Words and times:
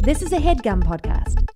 This 0.00 0.22
is 0.22 0.32
a 0.32 0.36
headgum 0.38 0.82
podcast. 0.84 1.46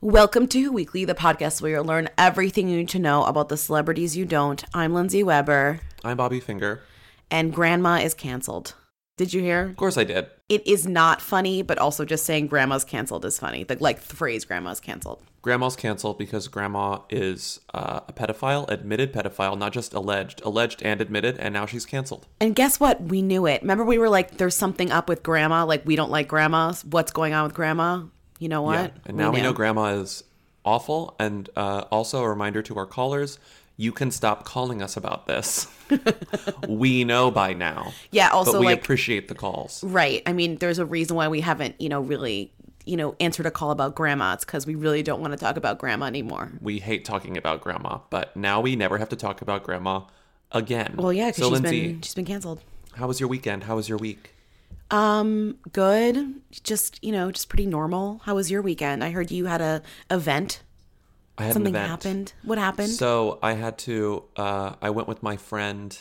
Welcome 0.00 0.46
to 0.48 0.60
Who 0.60 0.72
Weekly, 0.72 1.04
the 1.04 1.14
podcast 1.14 1.60
where 1.62 1.72
you'll 1.72 1.84
learn 1.84 2.08
everything 2.18 2.68
you 2.68 2.76
need 2.76 2.88
to 2.90 2.98
know 2.98 3.24
about 3.24 3.48
the 3.48 3.56
celebrities 3.56 4.16
you 4.16 4.24
don't. 4.24 4.64
I'm 4.74 4.94
Lindsay 4.94 5.22
Weber, 5.22 5.80
I'm 6.04 6.16
Bobby 6.16 6.40
Finger. 6.40 6.82
and 7.30 7.52
Grandma 7.52 7.96
is 7.96 8.14
canceled. 8.14 8.74
Did 9.16 9.32
you 9.34 9.40
hear? 9.42 9.68
Of 9.68 9.76
course 9.76 9.98
I 9.98 10.04
did. 10.04 10.26
It 10.48 10.66
is 10.66 10.86
not 10.86 11.20
funny, 11.20 11.62
but 11.62 11.78
also 11.78 12.04
just 12.04 12.24
saying 12.24 12.46
Grandma's 12.48 12.84
canceled 12.84 13.24
is 13.24 13.38
funny. 13.38 13.64
The 13.64 13.76
like 13.80 14.00
the 14.02 14.16
phrase 14.16 14.44
Grandma's 14.44 14.80
canceled. 14.80 15.22
Grandma's 15.42 15.74
canceled 15.74 16.18
because 16.18 16.46
grandma 16.46 17.00
is 17.10 17.60
uh, 17.74 18.00
a 18.06 18.12
pedophile, 18.12 18.68
admitted 18.70 19.12
pedophile, 19.12 19.58
not 19.58 19.72
just 19.72 19.92
alleged, 19.92 20.40
alleged 20.44 20.82
and 20.82 21.00
admitted, 21.00 21.36
and 21.38 21.52
now 21.52 21.66
she's 21.66 21.84
canceled. 21.84 22.28
And 22.40 22.54
guess 22.54 22.78
what? 22.78 23.02
We 23.02 23.22
knew 23.22 23.46
it. 23.46 23.60
Remember, 23.62 23.84
we 23.84 23.98
were 23.98 24.08
like, 24.08 24.36
"There's 24.38 24.54
something 24.54 24.92
up 24.92 25.08
with 25.08 25.24
Grandma. 25.24 25.64
Like, 25.64 25.84
we 25.84 25.96
don't 25.96 26.12
like 26.12 26.28
Grandma. 26.28 26.72
What's 26.88 27.10
going 27.10 27.34
on 27.34 27.44
with 27.44 27.54
Grandma?" 27.54 28.04
You 28.38 28.48
know 28.48 28.62
what? 28.62 28.92
Yeah. 28.92 29.00
And 29.06 29.16
now 29.16 29.30
we, 29.30 29.36
knew. 29.36 29.44
know 29.44 29.52
grandma 29.52 30.00
is 30.00 30.24
awful. 30.64 31.14
And 31.20 31.48
uh, 31.56 31.84
also 31.92 32.22
a 32.22 32.28
reminder 32.28 32.60
to 32.62 32.76
our 32.76 32.86
callers 32.86 33.38
you 33.76 33.92
can 33.92 34.10
stop 34.10 34.44
calling 34.44 34.82
us 34.82 34.96
about 34.96 35.26
this. 35.26 35.66
we 36.68 37.04
know 37.04 37.30
by 37.30 37.52
now. 37.52 37.92
Yeah. 38.10 38.30
Also, 38.30 38.52
but 38.52 38.60
we 38.60 38.66
like, 38.66 38.80
appreciate 38.80 39.28
the 39.28 39.34
calls. 39.34 39.82
right. 39.84 40.22
I 40.26 40.32
mean, 40.32 40.56
there's 40.56 40.78
a 40.78 40.84
reason 40.84 41.16
why 41.16 41.28
we 41.28 41.40
haven't, 41.40 41.80
you 41.80 41.88
know, 41.88 42.00
really, 42.00 42.52
you 42.84 42.96
know, 42.96 43.14
answered 43.20 43.46
a 43.46 43.50
call 43.50 43.70
about 43.70 43.94
Grandma. 43.94 44.34
It's 44.34 44.44
because 44.44 44.66
we 44.66 44.74
really 44.74 45.02
don't 45.02 45.20
want 45.20 45.32
to 45.32 45.38
talk 45.38 45.56
about 45.56 45.78
Grandma 45.78 46.06
anymore. 46.06 46.52
We 46.60 46.78
hate 46.78 47.04
talking 47.04 47.36
about 47.36 47.60
grandma, 47.60 47.98
but 48.10 48.36
now 48.36 48.60
we 48.60 48.76
never 48.76 48.98
have 48.98 49.08
to 49.10 49.16
talk 49.16 49.40
about 49.42 49.62
grandma 49.62 50.02
again. 50.50 50.94
Well, 50.96 51.12
yeah, 51.12 51.28
because 51.28 51.36
so 51.44 51.50
she's 51.50 51.60
Lindsay, 51.60 51.86
been 51.92 52.02
she's 52.02 52.14
been 52.14 52.24
canceled. 52.24 52.60
how 52.96 53.06
was 53.06 53.20
your 53.20 53.28
weekend? 53.28 53.64
How 53.64 53.76
was 53.76 53.88
your 53.88 53.98
week? 53.98 54.34
Um, 54.90 55.56
good. 55.72 56.34
Just 56.62 57.02
you 57.02 57.12
know, 57.12 57.30
just 57.30 57.48
pretty 57.48 57.66
normal. 57.66 58.20
How 58.24 58.34
was 58.34 58.50
your 58.50 58.60
weekend? 58.62 59.02
I 59.02 59.10
heard 59.10 59.30
you 59.30 59.46
had 59.46 59.60
a 59.60 59.82
event. 60.10 60.62
I 61.38 61.44
had 61.44 61.54
Something 61.54 61.74
an 61.74 61.80
event. 61.80 61.90
happened. 61.90 62.32
What 62.42 62.58
happened? 62.58 62.90
So 62.90 63.38
I 63.42 63.54
had 63.54 63.78
to. 63.78 64.24
Uh, 64.36 64.74
I 64.82 64.90
went 64.90 65.08
with 65.08 65.22
my 65.22 65.36
friend 65.38 65.98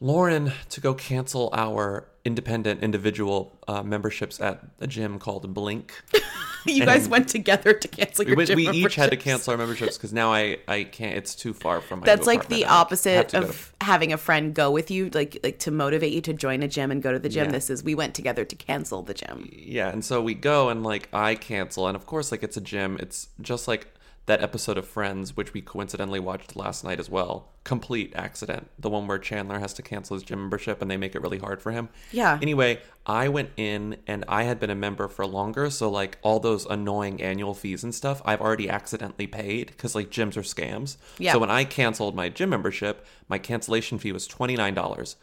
Lauren 0.00 0.52
to 0.70 0.80
go 0.80 0.92
cancel 0.94 1.48
our 1.52 2.06
independent 2.24 2.82
individual 2.82 3.56
uh, 3.68 3.82
memberships 3.82 4.40
at 4.40 4.60
a 4.80 4.86
gym 4.86 5.18
called 5.18 5.54
Blink. 5.54 6.02
you 6.66 6.84
guys 6.84 7.08
went 7.08 7.28
together 7.28 7.72
to 7.72 7.88
cancel 7.88 8.24
We, 8.24 8.30
your 8.30 8.36
went, 8.36 8.48
gym 8.48 8.56
we 8.56 8.68
each 8.68 8.96
had 8.96 9.10
to 9.10 9.16
cancel 9.16 9.52
our 9.52 9.56
memberships 9.56 9.96
because 9.96 10.12
now 10.12 10.32
I 10.32 10.58
I 10.68 10.84
can't. 10.84 11.16
It's 11.16 11.34
too 11.34 11.54
far 11.54 11.80
from 11.80 12.00
my. 12.00 12.06
That's 12.06 12.26
like 12.26 12.48
the 12.48 12.64
apartment. 12.64 12.66
I 12.66 12.74
have 12.74 12.80
opposite 12.80 13.28
to 13.30 13.38
of 13.38 13.72
having 13.80 14.12
a 14.12 14.18
friend 14.18 14.52
go 14.52 14.70
with 14.70 14.90
you, 14.90 15.08
like 15.10 15.38
like 15.42 15.60
to 15.60 15.70
motivate 15.70 16.12
you 16.12 16.20
to 16.22 16.32
join 16.32 16.62
a 16.62 16.68
gym 16.68 16.90
and 16.90 17.02
go 17.02 17.12
to 17.12 17.18
the 17.18 17.28
gym. 17.28 17.46
Yeah. 17.46 17.52
This 17.52 17.70
is 17.70 17.84
we 17.84 17.94
went 17.94 18.14
together 18.14 18.44
to 18.44 18.56
cancel 18.56 19.02
the 19.02 19.14
gym. 19.14 19.48
yeah 19.52 19.88
and 19.88 20.04
so 20.04 20.20
we 20.20 20.34
go 20.34 20.68
and 20.68 20.82
like 20.82 21.08
i 21.12 21.34
cancel 21.34 21.86
and 21.86 21.96
of 21.96 22.06
course 22.06 22.30
like 22.32 22.42
it's 22.42 22.56
a 22.56 22.60
gym 22.60 22.96
it's 23.00 23.28
just 23.40 23.66
like 23.68 23.86
that 24.26 24.42
episode 24.42 24.76
of 24.76 24.86
friends 24.86 25.36
which 25.36 25.52
we 25.54 25.60
coincidentally 25.62 26.18
watched 26.20 26.56
last 26.56 26.82
night 26.84 26.98
as 27.00 27.08
well 27.08 27.48
complete 27.64 28.12
accident 28.16 28.68
the 28.78 28.90
one 28.90 29.06
where 29.06 29.18
chandler 29.18 29.58
has 29.58 29.72
to 29.72 29.82
cancel 29.82 30.14
his 30.14 30.22
gym 30.24 30.40
membership 30.40 30.82
and 30.82 30.90
they 30.90 30.96
make 30.96 31.14
it 31.14 31.22
really 31.22 31.38
hard 31.38 31.60
for 31.62 31.70
him 31.72 31.88
Yeah. 32.12 32.38
anyway 32.42 32.80
i 33.06 33.28
went 33.28 33.50
in 33.56 33.96
and 34.06 34.24
i 34.28 34.42
had 34.42 34.58
been 34.60 34.70
a 34.70 34.74
member 34.74 35.06
for 35.08 35.26
longer 35.26 35.70
so 35.70 35.88
like 35.90 36.18
all 36.22 36.40
those 36.40 36.66
annoying 36.66 37.22
annual 37.22 37.54
fees 37.54 37.84
and 37.84 37.94
stuff 37.94 38.20
i've 38.24 38.40
already 38.40 38.68
accidentally 38.68 39.26
paid 39.26 39.68
because 39.68 39.94
like 39.94 40.10
gyms 40.10 40.36
are 40.36 40.42
scams 40.42 40.96
Yeah. 41.18 41.32
so 41.32 41.38
when 41.38 41.50
i 41.50 41.64
canceled 41.64 42.14
my 42.16 42.28
gym 42.28 42.50
membership 42.50 43.06
my 43.28 43.38
cancellation 43.38 43.98
fee 43.98 44.12
was 44.12 44.26
$29 44.28 45.16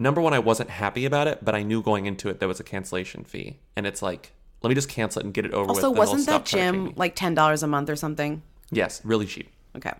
number 0.00 0.20
one, 0.20 0.32
I 0.32 0.38
wasn't 0.38 0.70
happy 0.70 1.04
about 1.06 1.26
it, 1.26 1.44
but 1.44 1.56
I 1.56 1.64
knew 1.64 1.82
going 1.82 2.06
into 2.06 2.28
it 2.28 2.38
there 2.38 2.46
was 2.46 2.60
a 2.60 2.62
cancellation 2.64 3.24
fee, 3.24 3.58
and 3.74 3.84
it's 3.84 4.00
like, 4.00 4.30
let 4.62 4.68
me 4.68 4.76
just 4.76 4.88
cancel 4.88 5.18
it 5.20 5.24
and 5.24 5.34
get 5.34 5.44
it 5.44 5.52
over 5.52 5.72
with. 5.72 5.82
Also, 5.82 5.88
then 5.88 5.94
they'll 5.94 6.00
wasn't 6.00 6.26
that 6.28 6.44
gym 6.44 6.92
like 6.94 7.16
ten 7.16 7.34
dollars 7.34 7.64
a 7.64 7.66
month 7.66 7.90
or 7.90 7.96
something? 7.96 8.42
Yes, 8.70 9.00
really 9.04 9.26
cheap. 9.26 9.50
Okay. 9.76 9.92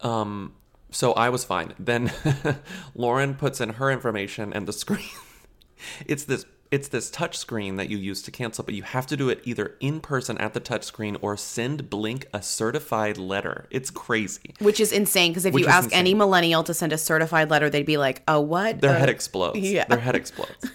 Um, 0.00 0.54
so 0.90 1.12
I 1.12 1.28
was 1.30 1.44
fine. 1.44 1.74
Then 1.78 2.12
Lauren 2.94 3.34
puts 3.34 3.60
in 3.60 3.70
her 3.70 3.90
information 3.90 4.52
and 4.52 4.66
the 4.66 4.72
screen. 4.72 5.08
it's 6.06 6.24
this. 6.24 6.44
It's 6.68 6.88
this 6.88 7.10
touch 7.10 7.38
screen 7.38 7.76
that 7.76 7.88
you 7.90 7.96
use 7.96 8.22
to 8.22 8.32
cancel, 8.32 8.64
but 8.64 8.74
you 8.74 8.82
have 8.82 9.06
to 9.06 9.16
do 9.16 9.28
it 9.28 9.40
either 9.44 9.76
in 9.78 10.00
person 10.00 10.36
at 10.38 10.52
the 10.52 10.58
touch 10.58 10.82
screen 10.82 11.16
or 11.22 11.36
send 11.36 11.88
Blink 11.88 12.26
a 12.34 12.42
certified 12.42 13.18
letter. 13.18 13.66
It's 13.70 13.88
crazy. 13.88 14.52
Which 14.58 14.80
is 14.80 14.90
insane 14.90 15.30
because 15.30 15.44
if 15.44 15.54
Which 15.54 15.62
you 15.62 15.70
ask 15.70 15.90
any 15.92 16.12
millennial 16.12 16.64
to 16.64 16.74
send 16.74 16.92
a 16.92 16.98
certified 16.98 17.50
letter, 17.50 17.70
they'd 17.70 17.86
be 17.86 17.98
like, 17.98 18.22
"Oh, 18.26 18.40
what?" 18.40 18.80
Their 18.80 18.96
Uh, 18.96 18.98
head 18.98 19.08
explodes. 19.08 19.58
yeah. 19.60 19.84
Their 19.84 20.00
head 20.00 20.16
explodes. 20.16 20.68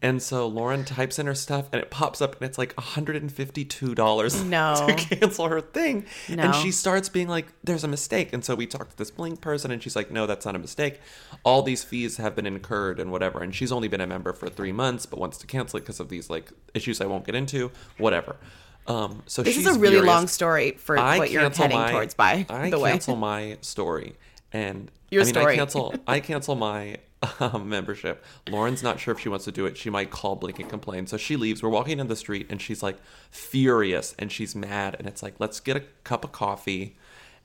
And 0.00 0.22
so 0.22 0.46
Lauren 0.46 0.84
types 0.84 1.18
in 1.18 1.26
her 1.26 1.34
stuff 1.34 1.68
and 1.72 1.82
it 1.82 1.90
pops 1.90 2.20
up 2.22 2.36
and 2.36 2.42
it's 2.48 2.56
like 2.56 2.72
$152 2.76 4.44
No. 4.48 4.86
to 4.86 4.94
cancel 4.94 5.48
her 5.48 5.60
thing. 5.60 6.04
No. 6.28 6.42
And 6.44 6.54
she 6.54 6.70
starts 6.70 7.08
being 7.08 7.28
like, 7.28 7.46
there's 7.64 7.84
a 7.84 7.88
mistake. 7.88 8.32
And 8.32 8.44
so 8.44 8.54
we 8.54 8.66
talked 8.66 8.92
to 8.92 8.96
this 8.96 9.10
Blink 9.10 9.40
person 9.40 9.70
and 9.70 9.82
she's 9.82 9.96
like, 9.96 10.10
no, 10.10 10.26
that's 10.26 10.46
not 10.46 10.54
a 10.54 10.58
mistake. 10.58 11.00
All 11.42 11.62
these 11.62 11.82
fees 11.84 12.16
have 12.18 12.36
been 12.36 12.46
incurred 12.46 13.00
and 13.00 13.10
whatever. 13.10 13.42
And 13.42 13.54
she's 13.54 13.72
only 13.72 13.88
been 13.88 14.00
a 14.00 14.06
member 14.06 14.32
for 14.32 14.48
three 14.48 14.72
months, 14.72 15.06
but 15.06 15.18
wants 15.18 15.38
to 15.38 15.46
cancel 15.46 15.78
it 15.78 15.80
because 15.80 16.00
of 16.00 16.08
these 16.08 16.30
like 16.30 16.50
issues 16.74 17.00
I 17.00 17.06
won't 17.06 17.24
get 17.26 17.34
into, 17.34 17.70
whatever. 17.98 18.36
Um, 18.86 19.22
so 19.26 19.42
This 19.42 19.56
is 19.58 19.66
a 19.66 19.72
really 19.74 19.94
furious. 19.96 20.06
long 20.06 20.26
story 20.28 20.72
for 20.78 20.98
I 20.98 21.18
what 21.18 21.30
you're 21.30 21.48
heading 21.50 21.76
my- 21.76 21.90
towards. 21.92 22.14
By 22.14 22.46
I 22.48 22.70
the 22.70 22.78
way, 22.78 22.90
I 22.90 22.92
cancel 22.92 23.16
my 23.16 23.58
story, 23.60 24.14
and 24.50 24.90
Your 25.10 25.22
I 25.22 25.24
mean, 25.26 25.34
story. 25.34 25.52
I 25.52 25.56
cancel. 25.56 25.94
I 26.06 26.20
cancel 26.20 26.54
my 26.54 26.96
um, 27.40 27.68
membership. 27.68 28.24
Lauren's 28.48 28.82
not 28.82 29.00
sure 29.00 29.12
if 29.14 29.20
she 29.20 29.28
wants 29.28 29.44
to 29.46 29.52
do 29.52 29.66
it. 29.66 29.76
She 29.76 29.90
might 29.90 30.10
call 30.10 30.36
Blink 30.36 30.58
and 30.58 30.68
complain. 30.68 31.06
So 31.06 31.16
she 31.16 31.36
leaves. 31.36 31.62
We're 31.62 31.68
walking 31.68 31.98
in 31.98 32.08
the 32.08 32.16
street, 32.16 32.46
and 32.50 32.60
she's 32.60 32.82
like 32.82 32.98
furious, 33.30 34.14
and 34.18 34.30
she's 34.30 34.54
mad, 34.54 34.96
and 34.98 35.06
it's 35.06 35.22
like, 35.22 35.34
let's 35.38 35.60
get 35.60 35.76
a 35.76 35.82
cup 36.04 36.24
of 36.24 36.32
coffee. 36.32 36.96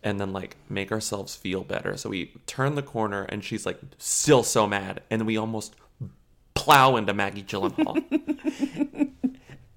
And 0.06 0.20
then 0.20 0.34
like 0.34 0.58
make 0.68 0.92
ourselves 0.92 1.34
feel 1.34 1.64
better. 1.64 1.96
So 1.96 2.10
we 2.10 2.34
turn 2.46 2.76
the 2.76 2.82
corner 2.82 3.24
and 3.24 3.42
she's 3.42 3.66
like 3.66 3.80
still 3.98 4.44
so 4.44 4.68
mad. 4.68 5.02
And 5.10 5.26
we 5.26 5.38
almost 5.38 5.76
plow 6.56 6.98
into 6.98 7.14
Maggie 7.14 7.42
Gyllenhaal. 7.42 8.04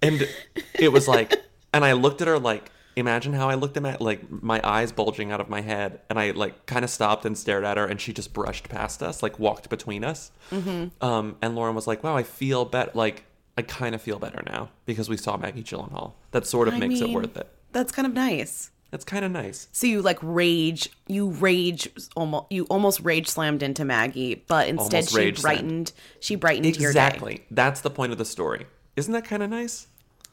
and 0.02 0.28
it 0.74 0.92
was 0.92 1.08
like 1.08 1.34
and 1.72 1.84
i 1.84 1.92
looked 1.92 2.20
at 2.20 2.28
her 2.28 2.38
like 2.38 2.70
imagine 2.96 3.34
how 3.34 3.48
i 3.48 3.54
looked 3.54 3.76
at 3.76 4.00
like 4.00 4.20
my 4.42 4.60
eyes 4.64 4.90
bulging 4.90 5.30
out 5.30 5.40
of 5.40 5.48
my 5.48 5.60
head 5.60 6.00
and 6.10 6.18
i 6.18 6.30
like 6.30 6.66
kind 6.66 6.84
of 6.84 6.90
stopped 6.90 7.24
and 7.24 7.36
stared 7.36 7.64
at 7.64 7.76
her 7.76 7.86
and 7.86 8.00
she 8.00 8.12
just 8.12 8.32
brushed 8.32 8.68
past 8.68 9.02
us 9.02 9.22
like 9.22 9.38
walked 9.38 9.68
between 9.68 10.02
us 10.02 10.32
mm-hmm. 10.50 10.86
um, 11.04 11.36
and 11.42 11.54
lauren 11.54 11.74
was 11.74 11.86
like 11.86 12.02
wow 12.02 12.16
i 12.16 12.22
feel 12.22 12.64
better 12.64 12.90
like 12.94 13.24
i 13.58 13.62
kind 13.62 13.94
of 13.94 14.02
feel 14.02 14.18
better 14.18 14.42
now 14.46 14.70
because 14.86 15.08
we 15.08 15.16
saw 15.16 15.36
maggie 15.36 15.62
gyllenhaal 15.62 16.12
that 16.30 16.46
sort 16.46 16.68
of 16.68 16.74
I 16.74 16.78
makes 16.78 17.00
it 17.00 17.10
worth 17.10 17.36
it 17.36 17.48
That's 17.72 17.92
kind 17.92 18.06
of 18.06 18.14
nice. 18.14 18.70
That's 18.90 19.04
kind 19.04 19.24
of 19.24 19.32
nice 19.32 19.68
So 19.72 19.86
you 19.86 20.00
like 20.00 20.18
rage, 20.22 20.88
you 21.08 21.28
rage 21.28 21.88
almost, 22.14 22.46
you 22.50 22.64
almost 22.70 23.00
rage 23.00 23.26
slammed 23.28 23.62
into 23.62 23.84
Maggie, 23.84 24.44
but 24.46 24.68
instead 24.68 24.98
Almost 24.98 25.10
she 25.10 25.14
slammed. 25.14 25.42
brightened, 25.42 25.92
she 26.20 26.36
brightened 26.36 26.76
your 26.76 26.92
day. 26.92 27.06
exactly 27.06 27.44
that's 27.50 27.80
the 27.82 27.90
point 27.90 28.12
of 28.12 28.18
the 28.18 28.24
story 28.24 28.66
isn't 28.94 29.12
that 29.12 29.24
kind 29.24 29.42
of 29.42 29.50
nice 29.50 29.88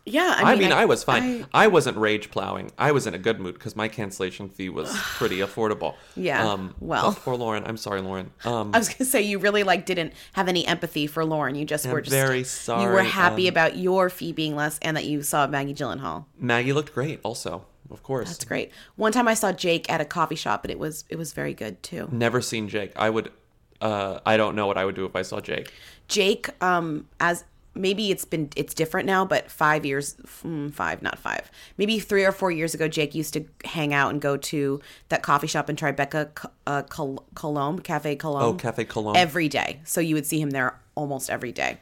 Yeah, 0.05 0.35
I 0.37 0.55
mean, 0.55 0.73
I, 0.73 0.83
was 0.83 1.03
fine. 1.03 1.45
I- 1.53 1.63
I, 1.63 1.67
wasn't 1.67 1.95
rage 1.97 2.29
plowing. 2.29 2.71
I 2.77 2.91
was 2.91 3.07
in 3.07 3.13
a 3.13 3.17
good 3.17 3.39
mood 3.39 3.53
because 3.53 3.75
my 3.75 3.87
cancellation 3.87 4.49
fee 4.49 4.67
was 4.67 4.93
pretty 4.97 5.37
affordable. 5.37 5.95
Yeah, 6.15 6.45
Um, 6.45 6.75
well. 6.81 7.11
but 7.13 7.21
poor 7.21 7.35
Lauren. 7.35 7.63
I'm 7.65 7.77
sorry, 7.77 8.01
Lauren. 8.01 8.31
Um, 8.43 8.71
I 8.73 8.79
was 8.79 8.89
gonna 8.89 9.09
say 9.09 9.21
you 9.21 9.39
really 9.39 9.63
like 9.63 9.85
didn't 9.85 10.13
have 10.33 10.49
any 10.49 10.67
empathy 10.67 11.07
for 11.07 11.23
Lauren. 11.23 11.55
You 11.55 11.63
just 11.63 11.85
I'm 11.85 11.93
were 11.93 12.01
just 12.01 12.11
very 12.13 12.43
You 12.81 12.89
were 12.89 13.03
happy 13.03 13.47
um, 13.47 13.53
about 13.53 13.77
your 13.77 14.09
fee 14.09 14.33
being 14.33 14.55
less 14.57 14.77
and 14.81 14.97
that 14.97 15.05
you 15.05 15.21
saw 15.21 15.47
Maggie 15.47 15.73
Gyllenhaal. 15.73 16.25
Maggie 16.37 16.73
looked 16.73 16.93
great. 16.93 17.21
Also, 17.23 17.65
of 17.89 18.03
course. 18.03 18.27
That's 18.29 18.43
great. 18.43 18.71
One 18.97 19.13
time 19.13 19.29
I 19.29 19.35
saw 19.35 19.53
Jake 19.53 19.89
at 19.89 20.01
a 20.01 20.05
coffee 20.05 20.35
shop 20.35 20.65
and 20.65 20.71
it 20.71 20.79
was 20.79 21.05
it 21.07 21.15
was 21.17 21.31
very 21.31 21.53
good 21.53 21.81
too. 21.81 22.09
Never 22.11 22.41
seen 22.41 22.67
Jake. 22.67 22.91
I 22.97 23.09
would. 23.09 23.31
Uh, 23.79 24.19
I 24.25 24.37
don't 24.37 24.55
know 24.55 24.67
what 24.67 24.77
I 24.77 24.85
would 24.85 24.95
do 24.95 25.05
if 25.05 25.15
I 25.15 25.21
saw 25.23 25.39
Jake. 25.41 25.71
Jake, 26.07 26.49
um, 26.63 27.07
as 27.19 27.43
maybe 27.75 28.11
it's 28.11 28.25
been 28.25 28.49
it's 28.55 28.73
different 28.73 29.05
now, 29.05 29.25
but 29.25 29.49
five 29.51 29.85
years, 29.85 30.15
mm, 30.43 30.73
five 30.73 31.01
not 31.01 31.17
five, 31.19 31.49
maybe 31.77 31.99
three 31.99 32.23
or 32.25 32.31
four 32.31 32.51
years 32.51 32.73
ago, 32.73 32.87
Jake 32.87 33.13
used 33.15 33.33
to 33.33 33.45
hang 33.65 33.93
out 33.93 34.11
and 34.11 34.21
go 34.21 34.37
to 34.37 34.79
that 35.09 35.23
coffee 35.23 35.47
shop 35.47 35.69
in 35.69 35.75
Tribeca, 35.75 36.29
uh, 36.67 36.83
Col- 36.83 37.25
Colombe, 37.35 37.79
Cafe 37.79 38.15
Colombe. 38.15 38.43
Oh, 38.43 38.53
Cafe 38.53 38.85
Cologne. 38.85 39.15
Every 39.17 39.47
day, 39.49 39.81
so 39.85 39.99
you 40.01 40.15
would 40.15 40.25
see 40.25 40.39
him 40.39 40.51
there 40.51 40.79
almost 40.95 41.29
every 41.29 41.51
day. 41.51 41.77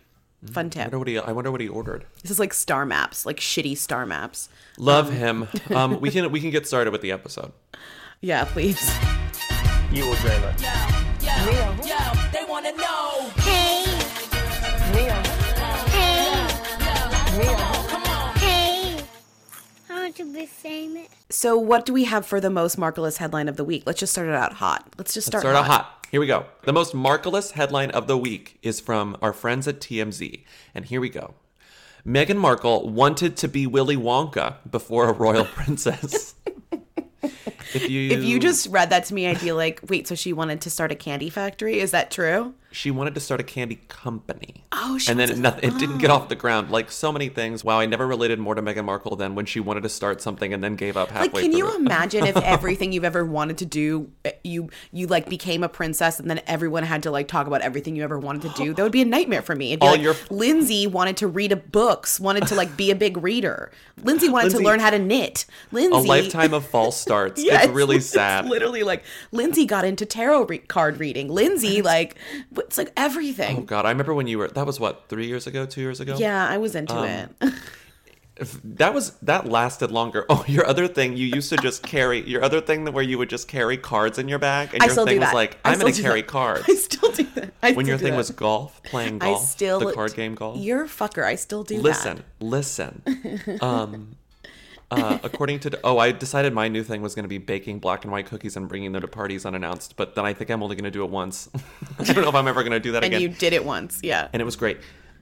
Fun 0.51 0.71
tip 0.71 0.81
I 0.81 0.85
tip. 0.85 0.93
wonder 0.93 0.99
what 0.99 1.07
he. 1.07 1.19
I 1.19 1.31
wonder 1.33 1.51
what 1.51 1.61
he 1.61 1.67
ordered. 1.67 2.05
This 2.23 2.31
is 2.31 2.39
like 2.39 2.51
star 2.53 2.83
maps, 2.83 3.27
like 3.27 3.37
shitty 3.37 3.77
star 3.77 4.07
maps. 4.07 4.49
Love 4.79 5.11
him. 5.11 5.47
Um, 5.69 6.01
we 6.01 6.09
can 6.09 6.31
we 6.31 6.41
can 6.41 6.49
get 6.49 6.65
started 6.67 6.91
with 6.91 7.01
the 7.01 7.11
episode. 7.11 7.51
Yeah, 8.21 8.45
please. 8.45 8.79
You 9.91 10.03
or 10.05 10.15
Drayla? 10.15 10.57
they 12.31 12.43
wanna 12.47 12.71
know. 12.73 13.31
Want 20.11 20.33
to 20.33 20.39
be 20.39 20.45
famous. 20.45 21.07
So, 21.29 21.57
what 21.57 21.85
do 21.85 21.93
we 21.93 22.03
have 22.05 22.25
for 22.25 22.41
the 22.41 22.49
most 22.49 22.77
markelous 22.77 23.17
headline 23.17 23.47
of 23.47 23.55
the 23.55 23.63
week? 23.63 23.83
Let's 23.85 23.99
just 23.99 24.11
start 24.11 24.27
it 24.27 24.33
out 24.33 24.53
hot. 24.53 24.93
Let's 24.97 25.13
just 25.13 25.27
start, 25.27 25.41
Start 25.41 25.55
out 25.55 25.65
hot. 25.65 26.05
Here 26.11 26.19
we 26.19 26.27
go. 26.27 26.45
The 26.63 26.73
most 26.73 26.93
markelous 26.93 27.51
headline 27.51 27.91
of 27.91 28.07
the 28.07 28.17
week 28.17 28.59
is 28.61 28.81
from 28.81 29.15
our 29.21 29.31
friends 29.31 29.67
at 29.67 29.79
TMZ. 29.79 30.43
And 30.75 30.85
here 30.85 30.99
we 30.99 31.09
go. 31.09 31.35
Meghan 32.05 32.37
Markle 32.37 32.89
wanted 32.89 33.37
to 33.37 33.47
be 33.47 33.65
Willy 33.65 33.95
Wonka 33.95 34.55
before 34.69 35.07
a 35.07 35.13
royal 35.13 35.45
princess. 35.55 36.35
if 37.73 37.89
you 37.89 38.11
If 38.11 38.23
you 38.25 38.39
just 38.39 38.67
read 38.67 38.89
that 38.89 39.05
to 39.05 39.13
me, 39.13 39.27
I'd 39.27 39.39
be 39.39 39.53
like, 39.53 39.79
wait, 39.87 40.07
so 40.07 40.15
she 40.15 40.33
wanted 40.33 40.59
to 40.61 40.69
start 40.69 40.91
a 40.91 40.95
candy 40.95 41.29
factory? 41.29 41.79
Is 41.79 41.91
that 41.91 42.11
true? 42.11 42.53
She 42.71 42.89
wanted 42.91 43.13
to 43.15 43.19
start 43.19 43.39
a 43.39 43.43
candy 43.43 43.81
company. 43.89 44.63
Oh, 44.71 44.97
she 44.97 45.11
and 45.11 45.19
then 45.19 45.29
it, 45.29 45.37
nothing, 45.37 45.69
it 45.69 45.77
didn't 45.77 45.97
get 45.97 46.09
off 46.09 46.29
the 46.29 46.35
ground. 46.35 46.71
Like 46.71 46.89
so 46.91 47.11
many 47.11 47.27
things. 47.29 47.63
Wow, 47.63 47.79
I 47.79 47.85
never 47.85 48.07
related 48.07 48.39
more 48.39 48.55
to 48.55 48.61
Meghan 48.61 48.85
Markle 48.85 49.15
than 49.17 49.35
when 49.35 49.45
she 49.45 49.59
wanted 49.59 49.83
to 49.83 49.89
start 49.89 50.21
something 50.21 50.53
and 50.53 50.63
then 50.63 50.75
gave 50.75 50.95
up 50.95 51.09
halfway 51.09 51.27
Like, 51.41 51.41
can 51.43 51.51
you 51.51 51.67
through. 51.69 51.75
imagine 51.85 52.25
if 52.25 52.37
everything 52.43 52.93
you've 52.93 53.03
ever 53.03 53.25
wanted 53.25 53.57
to 53.59 53.65
do, 53.65 54.09
eh, 54.23 54.31
you 54.43 54.69
you 54.91 55.07
like 55.07 55.27
became 55.29 55.63
a 55.63 55.69
princess, 55.69 56.19
and 56.19 56.29
then 56.29 56.41
everyone 56.47 56.83
had 56.83 57.03
to 57.03 57.11
like 57.11 57.27
talk 57.27 57.45
about 57.47 57.61
everything 57.61 57.95
you 57.95 58.03
ever 58.03 58.17
wanted 58.17 58.43
to 58.43 58.49
do? 58.63 58.73
That 58.73 58.83
would 58.83 58.91
be 58.91 59.01
a 59.01 59.05
nightmare 59.05 59.41
for 59.41 59.55
me. 59.55 59.71
It'd 59.73 59.81
be 59.81 59.85
All 59.85 59.91
like 59.93 60.01
your- 60.01 60.15
Lindsay 60.29 60.87
wanted 60.87 61.17
to 61.17 61.27
read 61.27 61.51
a 61.51 61.57
books, 61.57 62.19
wanted 62.19 62.47
to 62.47 62.55
like 62.55 62.77
be 62.77 62.89
a 62.91 62.95
big 62.95 63.17
reader. 63.17 63.71
Lindsay 64.03 64.29
wanted 64.29 64.45
Lindsay- 64.53 64.63
to 64.63 64.69
learn 64.69 64.79
how 64.79 64.89
to 64.91 64.99
knit. 64.99 65.45
Lindsay, 65.71 65.97
a 65.97 66.09
lifetime 66.09 66.53
of 66.53 66.65
false 66.65 66.99
starts. 67.01 67.43
Yeah, 67.43 67.63
it's 67.63 67.71
really 67.71 67.99
sad. 67.99 68.45
literally 68.47 68.83
like 68.83 69.03
Lindsay 69.31 69.65
got 69.65 69.83
into 69.83 70.05
tarot 70.05 70.45
re- 70.45 70.57
card 70.59 70.99
reading. 70.99 71.27
Lindsay 71.27 71.81
like 71.81 72.15
it's 72.61 72.77
like 72.77 72.91
everything. 72.97 73.57
Oh 73.59 73.61
God, 73.61 73.85
I 73.85 73.89
remember 73.89 74.13
when 74.13 74.27
you 74.27 74.37
were. 74.37 74.47
That 74.47 74.65
was 74.65 74.79
what 74.79 75.07
three 75.09 75.27
years 75.27 75.47
ago, 75.47 75.65
two 75.65 75.81
years 75.81 75.99
ago. 75.99 76.15
Yeah, 76.17 76.47
I 76.47 76.57
was 76.57 76.75
into 76.75 76.95
Um, 76.95 77.05
it. 77.41 77.53
that 78.63 78.93
was 78.93 79.11
that 79.21 79.47
lasted 79.47 79.91
longer. 79.91 80.25
Oh, 80.31 80.45
your 80.47 80.65
other 80.65 80.87
thing, 80.87 81.17
you 81.17 81.27
used 81.27 81.49
to 81.49 81.57
just 81.57 81.83
carry 81.83 82.21
your 82.27 82.43
other 82.43 82.61
thing 82.61 82.85
where 82.85 83.03
you 83.03 83.17
would 83.17 83.29
just 83.29 83.47
carry 83.47 83.77
cards 83.77 84.17
in 84.17 84.27
your 84.29 84.39
bag, 84.39 84.73
and 84.73 84.81
I 84.81 84.85
your 84.87 85.05
thing 85.05 85.19
was 85.19 85.33
like, 85.33 85.57
I'm 85.65 85.79
to 85.79 85.91
carry 86.01 86.21
that. 86.21 86.27
cards. 86.39 86.63
I 86.69 86.75
still 86.75 87.11
do 87.11 87.23
that. 87.35 87.53
I 87.61 87.73
when 87.73 87.85
your 87.85 87.97
thing 87.97 88.11
that. 88.11 88.17
was 88.17 88.31
golf, 88.31 88.81
playing 88.83 89.19
golf, 89.19 89.41
I 89.41 89.45
still 89.45 89.79
the 89.79 89.93
card 89.93 90.13
game 90.15 90.35
golf. 90.35 90.57
You're 90.57 90.83
a 90.83 90.87
fucker. 90.87 91.23
I 91.23 91.35
still 91.35 91.63
do 91.63 91.75
that. 91.75 91.83
listen, 91.83 92.23
that. 92.39 92.45
listen. 92.45 93.01
Um, 93.61 94.15
uh, 94.91 95.17
according 95.23 95.59
to 95.61 95.79
oh, 95.83 95.97
I 95.97 96.11
decided 96.11 96.53
my 96.53 96.67
new 96.67 96.83
thing 96.83 97.01
was 97.01 97.15
going 97.15 97.23
to 97.23 97.29
be 97.29 97.37
baking 97.37 97.79
black 97.79 98.03
and 98.03 98.11
white 98.11 98.27
cookies 98.27 98.55
and 98.57 98.67
bringing 98.69 98.91
them 98.91 99.01
to 99.01 99.07
parties 99.07 99.45
unannounced. 99.45 99.95
But 99.95 100.15
then 100.15 100.25
I 100.25 100.33
think 100.33 100.49
I'm 100.51 100.61
only 100.61 100.75
going 100.75 100.83
to 100.83 100.91
do 100.91 101.03
it 101.03 101.09
once. 101.09 101.49
I 101.99 102.03
don't 102.03 102.21
know 102.21 102.29
if 102.29 102.35
I'm 102.35 102.47
ever 102.47 102.61
going 102.61 102.71
to 102.73 102.79
do 102.79 102.91
that 102.91 103.03
And 103.03 103.13
again. 103.13 103.21
you 103.21 103.29
did 103.29 103.53
it 103.53 103.65
once. 103.65 103.99
Yeah. 104.03 104.27
and 104.33 104.41
it 104.41 104.45
was 104.45 104.55
great. 104.55 104.77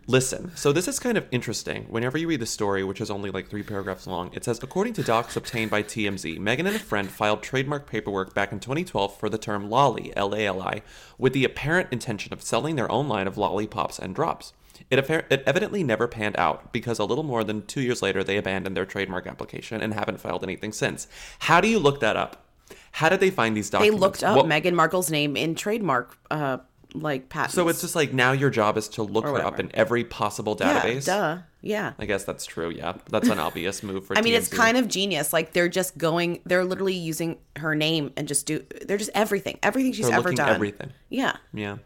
Listen, 0.07 0.51
so 0.55 0.71
this 0.71 0.87
is 0.87 0.97
kind 0.97 1.19
of 1.19 1.27
interesting. 1.29 1.83
Whenever 1.83 2.17
you 2.17 2.27
read 2.27 2.39
the 2.39 2.47
story, 2.47 2.83
which 2.83 2.99
is 2.99 3.11
only 3.11 3.29
like 3.29 3.47
three 3.47 3.61
paragraphs 3.61 4.07
long, 4.07 4.31
it 4.33 4.43
says 4.43 4.59
according 4.63 4.93
to 4.93 5.03
docs 5.03 5.35
obtained 5.35 5.69
by 5.69 5.83
TMZ, 5.83 6.39
Megan 6.39 6.65
and 6.65 6.75
a 6.75 6.79
friend 6.79 7.11
filed 7.11 7.43
trademark 7.43 7.85
paperwork 7.85 8.33
back 8.33 8.51
in 8.51 8.59
2012 8.59 9.19
for 9.19 9.29
the 9.29 9.37
term 9.37 9.69
lolly, 9.69 10.11
L 10.17 10.33
A 10.33 10.47
L 10.47 10.63
I, 10.63 10.81
with 11.19 11.33
the 11.33 11.45
apparent 11.45 11.89
intention 11.91 12.33
of 12.33 12.41
selling 12.41 12.75
their 12.75 12.91
own 12.91 13.07
line 13.07 13.27
of 13.27 13.37
lollipops 13.37 13.99
and 13.99 14.15
drops. 14.15 14.51
It, 14.89 14.99
affair- 14.99 15.25
it 15.29 15.43
evidently 15.45 15.83
never 15.83 16.07
panned 16.07 16.37
out 16.37 16.71
because 16.73 16.99
a 16.99 17.05
little 17.05 17.23
more 17.23 17.43
than 17.43 17.65
two 17.65 17.81
years 17.81 18.01
later, 18.01 18.23
they 18.23 18.37
abandoned 18.37 18.75
their 18.77 18.85
trademark 18.85 19.27
application 19.27 19.81
and 19.81 19.93
haven't 19.93 20.19
filed 20.19 20.43
anything 20.43 20.71
since. 20.71 21.07
How 21.39 21.61
do 21.61 21.67
you 21.67 21.79
look 21.79 21.99
that 21.99 22.15
up? 22.15 22.45
How 22.93 23.09
did 23.09 23.19
they 23.19 23.29
find 23.29 23.55
these 23.55 23.69
documents? 23.69 23.95
They 23.95 23.99
looked 23.99 24.23
up 24.23 24.35
What- 24.37 24.45
Meghan 24.47 24.73
Markle's 24.73 25.11
name 25.11 25.35
in 25.37 25.55
trademark 25.55 26.17
uh 26.31 26.57
like 26.95 27.29
patents. 27.29 27.53
So 27.53 27.67
it's 27.67 27.81
just 27.81 27.95
like 27.95 28.13
now 28.13 28.31
your 28.31 28.49
job 28.49 28.75
is 28.75 28.87
to 28.89 29.03
look 29.03 29.23
her 29.25 29.37
up 29.45 29.59
in 29.59 29.69
every 29.75 30.03
possible 30.03 30.55
database. 30.55 31.05
yeah, 31.07 31.35
duh. 31.35 31.37
Yeah. 31.61 31.93
I 31.99 32.05
guess 32.05 32.23
that's 32.23 32.47
true. 32.47 32.71
Yeah, 32.71 32.93
that's 33.11 33.29
an 33.29 33.37
obvious 33.37 33.83
move 33.83 34.07
for. 34.07 34.17
I 34.17 34.21
mean, 34.21 34.33
it's 34.33 34.47
kind 34.47 34.75
of 34.75 34.87
genius. 34.87 35.31
Like 35.31 35.53
they're 35.53 35.69
just 35.69 35.99
going, 35.99 36.39
they're 36.47 36.65
literally 36.65 36.95
using 36.95 37.37
her 37.57 37.75
name 37.75 38.11
and 38.17 38.27
just 38.27 38.47
do. 38.47 38.65
They're 38.87 38.97
just 38.97 39.11
everything, 39.13 39.59
everything 39.61 39.91
she's 39.93 40.07
They're 40.07 40.17
ever 40.17 40.31
done. 40.31 40.49
everything. 40.49 40.91
Yeah, 41.09 41.35
yeah. 41.53 41.77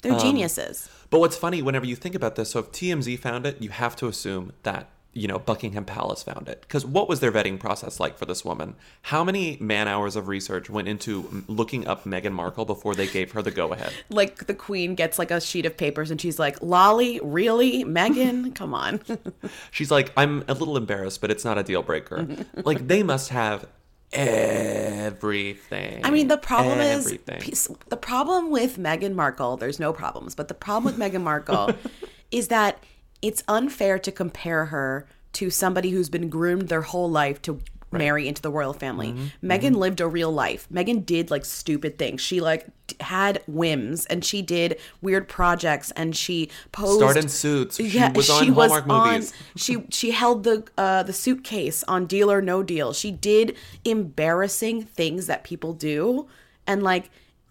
they're 0.00 0.12
Um, 0.14 0.18
geniuses. 0.20 0.88
But 1.10 1.20
what's 1.20 1.36
funny, 1.36 1.62
whenever 1.62 1.86
you 1.86 1.96
think 1.96 2.14
about 2.14 2.36
this, 2.36 2.50
so 2.50 2.60
if 2.60 2.72
TMZ 2.72 3.18
found 3.18 3.46
it, 3.46 3.60
you 3.60 3.70
have 3.70 3.96
to 3.96 4.06
assume 4.08 4.52
that 4.62 4.90
you 5.14 5.26
know 5.26 5.38
Buckingham 5.38 5.84
Palace 5.84 6.22
found 6.22 6.48
it 6.48 6.60
because 6.60 6.84
what 6.84 7.08
was 7.08 7.20
their 7.20 7.32
vetting 7.32 7.58
process 7.58 7.98
like 7.98 8.18
for 8.18 8.26
this 8.26 8.44
woman? 8.44 8.76
How 9.02 9.24
many 9.24 9.56
man 9.58 9.88
hours 9.88 10.16
of 10.16 10.28
research 10.28 10.68
went 10.68 10.86
into 10.86 11.44
looking 11.48 11.86
up 11.86 12.04
Meghan 12.04 12.32
Markle 12.32 12.64
before 12.64 12.94
they 12.94 13.06
gave 13.06 13.32
her 13.32 13.42
the 13.42 13.50
go 13.50 13.72
ahead? 13.72 13.92
Like 14.10 14.46
the 14.46 14.54
queen 14.54 14.94
gets 14.94 15.18
like 15.18 15.30
a 15.30 15.40
sheet 15.40 15.64
of 15.66 15.76
papers 15.76 16.10
and 16.10 16.20
she's 16.20 16.38
like, 16.38 16.60
"Lolly, 16.62 17.20
really, 17.22 17.84
Meghan? 17.84 18.54
Come 18.60 18.74
on." 18.74 19.00
She's 19.70 19.90
like, 19.90 20.12
I'm 20.16 20.44
a 20.48 20.54
little 20.54 20.76
embarrassed, 20.76 21.20
but 21.20 21.30
it's 21.30 21.44
not 21.44 21.56
a 21.58 21.62
deal 21.62 21.82
breaker. 21.82 22.26
like 22.64 22.86
they 22.88 23.02
must 23.02 23.28
have 23.30 23.66
everything. 24.12 26.04
I 26.04 26.10
mean, 26.10 26.28
the 26.28 26.38
problem 26.38 26.78
everything. 26.78 27.42
is 27.50 27.70
the 27.88 27.96
problem 27.96 28.50
with 28.50 28.78
Meghan 28.78 29.14
Markle. 29.14 29.56
There's 29.56 29.78
no 29.78 29.92
problems, 29.92 30.34
but 30.34 30.48
the 30.48 30.54
problem 30.54 30.84
with 30.84 31.00
Meghan 31.00 31.22
Markle 31.22 31.74
is 32.30 32.48
that 32.48 32.82
it's 33.22 33.42
unfair 33.48 33.98
to 33.98 34.12
compare 34.12 34.66
her 34.66 35.06
to 35.34 35.50
somebody 35.50 35.90
who's 35.90 36.08
been 36.08 36.28
groomed 36.28 36.68
their 36.68 36.82
whole 36.82 37.10
life 37.10 37.42
to 37.42 37.60
marry 37.90 38.28
into 38.28 38.42
the 38.42 38.50
royal 38.50 38.72
family. 38.72 39.12
Mm-hmm. 39.12 39.50
Meghan 39.50 39.76
lived 39.76 40.00
a 40.00 40.08
real 40.08 40.32
life. 40.32 40.68
Meghan 40.72 41.04
did 41.04 41.30
like 41.30 41.44
stupid 41.44 41.98
things. 41.98 42.20
She 42.20 42.40
like 42.40 42.66
d- 42.86 42.96
had 43.00 43.42
whims 43.46 44.06
and 44.06 44.24
she 44.24 44.42
did 44.42 44.78
weird 45.00 45.28
projects 45.28 45.90
and 45.92 46.16
she 46.16 46.50
posed 46.72 46.98
Starred 46.98 47.16
in 47.16 47.28
Suits. 47.28 47.80
Yeah, 47.80 48.12
she 48.12 48.16
was 48.16 48.30
on 48.30 48.48
Hallmark 48.48 48.86
movies. 48.86 49.32
she 49.56 49.84
she 49.90 50.10
held 50.10 50.44
the 50.44 50.66
uh, 50.76 51.02
the 51.02 51.12
suitcase 51.12 51.82
on 51.84 52.06
Deal 52.06 52.30
or 52.30 52.42
No 52.42 52.62
Deal. 52.62 52.92
She 52.92 53.10
did 53.10 53.56
embarrassing 53.84 54.82
things 54.84 55.26
that 55.26 55.44
people 55.44 55.72
do, 55.72 56.28
and 56.66 56.82
like 56.82 57.10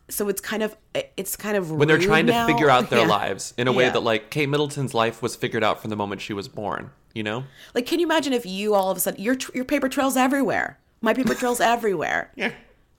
so 0.10 0.30
it's 0.30 0.40
kind 0.42 0.64
of 0.64 0.76
it's 1.18 1.36
kind 1.36 1.58
of 1.58 1.72
when 1.72 1.88
they're 1.88 1.98
trying 1.98 2.28
to 2.28 2.46
figure 2.46 2.70
out 2.70 2.90
their 2.92 3.00
Yeah. 3.02 3.08
lives 3.08 3.54
in 3.58 3.68
a 3.68 3.72
way 3.74 3.86
Yeah. 3.86 3.92
that 3.92 4.00
like 4.04 4.30
Kate 4.30 4.48
Middleton's 4.50 4.94
life 4.94 5.22
was 5.22 5.36
figured 5.36 5.64
out 5.64 5.82
from 5.82 5.90
the 5.90 5.96
moment 5.96 6.22
she 6.22 6.34
was 6.34 6.48
born. 6.48 6.92
You 7.14 7.24
know? 7.24 7.46
like 7.74 7.86
can 7.88 8.00
you 8.00 8.06
imagine 8.06 8.32
if 8.32 8.46
you 8.46 8.74
all 8.76 8.92
of 8.92 8.98
a 8.98 9.00
sudden 9.00 9.22
your 9.22 9.36
your 9.54 9.66
paper 9.66 9.90
trails 9.90 10.16
everywhere, 10.16 10.78
my 11.02 11.14
paper 11.14 11.34
trails 11.34 11.60
everywhere. 11.76 12.32
Yeah. 12.36 12.52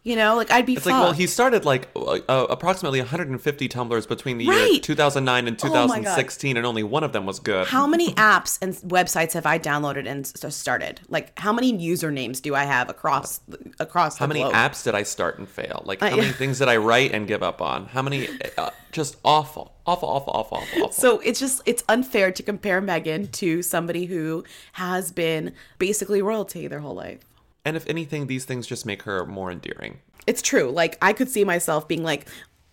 You 0.09 0.17
know, 0.17 0.37
like 0.37 0.51
I'd 0.51 0.65
be 0.65 0.73
It's 0.73 0.87
like, 0.87 0.95
well, 0.95 1.13
he 1.13 1.27
started 1.27 1.67
like 1.67 1.89
uh, 1.95 2.21
uh, 2.31 2.47
approximately 2.49 2.99
150 2.99 3.69
tumblers 3.69 4.07
between 4.07 4.39
the 4.39 4.47
year 4.47 4.79
2009 4.81 5.47
and 5.47 5.55
Oh 5.63 5.69
2016, 5.69 6.57
and 6.57 6.65
only 6.65 6.83
one 6.83 7.05
of 7.05 7.13
them 7.13 7.27
was 7.27 7.39
good. 7.41 7.67
How 7.67 7.87
many 7.87 8.15
apps 8.15 8.59
and 8.63 8.73
websites 8.91 9.35
have 9.35 9.45
I 9.45 9.59
downloaded 9.59 10.07
and 10.09 10.27
started? 10.27 11.03
Like, 11.11 11.39
how 11.39 11.53
many 11.53 11.77
usernames 11.77 12.41
do 12.41 12.55
I 12.55 12.65
have 12.65 12.89
across 12.89 13.41
across 13.79 14.17
How 14.17 14.27
many 14.27 14.41
globe? 14.41 14.55
apps 14.55 14.83
did 14.83 14.95
I 14.95 15.03
start 15.03 15.39
and 15.39 15.47
fail? 15.47 15.83
Like, 15.85 16.01
how 16.01 16.15
Uh, 16.15 16.17
many 16.17 16.33
things 16.33 16.59
did 16.59 16.69
I 16.69 16.79
write 16.79 17.13
and 17.13 17.29
give 17.29 17.43
up 17.43 17.61
on? 17.61 17.85
How 17.87 18.01
many? 18.01 18.29
Uh, 18.57 18.71
just 18.93 19.19
awful, 19.25 19.75
awful, 19.87 20.09
awful, 20.09 20.33
awful, 20.33 20.59
awful, 20.59 20.83
awful. 20.85 20.93
So 20.93 21.21
it's 21.21 21.39
just 21.39 21.61
it's 21.67 21.85
unfair 21.89 22.33
to 22.33 22.43
compare 22.43 22.81
Megan 22.81 23.29
to 23.33 23.63
somebody 23.63 24.07
who 24.07 24.43
has 24.73 25.13
been 25.13 25.53
basically 25.79 26.23
royalty 26.23 26.67
their 26.67 26.81
whole 26.81 26.95
life. 26.95 27.21
And 27.65 27.77
if 27.77 27.87
anything, 27.89 28.27
these 28.27 28.45
things 28.45 28.67
just 28.67 28.87
make 28.87 29.03
her 29.03 29.25
more 29.27 29.51
endearing. 29.51 30.01
It's 30.27 30.43
true. 30.43 30.71
Like 30.71 30.99
I 31.03 31.13
could 31.13 31.29
see 31.29 31.45
myself 31.45 31.89
being 31.89 32.03
like 32.03 32.27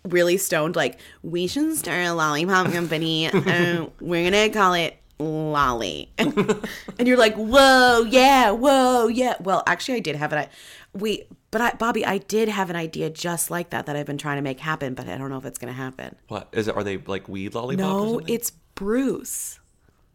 really 0.04 0.36
stoned, 0.36 0.76
like 0.76 0.98
we 1.22 1.46
should 1.46 1.76
start 1.76 2.06
a 2.06 2.12
lollipop 2.12 2.72
company. 2.72 3.28
uh, 3.28 3.86
we're 4.00 4.30
gonna 4.30 4.50
call 4.50 4.74
it 4.74 4.96
Lolly, 5.18 6.10
and 6.18 7.08
you're 7.08 7.16
like, 7.16 7.34
whoa, 7.34 8.02
yeah, 8.02 8.50
whoa, 8.50 9.08
yeah. 9.08 9.34
Well, 9.40 9.62
actually, 9.66 9.96
I 9.96 10.00
did 10.00 10.16
have 10.16 10.32
an. 10.32 10.40
I 10.40 10.48
wait, 10.92 11.28
but 11.50 11.60
I, 11.60 11.72
Bobby, 11.72 12.04
I 12.04 12.18
did 12.18 12.48
have 12.48 12.68
an 12.68 12.76
idea 12.76 13.08
just 13.08 13.50
like 13.50 13.70
that 13.70 13.86
that 13.86 13.96
I've 13.96 14.06
been 14.06 14.18
trying 14.18 14.36
to 14.36 14.42
make 14.42 14.60
happen, 14.60 14.94
but 14.94 15.08
I 15.08 15.16
don't 15.16 15.30
know 15.30 15.38
if 15.38 15.46
it's 15.46 15.58
gonna 15.58 15.72
happen. 15.72 16.16
What 16.28 16.48
is 16.52 16.68
it? 16.68 16.76
Are 16.76 16.84
they 16.84 16.98
like 16.98 17.28
weed 17.28 17.54
lollipops? 17.54 17.78
No, 17.78 18.20
it's 18.26 18.50
Bruce. 18.74 19.58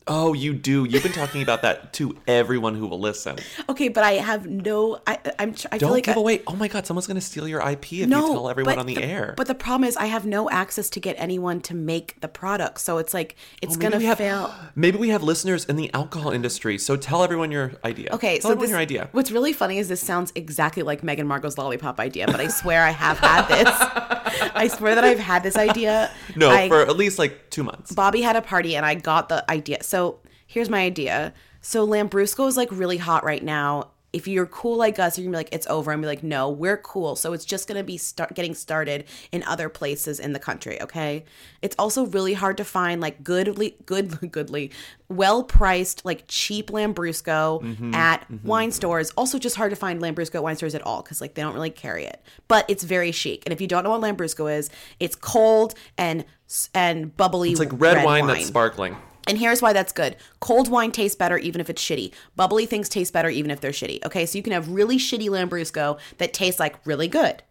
Oh, 0.07 0.33
you 0.33 0.53
do. 0.53 0.85
You've 0.85 1.03
been 1.03 1.11
talking 1.11 1.43
about 1.43 1.61
that 1.61 1.93
to 1.93 2.17
everyone 2.27 2.73
who 2.75 2.87
will 2.87 2.99
listen. 2.99 3.37
Okay, 3.69 3.87
but 3.87 4.03
I 4.03 4.13
have 4.13 4.47
no. 4.47 4.99
I, 5.05 5.19
I'm. 5.37 5.49
I 5.71 5.77
Don't 5.77 5.79
feel 5.79 5.89
like 5.91 6.03
give 6.05 6.17
I- 6.17 6.19
away. 6.19 6.41
Oh 6.47 6.55
my 6.55 6.67
God, 6.67 6.87
someone's 6.87 7.05
going 7.05 7.15
to 7.19 7.25
steal 7.25 7.47
your 7.47 7.61
IP 7.61 7.93
if 7.93 8.09
no, 8.09 8.25
you 8.27 8.33
tell 8.33 8.49
everyone 8.49 8.79
on 8.79 8.87
the, 8.87 8.97
air. 9.01 9.35
But 9.37 9.47
the 9.47 9.53
problem 9.55 9.87
is, 9.87 9.95
I 9.97 10.05
have 10.07 10.25
no 10.25 10.49
access 10.49 10.89
to 10.91 10.99
get 10.99 11.15
anyone 11.19 11.61
to 11.61 11.75
make 11.75 12.19
the 12.19 12.27
product, 12.27 12.81
so 12.81 12.97
it's 12.97 13.13
like 13.13 13.35
it's 13.61 13.77
Oh, 13.77 13.79
gonna 13.79 13.97
we 13.99 14.05
have- 14.05 14.17
fail. 14.17 14.53
Maybe 14.75 14.97
we 14.97 15.09
have 15.09 15.21
listeners 15.21 15.65
in 15.65 15.75
the 15.75 15.93
alcohol 15.93 16.31
industry, 16.31 16.77
so 16.79 16.95
tell 16.97 17.23
everyone 17.23 17.51
your 17.51 17.73
idea. 17.85 18.09
Okay, 18.11 18.39
tell 18.39 18.49
so 18.49 18.51
everyone 18.53 18.61
this, 18.63 18.69
your 18.71 18.79
idea. 18.79 19.09
what's 19.11 19.31
really 19.31 19.53
funny 19.53 19.77
is 19.77 19.87
this 19.87 20.01
sounds 20.01 20.31
exactly 20.35 20.81
like 20.83 21.03
Meghan 21.03 21.27
Markle's 21.27 21.57
lollipop 21.59 21.99
idea, 21.99 22.25
but 22.25 22.39
I 22.39 22.47
swear 22.47 22.83
I 22.83 22.89
have 22.91 23.19
had 23.19 23.47
this. 23.47 23.69
I 24.55 24.67
swear 24.67 24.95
that 24.95 25.03
I've 25.03 25.19
had 25.19 25.43
this 25.43 25.55
idea. 25.57 26.11
No, 26.35 26.49
I- 26.49 26.67
for 26.69 26.81
at 26.81 26.97
least 26.97 27.19
like 27.19 27.49
two 27.51 27.63
months. 27.63 27.91
Bobby 27.93 28.21
had 28.21 28.35
a 28.35 28.41
party 28.41 28.75
and 28.75 28.85
I 28.85 28.95
got 28.95 29.29
the 29.29 29.49
idea. 29.51 29.83
So 29.91 30.19
here's 30.47 30.69
my 30.69 30.81
idea. 30.81 31.33
So 31.59 31.85
Lambrusco 31.85 32.47
is 32.47 32.55
like 32.55 32.69
really 32.71 32.97
hot 32.97 33.23
right 33.23 33.43
now 33.43 33.91
if 34.13 34.27
you're 34.27 34.45
cool 34.45 34.75
like 34.75 34.99
us, 34.99 35.17
you're 35.17 35.25
gonna 35.25 35.37
be 35.37 35.37
like, 35.37 35.53
it's 35.53 35.67
over. 35.67 35.91
And 35.91 36.01
be 36.01 36.07
like, 36.07 36.23
no, 36.23 36.49
we're 36.49 36.77
cool. 36.77 37.15
So 37.15 37.33
it's 37.33 37.45
just 37.45 37.67
gonna 37.67 37.83
be 37.83 37.97
start 37.97 38.33
getting 38.33 38.53
started 38.53 39.05
in 39.31 39.43
other 39.43 39.69
places 39.69 40.19
in 40.19 40.33
the 40.33 40.39
country. 40.39 40.81
Okay. 40.81 41.23
It's 41.61 41.75
also 41.79 42.05
really 42.07 42.33
hard 42.33 42.57
to 42.57 42.65
find 42.65 42.99
like 42.99 43.23
goodly, 43.23 43.77
good, 43.85 44.31
goodly, 44.31 44.71
well 45.07 45.43
priced, 45.43 46.03
like 46.03 46.25
cheap 46.27 46.71
Lambrusco 46.71 47.61
Mm-hmm, 47.61 47.93
at 47.93 48.25
wine 48.43 48.71
stores. 48.71 49.11
Also, 49.11 49.37
just 49.39 49.55
hard 49.55 49.69
to 49.69 49.75
find 49.75 50.01
Lambrusco 50.01 50.35
at 50.35 50.43
wine 50.43 50.55
stores 50.55 50.75
at 50.75 50.81
all 50.81 51.01
because 51.01 51.21
like 51.21 51.35
they 51.35 51.41
don't 51.41 51.53
really 51.53 51.69
carry 51.69 52.05
it. 52.05 52.21
But 52.47 52.65
it's 52.69 52.83
very 52.83 53.11
chic. 53.11 53.43
And 53.45 53.53
if 53.53 53.61
you 53.61 53.67
don't 53.67 53.83
know 53.83 53.91
what 53.91 54.01
Lambrusco 54.01 54.51
is, 54.53 54.69
it's 54.99 55.15
cold 55.15 55.73
and 55.97 56.25
and 56.73 57.15
bubbly. 57.15 57.51
It's 57.51 57.59
like 57.59 57.69
red, 57.73 58.03
wine, 58.03 58.27
that's 58.27 58.45
sparkling. 58.45 58.97
And 59.27 59.37
here's 59.37 59.61
why 59.61 59.73
that's 59.73 59.93
good. 59.93 60.15
Cold 60.39 60.69
wine 60.69 60.91
tastes 60.91 61.15
better 61.15 61.37
even 61.37 61.61
if 61.61 61.69
it's 61.69 61.81
shitty. 61.81 62.11
Bubbly 62.35 62.65
things 62.65 62.89
taste 62.89 63.13
better 63.13 63.29
even 63.29 63.51
if 63.51 63.61
they're 63.61 63.71
shitty. 63.71 64.03
Okay, 64.05 64.25
so 64.25 64.37
you 64.37 64.43
can 64.43 64.53
have 64.53 64.69
really 64.69 64.97
shitty 64.97 65.29
Lambrusco 65.29 65.99
that 66.17 66.33
tastes 66.33 66.59
like 66.59 66.75
really 66.85 67.07
good. 67.07 67.43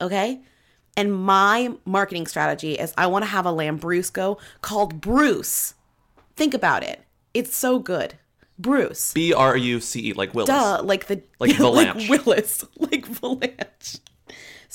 Okay? 0.00 0.40
And 0.96 1.12
my 1.14 1.72
marketing 1.84 2.26
strategy 2.26 2.74
is 2.74 2.92
I 2.96 3.06
want 3.06 3.24
to 3.24 3.30
have 3.30 3.46
a 3.46 3.52
Lambrusco 3.52 4.38
called 4.60 5.00
Bruce. 5.00 5.74
Think 6.36 6.54
about 6.54 6.82
it. 6.82 7.00
It's 7.32 7.56
so 7.56 7.78
good. 7.78 8.14
Bruce. 8.58 9.12
B 9.12 9.32
R 9.32 9.56
U 9.56 9.80
C 9.80 10.10
E, 10.10 10.12
like 10.12 10.34
Willis. 10.34 10.48
Duh, 10.48 10.80
like 10.84 11.06
the 11.06 11.22
Like 11.40 11.50
Vilanch. 11.56 12.08
like 12.08 12.08
Willis, 12.08 12.64
like 12.78 13.08
Vilanch. 13.08 14.00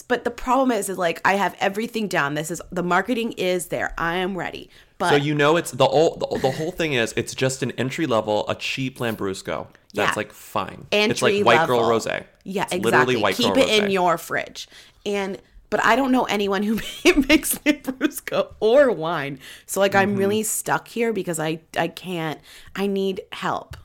But 0.08 0.24
the 0.24 0.31
problem 0.31 0.72
is, 0.72 0.89
is 0.89 0.98
like 0.98 1.22
I 1.24 1.36
have 1.36 1.55
everything 1.60 2.08
down. 2.08 2.34
This 2.34 2.51
is 2.51 2.62
the 2.72 2.84
marketing 2.84 3.34
is 3.34 3.67
there. 3.67 3.93
I 3.98 4.15
am 4.15 4.38
ready. 4.38 4.69
But 5.00 5.10
So 5.12 5.15
you 5.15 5.34
know 5.34 5.56
it's 5.56 5.72
the 5.72 5.86
whole 5.88 6.18
the, 6.18 6.39
the 6.39 6.51
whole 6.51 6.72
thing 6.72 6.94
is 6.94 7.13
it's 7.18 7.34
just 7.34 7.63
an 7.63 7.72
entry 7.72 8.06
level, 8.06 8.48
a 8.48 8.53
cheap 8.56 9.00
Lambrusco. 9.00 9.68
That's 9.94 10.10
Yeah. 10.12 10.13
like 10.15 10.32
fine. 10.32 10.86
entry 10.91 11.12
it's 11.12 11.22
like 11.22 11.46
white 11.46 11.65
girl 11.68 11.79
rosé. 11.82 12.25
Yeah, 12.44 12.63
It's 12.65 12.74
exactly. 12.74 12.79
Literally 12.91 13.15
white 13.18 13.36
Keep 13.36 13.53
girl 13.56 13.63
it 13.63 13.70
in 13.84 13.89
your 13.91 14.18
fridge. 14.18 14.68
And 15.06 15.41
but 15.72 15.84
I 15.86 15.96
don't 15.96 16.12
know 16.12 16.25
anyone 16.25 16.63
who 16.63 16.75
makes 17.27 17.56
Lambrusco 17.60 18.53
or 18.60 18.91
wine. 18.91 19.39
So 19.65 19.79
like 19.79 19.94
Mm-hmm. 19.94 20.00
I'm 20.01 20.15
really 20.18 20.44
stuck 20.44 20.88
here 20.89 21.13
because 21.13 21.39
I 21.39 21.62
I 21.77 21.88
can't. 21.88 22.39
I 22.75 22.86
need 22.86 23.22
help. 23.32 23.77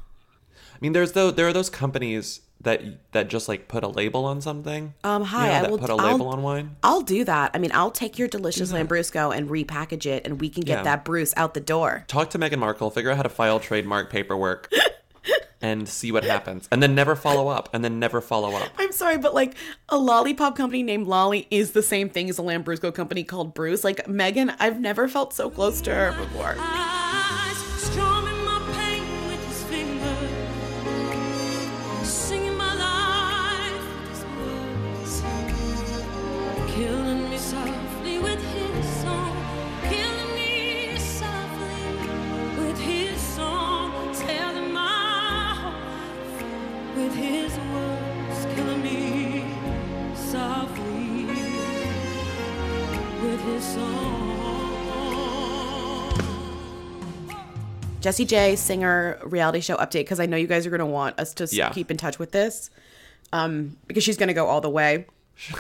I 0.75 0.77
mean, 0.81 0.93
there's 0.93 1.13
though 1.13 1.31
there 1.31 1.47
are 1.47 1.53
those 1.53 1.71
companies 1.71 2.41
that 2.65 2.83
that 3.13 3.29
just 3.29 3.49
like 3.49 3.69
put 3.69 3.85
a 3.85 3.89
label 3.89 4.25
on 4.25 4.41
something. 4.41 4.93
Um, 5.05 5.23
You 5.23 5.29
hi, 5.29 5.47
know, 5.49 5.55
I 5.55 5.61
that 5.63 5.71
will 5.71 5.79
put 5.79 5.91
a 5.91 5.95
I'll- 5.95 6.13
label 6.13 6.29
on 6.29 6.43
wine. 6.43 6.77
I'll 6.83 7.01
do 7.03 7.25
that. 7.25 7.53
I 7.55 7.59
mean, 7.59 7.71
I'll 7.73 7.91
take 7.91 8.19
your 8.19 8.29
delicious 8.29 8.73
Lambrusco 8.73 9.35
and 9.37 9.49
repackage 9.49 10.07
it, 10.07 10.27
and 10.27 10.41
we 10.41 10.49
can 10.51 10.63
get 10.65 10.79
Yeah. 10.79 10.83
that 10.83 11.05
Bruce 11.05 11.33
out 11.37 11.55
the 11.55 11.61
door. 11.61 12.05
Talk 12.09 12.31
to 12.31 12.39
Meghan 12.39 12.59
Markle, 12.59 12.91
figure 12.91 13.11
out 13.11 13.17
how 13.17 13.23
to 13.23 13.29
file 13.29 13.61
trademark 13.61 14.11
paperwork, 14.11 14.71
and 15.63 15.89
see 15.89 16.13
what 16.13 16.25
happens, 16.25 16.69
and 16.71 16.83
then 16.83 16.95
never 16.95 17.17
follow 17.17 17.49
up, 17.49 17.71
and 17.73 17.83
then 17.83 17.99
never 17.99 18.21
follow 18.21 18.55
up. 18.55 18.69
I'm 18.79 18.93
sorry, 18.93 19.17
but 19.17 19.33
like 19.35 19.55
a 19.89 19.97
lollipop 19.97 20.57
company 20.57 20.83
named 20.83 21.07
Lolly 21.07 21.47
is 21.51 21.73
the 21.73 21.83
same 21.83 22.11
thing 22.11 22.29
as 22.29 22.39
a 22.39 22.43
Lambrusco 22.43 22.93
company 22.95 23.25
called 23.25 23.55
Bruce. 23.55 23.83
Like 23.85 24.07
Megan, 24.09 24.53
I've 24.59 24.79
never 24.81 25.09
felt 25.09 25.33
so 25.33 25.49
close 25.49 25.81
to 25.83 25.95
her 25.95 26.13
before. 26.13 26.55
Killing 36.75 37.31
me 37.31 37.39
softly 37.39 38.19
with 38.19 38.43
his 38.53 38.87
song, 39.03 39.37
killing 39.89 40.35
me 40.35 40.97
softly 40.99 42.59
with 42.59 42.79
his 42.81 43.21
song, 43.21 44.13
telling 44.15 44.73
my 44.73 45.55
heart 45.55 46.97
with 46.97 47.15
his 47.15 47.57
words, 47.57 48.55
killing 48.57 48.83
me 48.83 49.45
softly 50.17 51.27
with 53.23 53.41
his 53.43 53.65
song. 53.65 54.41
Jessie 58.01 58.25
J, 58.25 58.57
singer, 58.57 59.19
reality 59.23 59.61
show 59.61 59.77
update 59.77 60.01
because 60.01 60.19
I 60.19 60.27
know 60.27 60.37
you 60.37 60.49
guys 60.49 60.67
are 60.67 60.71
going 60.71 60.81
to 60.81 60.87
want 60.87 61.21
us 61.21 61.35
to 61.35 61.47
Yeah. 61.53 61.71
keep 61.71 61.91
in 61.93 61.97
touch 61.97 62.19
with 62.19 62.33
this, 62.33 62.71
um, 63.33 63.77
because 63.87 64.03
she's 64.03 64.17
going 64.17 64.27
to 64.27 64.35
go 64.35 64.47
all 64.49 64.61
the 64.61 64.69
way. 64.71 65.07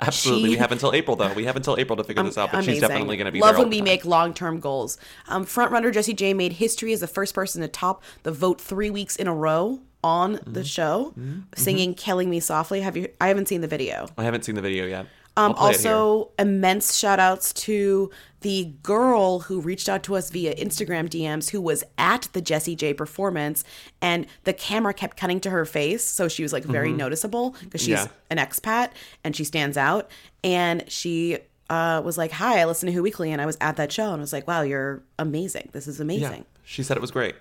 Absolutely, 0.00 0.44
She- 0.50 0.54
we 0.54 0.56
have 0.58 0.72
until 0.72 0.92
April 0.92 1.16
though. 1.16 1.32
We 1.32 1.44
have 1.46 1.56
until 1.56 1.76
April 1.78 1.96
to 1.96 2.04
figure 2.04 2.22
this 2.22 2.36
out, 2.38 2.52
but 2.52 2.64
she's 2.64 2.80
definitely 2.80 3.16
going 3.16 3.26
to 3.26 3.32
be 3.32 3.40
Love 3.40 3.58
when 3.58 3.70
we 3.70 3.78
time. 3.78 3.84
make 3.84 4.04
long 4.04 4.34
term 4.34 4.60
goals. 4.60 4.98
Um, 5.28 5.44
frontrunner 5.46 5.92
Jessie 5.92 6.14
J 6.14 6.34
made 6.34 6.54
history 6.54 6.92
as 6.92 7.00
the 7.00 7.06
first 7.06 7.34
person 7.34 7.62
to 7.62 7.68
top 7.68 8.02
the 8.22 8.32
vote 8.32 8.60
three 8.60 8.90
weeks 8.90 9.16
in 9.16 9.26
a 9.26 9.34
row 9.34 9.80
on 10.04 10.36
Mm-hmm. 10.36 10.52
the 10.52 10.64
show, 10.64 11.14
singing 11.56 11.94
"Killing 11.94 12.30
Me 12.30 12.38
Softly." 12.40 12.80
Have 12.82 12.96
you? 12.96 13.08
I 13.20 13.28
haven't 13.28 13.46
seen 13.48 13.60
the 13.60 13.68
video. 13.68 14.08
I 14.18 14.24
haven't 14.24 14.44
seen 14.44 14.54
the 14.54 14.62
video 14.62 14.86
yet. 14.86 15.06
Um, 15.38 15.50
I'll 15.50 15.54
play 15.54 15.70
it 15.72 15.80
here. 15.82 15.92
also, 15.92 16.30
immense 16.38 16.96
shout 16.96 17.18
outs 17.18 17.52
to 17.54 18.10
the 18.46 18.72
girl 18.84 19.40
who 19.40 19.60
reached 19.60 19.88
out 19.88 20.04
to 20.04 20.14
us 20.14 20.30
via 20.30 20.54
Instagram 20.54 21.08
DMs 21.08 21.50
who 21.50 21.60
was 21.60 21.82
at 21.98 22.28
the 22.32 22.40
Jessie 22.40 22.76
J 22.76 22.94
performance 22.94 23.64
and 24.00 24.24
the 24.44 24.52
camera 24.52 24.94
kept 24.94 25.16
cutting 25.16 25.40
to 25.40 25.50
her 25.50 25.64
face. 25.64 26.04
So 26.04 26.28
she 26.28 26.44
was 26.44 26.52
like 26.52 26.62
very 26.62 26.92
noticeable 26.92 27.56
because 27.64 27.80
she's 27.80 27.98
Mm-hmm. 27.98 28.06
Yeah. 28.06 28.12
an 28.30 28.38
expat 28.38 28.90
and 29.24 29.34
she 29.34 29.42
stands 29.42 29.76
out. 29.76 30.08
And 30.44 30.84
she 30.86 31.38
uh, 31.70 32.02
was 32.04 32.16
like, 32.16 32.30
Hi, 32.30 32.60
I 32.60 32.66
listen 32.66 32.86
to 32.86 32.92
Who 32.92 33.02
Weekly 33.02 33.32
and 33.32 33.42
I 33.42 33.46
was 33.46 33.56
at 33.60 33.76
that 33.78 33.90
show. 33.90 34.12
And 34.12 34.18
I 34.18 34.20
was 34.20 34.32
like, 34.32 34.46
Wow, 34.46 34.62
you're 34.62 35.02
amazing. 35.18 35.70
This 35.72 35.88
is 35.88 35.98
Yeah, 35.98 36.02
amazing. 36.04 36.44
she 36.64 36.84
said 36.84 36.96
it 36.96 37.00
was 37.00 37.10
great. 37.10 37.34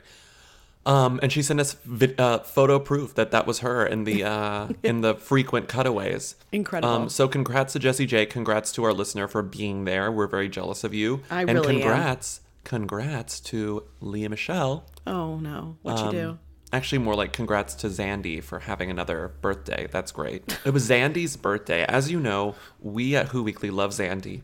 Um, 0.85 1.19
and 1.23 1.31
she 1.31 1.41
sent 1.41 1.59
us 1.59 1.73
vid- 1.85 2.19
uh, 2.19 2.39
photo 2.39 2.77
proof 2.79 3.15
that 3.15 3.31
that 3.31 3.47
was 3.47 3.59
her 3.59 3.85
in 3.85 4.03
the 4.03 4.23
uh, 4.23 4.67
in 4.83 5.01
the 5.01 5.15
frequent 5.15 5.67
cutaways. 5.67 6.35
Incredible. 6.51 6.93
Um, 6.93 7.09
so 7.09 7.27
congrats 7.27 7.73
to 7.73 7.79
Jessie 7.79 8.05
J. 8.05 8.25
Congrats 8.25 8.71
to 8.73 8.83
our 8.83 8.93
listener 8.93 9.27
for 9.27 9.41
being 9.41 9.85
there. 9.85 10.11
We're 10.11 10.27
very 10.27 10.49
jealous 10.49 10.83
of 10.83 10.93
you. 10.93 11.21
I 11.31 11.41
and 11.41 11.53
really 11.53 11.75
am. 11.75 11.81
congrats, 11.81 12.41
congrats 12.63 13.39
to 13.41 13.83
Lea 13.99 14.27
Michele. 14.27 14.85
Oh, 15.07 15.37
no. 15.37 15.77
What'd 15.81 16.05
you 16.05 16.11
do? 16.11 16.29
Um, 16.29 16.39
Actually, 16.73 16.97
more 16.97 17.15
like 17.15 17.31
congrats 17.31 17.73
to 17.75 17.87
Zandy 17.87 18.43
for 18.43 18.59
having 18.59 18.91
another 18.91 19.31
birthday. 19.39 19.87
That's 19.89 20.11
great. 20.11 20.59
It 20.65 20.71
was 20.73 20.89
Zandy's 20.89 21.37
birthday. 21.37 21.85
As 21.85 22.11
you 22.11 22.19
know, 22.19 22.55
we 22.81 23.15
at 23.15 23.27
Who 23.29 23.43
Weekly 23.43 23.69
love 23.69 23.91
Zandy. 23.91 24.41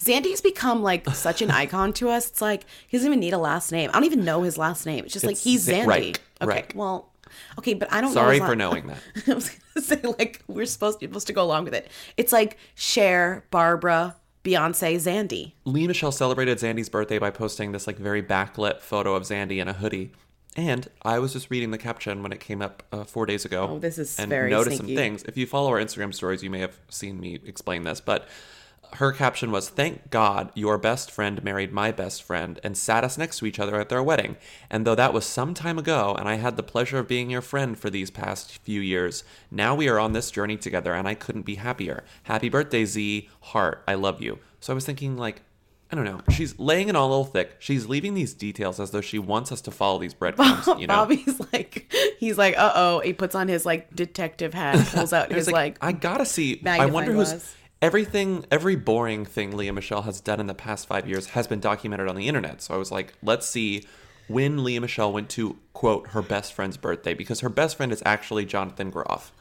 Zandy's 0.00 0.40
become 0.40 0.82
like 0.82 1.08
such 1.10 1.42
an 1.42 1.50
icon 1.50 1.92
to 1.94 2.08
us. 2.08 2.30
It's 2.30 2.40
like 2.40 2.64
he 2.88 2.96
doesn't 2.96 3.08
even 3.08 3.20
need 3.20 3.32
a 3.32 3.38
last 3.38 3.72
name. 3.72 3.90
I 3.90 3.94
don't 3.94 4.04
even 4.04 4.24
know 4.24 4.42
his 4.42 4.58
last 4.58 4.86
name. 4.86 5.04
It's 5.04 5.12
just 5.12 5.26
like 5.26 5.38
he's 5.38 5.68
Zandy. 5.68 5.86
right, 5.86 6.20
okay, 6.40 6.50
right. 6.50 6.74
well, 6.74 7.10
okay, 7.58 7.74
but 7.74 7.92
I 7.92 8.00
don't. 8.00 8.12
Sorry 8.12 8.38
his 8.38 8.46
for 8.46 8.56
knowing 8.56 8.86
that. 8.88 8.98
I 9.28 9.34
was 9.34 9.50
gonna 9.50 9.84
say 9.84 10.00
like 10.02 10.42
we're 10.48 10.66
supposed 10.66 11.00
to, 11.00 11.06
supposed 11.06 11.26
to 11.28 11.32
go 11.32 11.42
along 11.42 11.64
with 11.64 11.74
it. 11.74 11.88
It's 12.16 12.32
like 12.32 12.58
Cher, 12.74 13.44
Barbara, 13.50 14.16
Beyonce, 14.44 14.96
Zandy. 14.96 15.52
Lea 15.64 15.86
Michele 15.86 16.12
celebrated 16.12 16.58
Zandy's 16.58 16.88
birthday 16.88 17.18
by 17.18 17.30
posting 17.30 17.72
this 17.72 17.86
like 17.86 17.98
very 17.98 18.22
backlit 18.22 18.80
photo 18.80 19.14
of 19.14 19.24
Zandy 19.24 19.58
in 19.58 19.68
a 19.68 19.72
hoodie. 19.72 20.12
And 20.54 20.88
I 21.02 21.18
was 21.18 21.32
just 21.32 21.50
reading 21.50 21.70
the 21.70 21.78
caption 21.78 22.22
when 22.22 22.32
it 22.32 22.40
came 22.40 22.60
up 22.60 22.82
uh, 22.92 23.04
four 23.04 23.24
days 23.24 23.44
ago. 23.44 23.68
Oh, 23.70 23.78
this 23.78 23.96
is 23.96 24.18
and 24.18 24.28
very 24.28 24.50
noticed 24.50 24.78
sneaky. 24.78 24.94
some 24.94 25.02
things. 25.02 25.22
If 25.22 25.36
you 25.38 25.46
follow 25.46 25.70
our 25.70 25.78
Instagram 25.78 26.12
stories, 26.12 26.42
you 26.42 26.50
may 26.50 26.58
have 26.58 26.78
seen 26.90 27.18
me 27.20 27.40
explain 27.46 27.84
this. 27.84 28.00
But 28.00 28.28
her 28.94 29.12
caption 29.12 29.50
was, 29.50 29.68
"Thank 29.68 30.10
God 30.10 30.50
your 30.54 30.78
best 30.78 31.10
friend 31.10 31.42
married 31.42 31.72
my 31.72 31.90
best 31.92 32.22
friend 32.22 32.60
and 32.62 32.76
sat 32.76 33.04
us 33.04 33.16
next 33.18 33.38
to 33.38 33.46
each 33.46 33.58
other 33.58 33.80
at 33.80 33.88
their 33.88 34.02
wedding. 34.02 34.36
And 34.70 34.86
though 34.86 34.94
that 34.94 35.12
was 35.12 35.24
some 35.24 35.54
time 35.54 35.78
ago, 35.78 36.14
and 36.18 36.28
I 36.28 36.34
had 36.34 36.56
the 36.56 36.62
pleasure 36.62 36.98
of 36.98 37.08
being 37.08 37.30
your 37.30 37.40
friend 37.40 37.78
for 37.78 37.90
these 37.90 38.10
past 38.10 38.58
few 38.58 38.80
years, 38.80 39.24
now 39.50 39.74
we 39.74 39.88
are 39.88 39.98
on 39.98 40.12
this 40.12 40.30
journey 40.30 40.56
together, 40.56 40.94
and 40.94 41.08
I 41.08 41.14
couldn't 41.14 41.42
be 41.42 41.56
happier. 41.56 42.04
Happy 42.24 42.48
birthday, 42.48 42.84
Z. 42.84 43.28
Heart. 43.40 43.82
I 43.88 43.94
love 43.94 44.20
you." 44.20 44.38
So 44.60 44.72
I 44.72 44.74
was 44.74 44.84
thinking, 44.84 45.16
like. 45.16 45.42
I 45.90 45.94
don't 45.94 46.06
know. 46.06 46.22
She's 46.30 46.58
laying 46.58 46.88
it 46.88 46.96
all 46.96 47.06
a 47.06 47.10
little 47.10 47.24
thick. 47.26 47.56
She's 47.58 47.84
leaving 47.84 48.14
these 48.14 48.32
details 48.32 48.80
as 48.80 48.92
though 48.92 49.02
she 49.02 49.18
wants 49.18 49.52
us 49.52 49.60
to 49.60 49.70
follow 49.70 49.98
these 49.98 50.14
breadcrumbs. 50.20 50.66
You 50.66 50.86
know, 50.86 50.94
Bobby's 50.94 51.38
like 51.52 51.92
he's 52.18 52.38
like 52.38 52.56
uh 52.56 52.72
oh. 52.74 53.00
He 53.00 53.12
puts 53.12 53.34
on 53.34 53.46
his 53.46 53.66
like 53.66 53.94
detective 53.94 54.54
hat, 54.54 54.86
pulls 54.86 55.12
out 55.12 55.30
his 55.34 55.50
like, 55.50 55.76
I 55.82 55.92
gotta 55.92 56.24
see. 56.24 56.62
I 56.64 56.86
wonder 56.86 57.12
who's 57.12 57.28
glass. 57.28 57.56
Everything. 57.82 58.46
Every 58.50 58.76
boring 58.76 59.26
thing 59.26 59.56
Lea 59.56 59.72
Michele 59.72 60.02
has 60.02 60.20
done 60.20 60.38
in 60.40 60.46
the 60.46 60.54
past 60.54 60.86
five 60.86 61.08
years 61.08 61.26
has 61.30 61.46
been 61.48 61.60
documented 61.60 62.08
on 62.08 62.14
the 62.16 62.28
internet. 62.28 62.62
So 62.62 62.74
I 62.74 62.76
was 62.76 62.90
like, 62.92 63.14
let's 63.22 63.46
see 63.46 63.84
when 64.28 64.62
Lea 64.62 64.78
Michele 64.78 65.12
went 65.12 65.28
to 65.30 65.58
quote 65.72 66.08
her 66.08 66.22
best 66.22 66.52
friend's 66.54 66.76
birthday 66.76 67.12
because 67.12 67.40
her 67.40 67.48
best 67.48 67.76
friend 67.76 67.92
is 67.92 68.02
actually 68.06 68.44
Jonathan 68.46 68.88
Groff. 68.90 69.32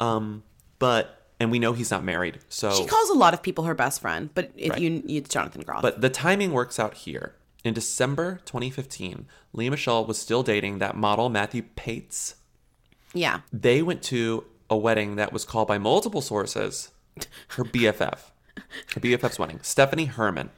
Um, 0.00 0.42
but 0.78 1.16
and 1.38 1.50
we 1.50 1.58
know 1.58 1.72
he's 1.74 1.90
not 1.90 2.02
married. 2.02 2.38
So 2.48 2.72
she 2.72 2.86
calls 2.86 3.10
a 3.10 3.14
lot 3.14 3.34
of 3.34 3.42
people 3.42 3.64
her 3.64 3.74
best 3.74 4.00
friend, 4.00 4.30
but 4.34 4.50
if 4.56 4.70
Right. 4.72 4.80
you 4.80 5.02
it's 5.06 5.28
Jonathan 5.28 5.60
Groff. 5.62 5.82
But 5.82 6.00
the 6.00 6.10
timing 6.10 6.52
works 6.52 6.78
out 6.80 6.94
here. 6.94 7.34
In 7.62 7.74
December 7.74 8.40
2015, 8.46 9.26
Lea 9.52 9.68
Michele 9.68 10.06
was 10.06 10.16
still 10.18 10.42
dating 10.42 10.78
that 10.78 10.96
model 10.96 11.28
Matthew 11.28 11.62
Paetz. 11.76 12.36
yeah, 13.12 13.40
They 13.52 13.82
went 13.82 14.02
to 14.04 14.44
a 14.70 14.76
wedding 14.78 15.16
that 15.16 15.30
was 15.32 15.44
called 15.44 15.68
by 15.68 15.76
multiple 15.76 16.22
sources 16.22 16.90
her 17.48 17.64
BFF. 17.64 18.18
Her 18.94 19.00
BFF's 19.00 19.38
wedding. 19.38 19.60
Stephanie 19.62 20.06
Herman. 20.06 20.50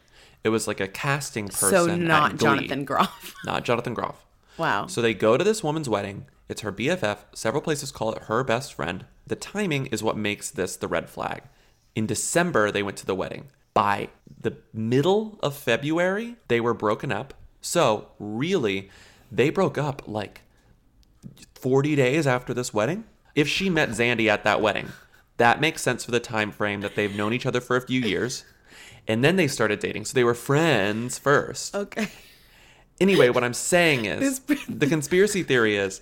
It 0.45 0.49
was 0.49 0.66
like 0.66 0.81
a 0.81 0.88
casting 0.88 1.47
person. 1.49 1.71
so 1.71 1.97
not. 1.97 2.37
Jonathan 2.37 2.85
Groff. 2.85 3.35
Not 3.45 3.64
Jonathan 3.64 3.95
Groff. 3.95 4.25
wow. 4.59 4.87
So 4.87 5.00
they 5.00 5.14
go 5.14 5.37
to 5.37 5.45
this 5.45 5.62
woman's 5.62 5.88
wedding, 5.88 6.26
It's 6.49 6.62
her 6.62 6.73
BFF. 6.73 7.19
Several 7.33 7.62
places 7.62 7.92
call 7.92 8.12
it 8.12 8.25
her 8.25 8.42
best 8.42 8.75
friend. 8.75 9.04
The 9.26 9.37
timing 9.37 9.87
is 9.87 10.02
what 10.02 10.16
makes 10.16 10.50
this 10.50 10.75
the 10.76 10.88
red 10.88 11.09
flag. 11.09 11.42
In 11.95 12.07
December, 12.07 12.71
they 12.73 12.83
went 12.83 12.97
to 12.99 13.07
the 13.07 13.14
wedding. 13.14 13.49
By 13.73 14.09
the 14.40 14.57
middle 14.73 15.38
of 15.42 15.54
February, 15.57 16.37
they 16.49 16.61
were 16.61 16.75
broken 16.75 17.12
up. 17.12 17.35
So, 17.61 18.09
really, 18.19 18.90
they 19.31 19.49
broke 19.50 19.78
up 19.78 20.02
like 20.07 20.40
40 21.54 21.95
days 21.97 22.26
after 22.26 22.52
this 22.52 22.75
wedding. 22.75 23.04
If 23.35 23.49
she 23.49 23.71
met 23.71 23.90
Zandy 23.90 24.26
at 24.28 24.45
that 24.45 24.61
wedding, 24.61 24.88
that 25.43 25.61
makes 25.61 25.83
sense 25.83 26.05
for 26.05 26.13
the 26.13 26.21
time 26.21 26.53
frame 26.53 26.81
that 26.83 26.95
they've 26.95 27.15
known 27.17 27.33
each 27.33 27.47
other 27.47 27.61
for 27.61 27.75
a 27.77 27.81
few 27.81 28.01
years. 28.01 28.45
And 29.09 29.25
then 29.25 29.35
they 29.35 29.49
started 29.49 29.81
dating. 29.81 30.05
So 30.05 30.15
they 30.15 30.23
were 30.23 30.35
friends 30.35 31.19
first. 31.19 31.75
Okay. 31.75 32.09
Anyway, 33.01 33.29
what 33.29 33.43
I'm 33.43 33.53
saying 33.55 34.05
is 34.05 34.39
This- 34.39 34.65
the 34.69 34.87
conspiracy 34.87 35.43
theory 35.43 35.77
is 35.77 36.01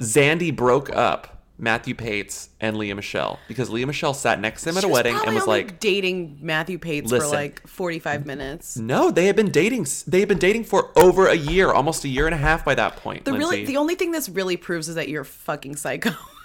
Zandy 0.00 0.54
broke 0.54 0.88
up 0.96 1.44
Matthew 1.58 1.94
Paetz 1.94 2.48
and 2.60 2.78
Lea 2.78 2.94
Michele 2.94 3.38
because 3.46 3.68
Lea 3.68 3.84
Michele 3.84 4.14
sat 4.14 4.40
next 4.40 4.62
to 4.62 4.70
him 4.70 4.78
at 4.78 4.82
She 4.84 4.88
a 4.88 4.92
wedding 4.92 5.16
and 5.26 5.34
was 5.34 5.46
like, 5.46 5.78
dating 5.78 6.38
Matthew 6.40 6.78
Paetz 6.78 7.10
Listen. 7.10 7.20
for 7.20 7.26
like 7.36 7.66
45 7.68 8.24
minutes. 8.24 8.78
"No, 8.78 9.10
they 9.10 9.26
had 9.26 9.36
been 9.36 9.50
dating. 9.50 9.86
They 10.06 10.20
had 10.20 10.28
been 10.28 10.38
dating 10.38 10.64
for 10.64 10.90
over 10.98 11.26
a 11.28 11.36
year, 11.36 11.70
almost 11.70 12.04
a 12.04 12.08
year 12.08 12.24
and 12.26 12.34
a 12.34 12.38
half 12.38 12.64
by 12.64 12.74
that 12.76 12.96
point." 12.96 13.26
The 13.26 13.34
really 13.34 13.64
the 13.66 13.76
only 13.76 13.94
thing 13.94 14.10
this 14.12 14.28
really 14.30 14.56
proves 14.56 14.88
is 14.88 14.94
that 14.94 15.08
you're 15.08 15.24
fucking 15.24 15.76
psycho. 15.76 16.12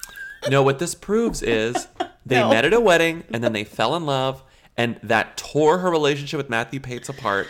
No, 0.50 0.62
what 0.64 0.80
this 0.80 0.96
proves 0.96 1.42
is 1.44 1.88
they 2.26 2.40
No. 2.40 2.50
met 2.50 2.66
at 2.66 2.74
a 2.74 2.80
wedding 2.80 3.24
and 3.32 3.44
then 3.44 3.54
they 3.54 3.64
fell 3.64 3.96
in 3.96 4.06
love, 4.06 4.44
and 4.76 5.00
that 5.04 5.38
tore 5.38 5.80
her 5.80 5.90
relationship 5.90 6.38
with 6.38 6.50
Matthew 6.50 6.80
Paetz 6.80 7.10
apart. 7.10 7.48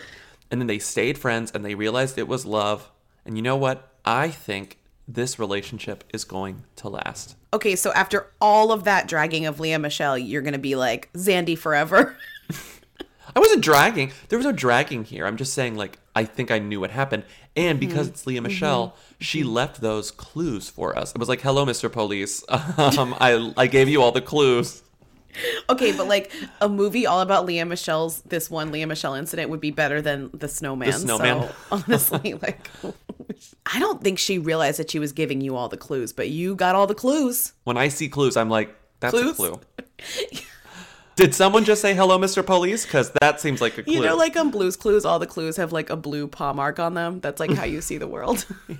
And 0.49 0.61
then 0.61 0.67
they 0.67 0.79
stayed 0.79 1.17
friends 1.17 1.51
and 1.53 1.65
they 1.65 1.75
realized 1.75 2.17
it 2.17 2.27
was 2.27 2.45
love. 2.45 2.89
And 3.25 3.35
you 3.37 3.41
know 3.41 3.57
what? 3.57 3.89
I 4.05 4.29
think 4.29 4.77
this 5.07 5.37
relationship 5.37 6.03
is 6.13 6.23
going 6.23 6.63
to 6.77 6.89
last. 6.89 7.35
okay, 7.53 7.75
so 7.75 7.91
after 7.93 8.27
all 8.41 8.71
of 8.71 8.83
that 8.85 9.07
dragging 9.07 9.45
of 9.45 9.59
Lea 9.59 9.77
Michele, 9.77 10.17
you're 10.17 10.41
gonna 10.41 10.57
be 10.57 10.75
like 10.75 11.09
Zandy 11.13 11.57
forever. 11.57 12.15
I 13.35 13.39
wasn't 13.39 13.61
dragging. 13.63 14.11
There 14.29 14.37
was 14.39 14.45
no 14.45 14.51
dragging 14.51 15.03
here. 15.03 15.25
I'm 15.27 15.37
just 15.37 15.53
saying, 15.53 15.75
like, 15.75 15.99
I 16.15 16.23
think 16.23 16.49
I 16.49 16.59
knew 16.59 16.79
what 16.79 16.91
happened. 16.91 17.23
And 17.57 17.79
because 17.79 18.07
mm-hmm. 18.07 18.13
it's 18.13 18.27
Leah 18.27 18.37
mm-hmm. 18.37 18.47
Michelle, 18.47 18.95
she 19.19 19.41
mm-hmm. 19.41 19.49
left 19.49 19.81
those 19.81 20.11
clues 20.11 20.69
for 20.69 20.97
us. 20.97 21.11
It 21.11 21.17
was 21.17 21.27
like, 21.27 21.41
hello, 21.41 21.65
Mr. 21.65 21.91
Police. 21.91 22.43
Um, 22.77 23.15
I, 23.19 23.53
I 23.57 23.67
gave 23.67 23.89
you 23.89 24.01
all 24.01 24.11
the 24.11 24.21
clues. 24.21 24.83
okay, 25.69 25.95
but 25.95 26.07
like 26.07 26.31
a 26.61 26.69
movie 26.69 27.05
all 27.05 27.21
about 27.21 27.45
Lea 27.45 27.63
Michele's 27.63 28.21
this 28.21 28.49
one 28.49 28.71
Lea 28.71 28.85
Michele 28.85 29.15
incident 29.15 29.49
would 29.49 29.59
be 29.59 29.71
better 29.71 30.01
than 30.01 30.29
the 30.33 30.47
snowman. 30.47 30.91
The 30.91 30.99
Snowman. 30.99 31.41
So 31.41 31.55
honestly, 31.71 32.33
like 32.35 32.69
I 33.73 33.79
don't 33.79 34.03
think 34.03 34.19
she 34.19 34.37
realized 34.37 34.79
that 34.79 34.91
she 34.91 34.99
was 34.99 35.11
giving 35.11 35.41
you 35.41 35.55
all 35.55 35.69
the 35.69 35.77
clues, 35.77 36.13
but 36.13 36.29
you 36.29 36.55
got 36.55 36.75
all 36.75 36.87
the 36.87 36.95
clues. 36.95 37.53
When 37.63 37.77
I 37.77 37.87
see 37.87 38.09
clues, 38.09 38.37
I'm 38.37 38.49
like, 38.49 38.75
that's 38.99 39.13
Clues? 39.13 39.31
a 39.31 39.35
clue. 39.35 39.59
Did 41.17 41.33
someone 41.33 41.65
just 41.65 41.81
say 41.81 41.95
hello, 41.95 42.19
Mr. 42.19 42.45
Police? 42.45 42.85
Because 42.85 43.11
that 43.21 43.41
seems 43.41 43.59
like 43.59 43.75
a 43.79 43.83
clue. 43.83 43.91
You 43.91 44.01
know, 44.01 44.15
like 44.15 44.37
on 44.37 44.51
Blue's 44.51 44.75
Clues, 44.75 45.03
all 45.03 45.17
the 45.17 45.25
clues 45.25 45.57
have 45.57 45.71
like 45.73 45.89
a 45.89 45.95
blue 45.95 46.27
paw 46.27 46.53
mark 46.53 46.77
on 46.79 46.93
them. 46.93 47.19
That's 47.21 47.39
like 47.39 47.51
how 47.51 47.65
you 47.65 47.81
see 47.81 47.97
the 47.97 48.07
world. 48.07 48.45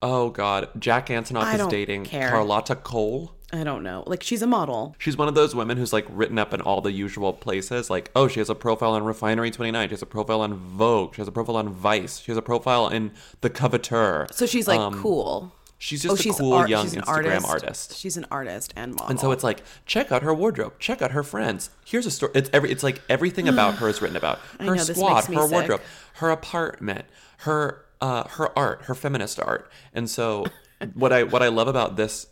oh 0.00 0.30
God, 0.30 0.68
Jack 0.78 1.08
Antonoff 1.08 1.42
I 1.42 1.56
is 1.56 1.66
dating 1.66 2.04
care. 2.04 2.30
Carlotta 2.30 2.76
Kohl. 2.76 3.34
I 3.52 3.64
don't 3.64 3.82
know. 3.82 4.04
Like 4.06 4.22
she's 4.22 4.42
a 4.42 4.46
model. 4.46 4.94
She's 5.00 5.16
one 5.16 5.26
of 5.26 5.34
those 5.34 5.52
women 5.52 5.76
who's 5.76 5.92
like 5.92 6.06
written 6.08 6.38
up 6.38 6.54
in 6.54 6.60
all 6.60 6.80
the 6.80 6.92
usual 6.92 7.32
places. 7.32 7.90
Like, 7.90 8.12
oh, 8.14 8.28
she 8.28 8.38
has 8.38 8.48
a 8.48 8.54
profile 8.54 8.92
on 8.92 9.02
Refinery 9.02 9.50
29. 9.50 9.88
She 9.88 9.92
has 9.92 10.02
a 10.02 10.06
profile 10.06 10.42
on 10.42 10.54
Vogue. 10.54 11.16
She 11.16 11.20
has 11.20 11.26
a 11.26 11.32
profile 11.32 11.56
on 11.56 11.68
Vice. 11.68 12.20
She 12.20 12.30
has 12.30 12.38
a 12.38 12.42
profile 12.42 12.86
in 12.86 13.10
The 13.40 13.50
Coveteur. 13.50 14.32
So 14.32 14.46
she's 14.46 14.68
like 14.68 14.78
Um, 14.78 15.02
cool. 15.02 15.52
She's 15.82 16.02
just 16.02 16.12
oh, 16.12 16.14
a 16.14 16.18
she's 16.18 16.36
cool 16.36 16.52
art- 16.52 16.68
young 16.68 16.84
she's 16.84 16.94
an 16.94 17.00
Instagram 17.00 17.42
artist. 17.48 17.96
She's 17.96 18.18
an 18.18 18.26
artist 18.30 18.74
and 18.76 18.92
model. 18.92 19.08
And 19.08 19.18
so 19.18 19.32
it's 19.32 19.42
like, 19.42 19.62
check 19.86 20.12
out 20.12 20.22
her 20.22 20.34
wardrobe, 20.34 20.74
check 20.78 21.00
out 21.00 21.12
her 21.12 21.22
friends. 21.22 21.70
Here's 21.86 22.04
a 22.04 22.10
story. 22.10 22.32
It's 22.34 22.50
every. 22.52 22.70
It's 22.70 22.82
like 22.82 23.00
everything 23.08 23.48
about 23.54 23.76
her 23.76 23.88
is 23.88 24.02
written 24.02 24.18
about. 24.18 24.40
Her 24.58 24.76
know, 24.76 24.82
squad, 24.82 25.24
her 25.24 25.42
sick. 25.42 25.50
wardrobe, 25.50 25.80
her 26.16 26.30
apartment, 26.30 27.06
her 27.38 27.86
uh, 28.02 28.28
her 28.28 28.56
art, 28.58 28.82
her 28.82 28.94
feminist 28.94 29.40
art. 29.40 29.70
And 29.94 30.10
so, 30.10 30.44
what 30.94 31.14
I 31.14 31.22
what 31.22 31.42
I 31.42 31.48
love 31.48 31.66
about 31.66 31.96
this 31.96 32.26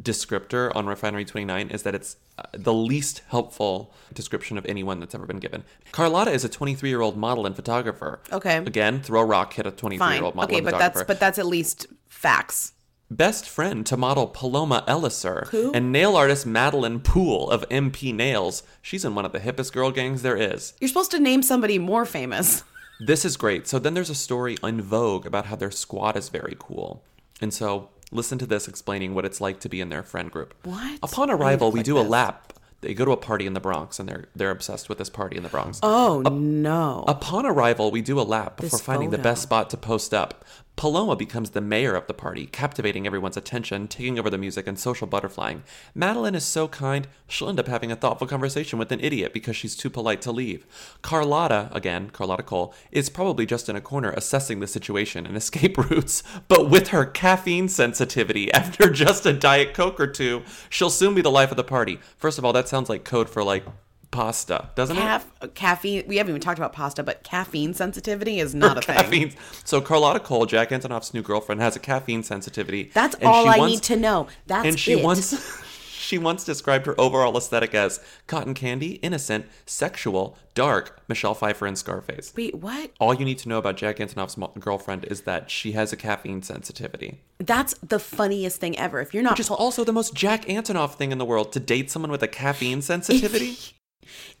descriptor 0.00 0.74
on 0.74 0.86
Refinery 0.86 1.24
29 1.24 1.70
is 1.70 1.82
that 1.82 1.96
it's 1.96 2.16
uh, 2.38 2.44
the 2.52 2.72
least 2.72 3.22
helpful 3.28 3.92
description 4.14 4.56
of 4.56 4.64
anyone 4.66 5.00
that's 5.00 5.14
ever 5.14 5.26
been 5.26 5.40
given. 5.40 5.64
Carlotta 5.90 6.30
is 6.30 6.44
a 6.44 6.48
23 6.48 6.88
year 6.88 7.00
old 7.00 7.16
model 7.16 7.46
and 7.46 7.56
photographer. 7.56 8.20
Okay. 8.32 8.58
Again, 8.58 9.02
throw 9.02 9.22
a 9.22 9.24
rock, 9.24 9.54
hit 9.54 9.66
a 9.66 9.72
23 9.72 10.14
year 10.14 10.22
old 10.22 10.36
model 10.36 10.50
Okay, 10.50 10.58
and 10.58 10.64
but 10.64 10.74
photographer 10.74 10.98
that's 10.98 11.08
but 11.08 11.18
that's 11.18 11.38
at 11.40 11.46
least 11.46 11.88
facts. 12.08 12.74
Best 13.16 13.46
friend 13.46 13.84
to 13.84 13.96
model 13.98 14.26
Paloma 14.26 14.84
Elsesser 14.88 15.46
Who? 15.48 15.70
and 15.72 15.92
nail 15.92 16.16
artist 16.16 16.46
Madeline 16.46 17.00
Poole 17.00 17.50
of 17.50 17.68
MP 17.68 18.14
Nails. 18.14 18.62
She's 18.80 19.04
in 19.04 19.14
one 19.14 19.26
of 19.26 19.32
the 19.32 19.40
hippest 19.40 19.72
girl 19.72 19.90
gangs 19.90 20.22
there 20.22 20.36
is. 20.36 20.72
You're 20.80 20.88
supposed 20.88 21.10
to 21.10 21.20
name 21.20 21.42
somebody 21.42 21.78
more 21.78 22.06
famous. 22.06 22.64
This 22.98 23.26
is 23.26 23.36
great. 23.36 23.66
So 23.66 23.78
then 23.78 23.92
there's 23.92 24.08
a 24.08 24.14
story 24.14 24.56
in 24.62 24.80
Vogue 24.80 25.26
about 25.26 25.46
how 25.46 25.56
their 25.56 25.70
squad 25.70 26.16
is 26.16 26.30
very 26.30 26.56
cool. 26.58 27.02
And 27.40 27.52
so 27.52 27.90
listen 28.12 28.38
to 28.38 28.46
this 28.46 28.66
explaining 28.66 29.12
what 29.12 29.26
it's 29.26 29.42
like 29.42 29.60
to 29.60 29.68
be 29.68 29.82
in 29.82 29.90
their 29.90 30.02
friend 30.02 30.30
group. 30.30 30.54
What? 30.64 30.98
Upon 31.02 31.28
arrival, 31.28 31.70
we 31.70 31.82
do 31.82 31.98
a 31.98 32.00
lap. 32.00 32.52
They 32.82 32.94
go 32.94 33.04
to 33.04 33.12
a 33.12 33.16
party 33.16 33.46
in 33.46 33.54
the 33.54 33.60
Bronx 33.60 34.00
and 34.00 34.08
they're 34.08 34.26
they're 34.34 34.50
obsessed 34.50 34.88
with 34.88 34.98
this 34.98 35.08
party 35.08 35.36
in 35.36 35.44
the 35.44 35.48
Bronx. 35.48 35.78
Oh 35.84 36.20
no. 36.30 37.04
Upon 37.06 37.46
arrival, 37.46 37.92
we 37.92 38.02
do 38.02 38.20
a 38.20 38.22
lap 38.22 38.56
before 38.56 38.78
This 38.78 38.80
finding 38.80 39.10
the 39.10 39.18
best 39.18 39.42
spot 39.42 39.70
to 39.70 39.76
post 39.76 40.12
up. 40.12 40.44
Paloma 40.74 41.14
becomes 41.14 41.50
the 41.50 41.60
mayor 41.60 41.94
of 41.94 42.06
the 42.06 42.14
party, 42.14 42.46
captivating 42.46 43.06
everyone's 43.06 43.36
attention, 43.36 43.86
taking 43.86 44.18
over 44.18 44.30
the 44.30 44.38
music, 44.38 44.66
and 44.66 44.78
social 44.78 45.06
butterflying. 45.06 45.62
Madeline 45.94 46.34
is 46.34 46.44
so 46.44 46.66
kind, 46.66 47.06
she'll 47.28 47.48
end 47.48 47.60
up 47.60 47.68
having 47.68 47.92
a 47.92 47.96
thoughtful 47.96 48.26
conversation 48.26 48.78
with 48.78 48.90
an 48.90 48.98
idiot 49.00 49.32
because 49.34 49.54
she's 49.54 49.76
too 49.76 49.90
polite 49.90 50.22
to 50.22 50.32
leave. 50.32 50.66
Carlotta, 51.02 51.68
again, 51.72 52.10
Carlotta 52.10 52.42
Kohl, 52.42 52.74
is 52.90 53.10
probably 53.10 53.46
just 53.46 53.68
in 53.68 53.76
a 53.76 53.80
corner 53.80 54.10
assessing 54.10 54.60
the 54.60 54.66
situation 54.66 55.26
and 55.26 55.36
escape 55.42 55.76
routes, 55.76 56.22
but 56.48 56.70
with 56.70 56.88
her 56.88 57.04
caffeine 57.04 57.68
sensitivity, 57.68 58.50
after 58.54 58.90
just 58.90 59.26
a 59.26 59.32
Diet 59.32 59.74
Coke 59.74 60.00
or 60.00 60.06
two, 60.06 60.42
she'll 60.70 60.90
soon 60.90 61.14
be 61.14 61.22
the 61.22 61.30
life 61.30 61.50
of 61.50 61.56
the 61.56 61.64
party. 61.64 62.00
First 62.16 62.38
of 62.38 62.44
all, 62.44 62.52
that 62.54 62.68
sounds 62.68 62.88
like 62.88 63.04
code 63.04 63.28
for 63.28 63.44
like 63.44 63.64
pasta, 64.12 64.68
doesn't 64.76 64.96
it? 64.96 65.00
Caf- 65.00 65.54
caffeine. 65.54 66.04
We 66.06 66.18
haven't 66.18 66.30
even 66.30 66.40
talked 66.40 66.58
about 66.60 66.72
pasta, 66.72 67.02
but 67.02 67.24
caffeine 67.24 67.74
sensitivity 67.74 68.38
is 68.38 68.54
not 68.54 68.78
a 68.88 69.02
thing. 69.04 69.34
So 69.64 69.80
Carlotta 69.80 70.20
Kohl, 70.20 70.46
Jack 70.46 70.70
Antonoff's 70.70 71.12
new 71.12 71.22
girlfriend, 71.22 71.60
has 71.60 71.74
a 71.74 71.80
caffeine 71.80 72.22
sensitivity. 72.22 72.90
That's 72.94 73.16
all 73.24 73.48
I 73.48 73.58
once- 73.58 73.72
need 73.72 73.82
to 73.84 73.96
know. 73.96 74.28
That's 74.46 74.66
and 74.68 74.78
she 74.78 74.92
it. 74.92 75.02
once 75.04 75.60
she 75.90 76.18
once 76.18 76.44
described 76.44 76.84
her 76.86 77.00
overall 77.00 77.36
aesthetic 77.38 77.74
as 77.74 77.98
cotton 78.26 78.52
candy, 78.54 78.94
innocent, 78.96 79.46
sexual, 79.64 80.36
dark, 80.54 81.00
Michelle 81.08 81.32
Pfeiffer 81.34 81.64
and 81.66 81.78
Scarface. 81.78 82.34
Wait, 82.36 82.54
what? 82.56 82.90
All 83.00 83.14
you 83.14 83.24
need 83.24 83.38
to 83.38 83.48
know 83.48 83.56
about 83.56 83.78
Jack 83.78 83.96
Antonoff's 83.96 84.36
mo- 84.36 84.52
girlfriend 84.58 85.06
is 85.06 85.22
that 85.22 85.50
she 85.50 85.72
has 85.72 85.90
a 85.92 85.96
caffeine 85.96 86.42
sensitivity, 86.42 87.20
That's 87.38 87.72
the 87.82 87.98
funniest 87.98 88.60
thing 88.60 88.78
ever. 88.78 89.00
If 89.00 89.14
you're 89.14 89.22
not 89.22 89.32
which 89.32 89.40
is 89.40 89.48
also 89.48 89.84
the 89.84 89.92
most 89.92 90.14
Jack 90.14 90.44
Antonoff 90.44 90.94
thing 90.96 91.12
in 91.12 91.18
the 91.18 91.24
world 91.24 91.50
to 91.52 91.60
date 91.60 91.90
someone 91.90 92.10
with 92.10 92.22
a 92.22 92.28
caffeine 92.28 92.82
sensitivity. 92.82 93.56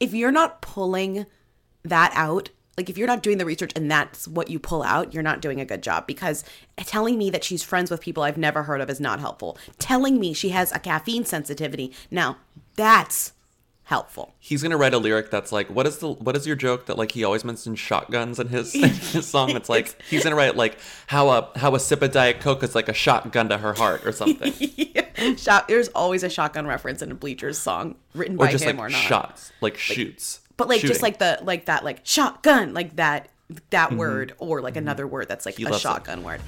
if 0.00 0.14
you're 0.14 0.32
not 0.32 0.60
pulling 0.60 1.26
that 1.84 2.12
out, 2.14 2.50
like 2.76 2.88
if 2.88 2.96
you're 2.96 3.06
not 3.06 3.22
doing 3.22 3.38
the 3.38 3.44
research 3.44 3.72
and 3.76 3.90
that's 3.90 4.26
what 4.26 4.48
you 4.48 4.58
pull 4.58 4.82
out, 4.82 5.12
you're 5.12 5.22
not 5.22 5.42
doing 5.42 5.60
a 5.60 5.64
good 5.64 5.82
job 5.82 6.06
because 6.06 6.44
telling 6.78 7.18
me 7.18 7.30
that 7.30 7.44
she's 7.44 7.62
friends 7.62 7.90
with 7.90 8.00
people 8.00 8.22
I've 8.22 8.38
never 8.38 8.62
heard 8.62 8.80
of 8.80 8.88
is 8.88 9.00
not 9.00 9.20
helpful. 9.20 9.58
Telling 9.78 10.18
me 10.18 10.32
she 10.32 10.50
has 10.50 10.72
a 10.72 10.78
caffeine 10.78 11.24
sensitivity, 11.24 11.92
now 12.10 12.38
that's 12.76 13.32
helpful. 13.92 14.34
He's 14.40 14.62
gonna 14.62 14.76
write 14.78 14.94
a 14.94 14.98
lyric 14.98 15.30
that's 15.30 15.52
like, 15.52 15.68
"What 15.68 15.86
is 15.86 15.98
the 15.98 16.08
what 16.12 16.34
is 16.34 16.46
your 16.46 16.56
joke 16.56 16.86
that 16.86 16.96
like 16.96 17.12
he 17.12 17.22
always 17.24 17.44
mentions 17.44 17.78
shotguns 17.78 18.38
in 18.40 18.48
his 18.48 18.74
in 18.74 18.88
his 19.14 19.26
song?" 19.26 19.50
It's 19.50 19.68
like 19.68 20.00
he's 20.08 20.24
gonna 20.24 20.34
write 20.36 20.56
like 20.56 20.78
how 21.08 21.28
a 21.28 21.50
how 21.58 21.74
a 21.74 21.80
sip 21.80 22.00
of 22.02 22.10
diet 22.12 22.40
coke 22.40 22.62
is 22.62 22.74
like 22.74 22.88
a 22.88 22.94
shotgun 22.94 23.48
to 23.50 23.58
her 23.58 23.74
heart 23.74 24.06
or 24.06 24.12
something, 24.12 24.52
Shot, 25.36 25.68
there's 25.68 25.88
always 25.88 26.22
a 26.22 26.30
shotgun 26.30 26.66
reference 26.66 27.02
in 27.02 27.10
a 27.12 27.14
Bleachers 27.14 27.58
song 27.58 27.94
written 28.14 28.36
or 28.36 28.46
by 28.46 28.52
just 28.52 28.64
him 28.64 28.78
like 28.78 28.86
or 28.86 28.88
not. 28.88 28.98
shots, 29.00 29.52
like, 29.60 29.76
shoots, 29.76 30.40
But 30.56 30.68
like 30.68 30.80
just 30.80 31.02
like 31.02 31.18
the 31.18 31.38
like 31.42 31.66
that 31.66 31.84
like 31.84 32.00
shotgun 32.04 32.72
like 32.74 32.96
that 32.96 33.28
that 33.70 33.92
word 33.92 34.32
or 34.38 34.62
like 34.62 34.76
another 34.76 35.06
word 35.06 35.28
that's 35.28 35.44
like 35.44 35.54
Mm-hmm. 35.56 35.62
He 35.64 35.68
a 35.68 35.72
loves 35.72 35.84
it. 35.84 35.88
shotgun 35.88 36.22
word. 36.24 36.40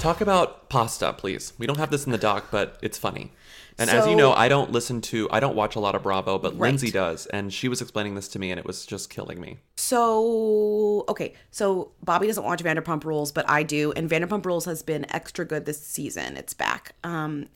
Talk 0.00 0.20
about 0.22 0.70
pasta, 0.70 1.12
please. 1.12 1.52
We 1.58 1.66
don't 1.66 1.76
have 1.78 1.90
this 1.90 2.06
in 2.06 2.12
the 2.12 2.18
doc, 2.18 2.46
but 2.50 2.78
it's 2.82 2.96
funny. 2.96 3.32
And 3.78 3.88
as 3.88 4.06
you 4.06 4.14
know, 4.16 4.32
I 4.32 4.48
don't 4.48 4.72
listen 4.72 5.00
to, 5.02 5.28
I 5.30 5.40
don't 5.40 5.54
watch 5.54 5.74
a 5.76 5.80
lot 5.80 5.94
of 5.94 6.02
Bravo, 6.02 6.38
but 6.38 6.52
Right. 6.52 6.68
Lindsay 6.68 6.90
does, 6.90 7.26
and 7.26 7.52
she 7.52 7.68
was 7.68 7.80
explaining 7.80 8.14
this 8.14 8.28
to 8.28 8.38
me, 8.38 8.50
and 8.50 8.58
it 8.58 8.66
was 8.66 8.84
just 8.84 9.08
killing 9.10 9.40
me. 9.40 9.58
So 9.76 11.04
okay, 11.08 11.34
so 11.50 11.92
Bobby 12.02 12.26
doesn't 12.26 12.44
watch 12.44 12.62
Vanderpump 12.62 13.04
Rules, 13.04 13.32
but 13.32 13.48
I 13.48 13.62
do, 13.62 13.92
and 13.92 14.08
Vanderpump 14.08 14.44
Rules 14.44 14.64
has 14.66 14.82
been 14.82 15.10
extra 15.14 15.44
good 15.44 15.64
this 15.64 15.80
season. 15.80 16.36
It's 16.36 16.52
back. 16.54 16.94
Um, 17.04 17.48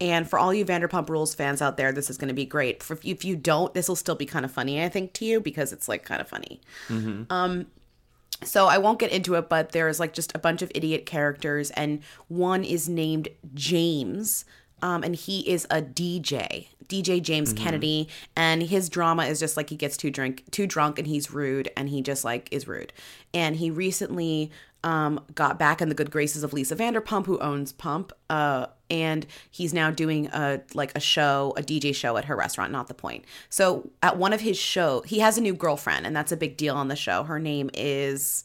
and 0.00 0.28
for 0.28 0.38
all 0.38 0.52
you 0.52 0.64
Vanderpump 0.64 1.08
Rules 1.08 1.34
fans 1.34 1.62
out 1.62 1.76
there, 1.76 1.92
this 1.92 2.10
is 2.10 2.16
going 2.16 2.28
to 2.28 2.34
be 2.34 2.44
great. 2.44 2.82
For 2.82 2.94
if 2.94 3.04
you, 3.04 3.14
if 3.14 3.24
you 3.24 3.36
don't, 3.36 3.72
this 3.74 3.88
will 3.88 3.96
still 3.96 4.16
be 4.16 4.26
kind 4.26 4.44
of 4.44 4.50
funny, 4.50 4.82
I 4.82 4.88
think, 4.88 5.12
to 5.14 5.24
you 5.24 5.40
because 5.40 5.72
it's 5.72 5.88
like 5.88 6.04
kind 6.04 6.20
of 6.20 6.28
funny. 6.28 6.60
Um, 7.30 7.66
so 8.44 8.66
I 8.66 8.78
won't 8.78 8.98
get 8.98 9.12
into 9.12 9.34
it, 9.34 9.48
but 9.48 9.72
there's 9.72 10.00
like 10.00 10.12
just 10.12 10.34
a 10.34 10.38
bunch 10.38 10.62
of 10.62 10.70
idiot 10.74 11.06
characters, 11.06 11.70
and 11.70 12.00
one 12.28 12.64
is 12.64 12.88
named 12.88 13.28
James. 13.54 14.44
Um, 14.84 15.04
and 15.04 15.14
he 15.14 15.48
is 15.48 15.64
a 15.70 15.80
DJ, 15.80 16.66
DJ 16.88 17.22
James 17.22 17.52
Kennedy, 17.52 18.08
and 18.36 18.62
his 18.62 18.88
drama 18.88 19.24
is 19.24 19.38
just 19.40 19.56
like 19.56 19.70
he 19.70 19.76
gets 19.76 19.96
too 19.96 20.10
drink, 20.10 20.44
too 20.50 20.66
drunk, 20.66 20.98
and 20.98 21.06
he's 21.06 21.32
rude, 21.32 21.70
and 21.76 21.88
he 21.88 22.02
just 22.02 22.24
like 22.24 22.48
is 22.50 22.66
rude. 22.66 22.92
And 23.34 23.56
he 23.56 23.70
recently 23.70 24.50
um, 24.84 25.20
got 25.34 25.58
back 25.58 25.80
in 25.80 25.88
the 25.88 25.94
good 25.94 26.10
graces 26.10 26.42
of 26.42 26.52
Lisa 26.52 26.74
Vanderpump, 26.74 27.26
who 27.26 27.38
owns 27.38 27.72
Pump, 27.72 28.12
uh, 28.28 28.66
and 28.90 29.26
he's 29.50 29.72
now 29.72 29.90
doing 29.90 30.26
a 30.28 30.60
like 30.74 30.92
a 30.96 31.00
show, 31.00 31.54
a 31.56 31.62
DJ 31.62 31.94
show 31.94 32.16
at 32.16 32.26
her 32.26 32.36
restaurant. 32.36 32.72
Not 32.72 32.88
the 32.88 32.94
point. 32.94 33.24
So 33.48 33.90
at 34.02 34.16
one 34.16 34.32
of 34.32 34.40
his 34.40 34.58
show, 34.58 35.02
he 35.02 35.20
has 35.20 35.38
a 35.38 35.40
new 35.40 35.54
girlfriend, 35.54 36.06
and 36.06 36.14
that's 36.14 36.32
a 36.32 36.36
big 36.36 36.56
deal 36.56 36.76
on 36.76 36.88
the 36.88 36.96
show. 36.96 37.22
Her 37.22 37.38
name 37.38 37.70
is 37.74 38.44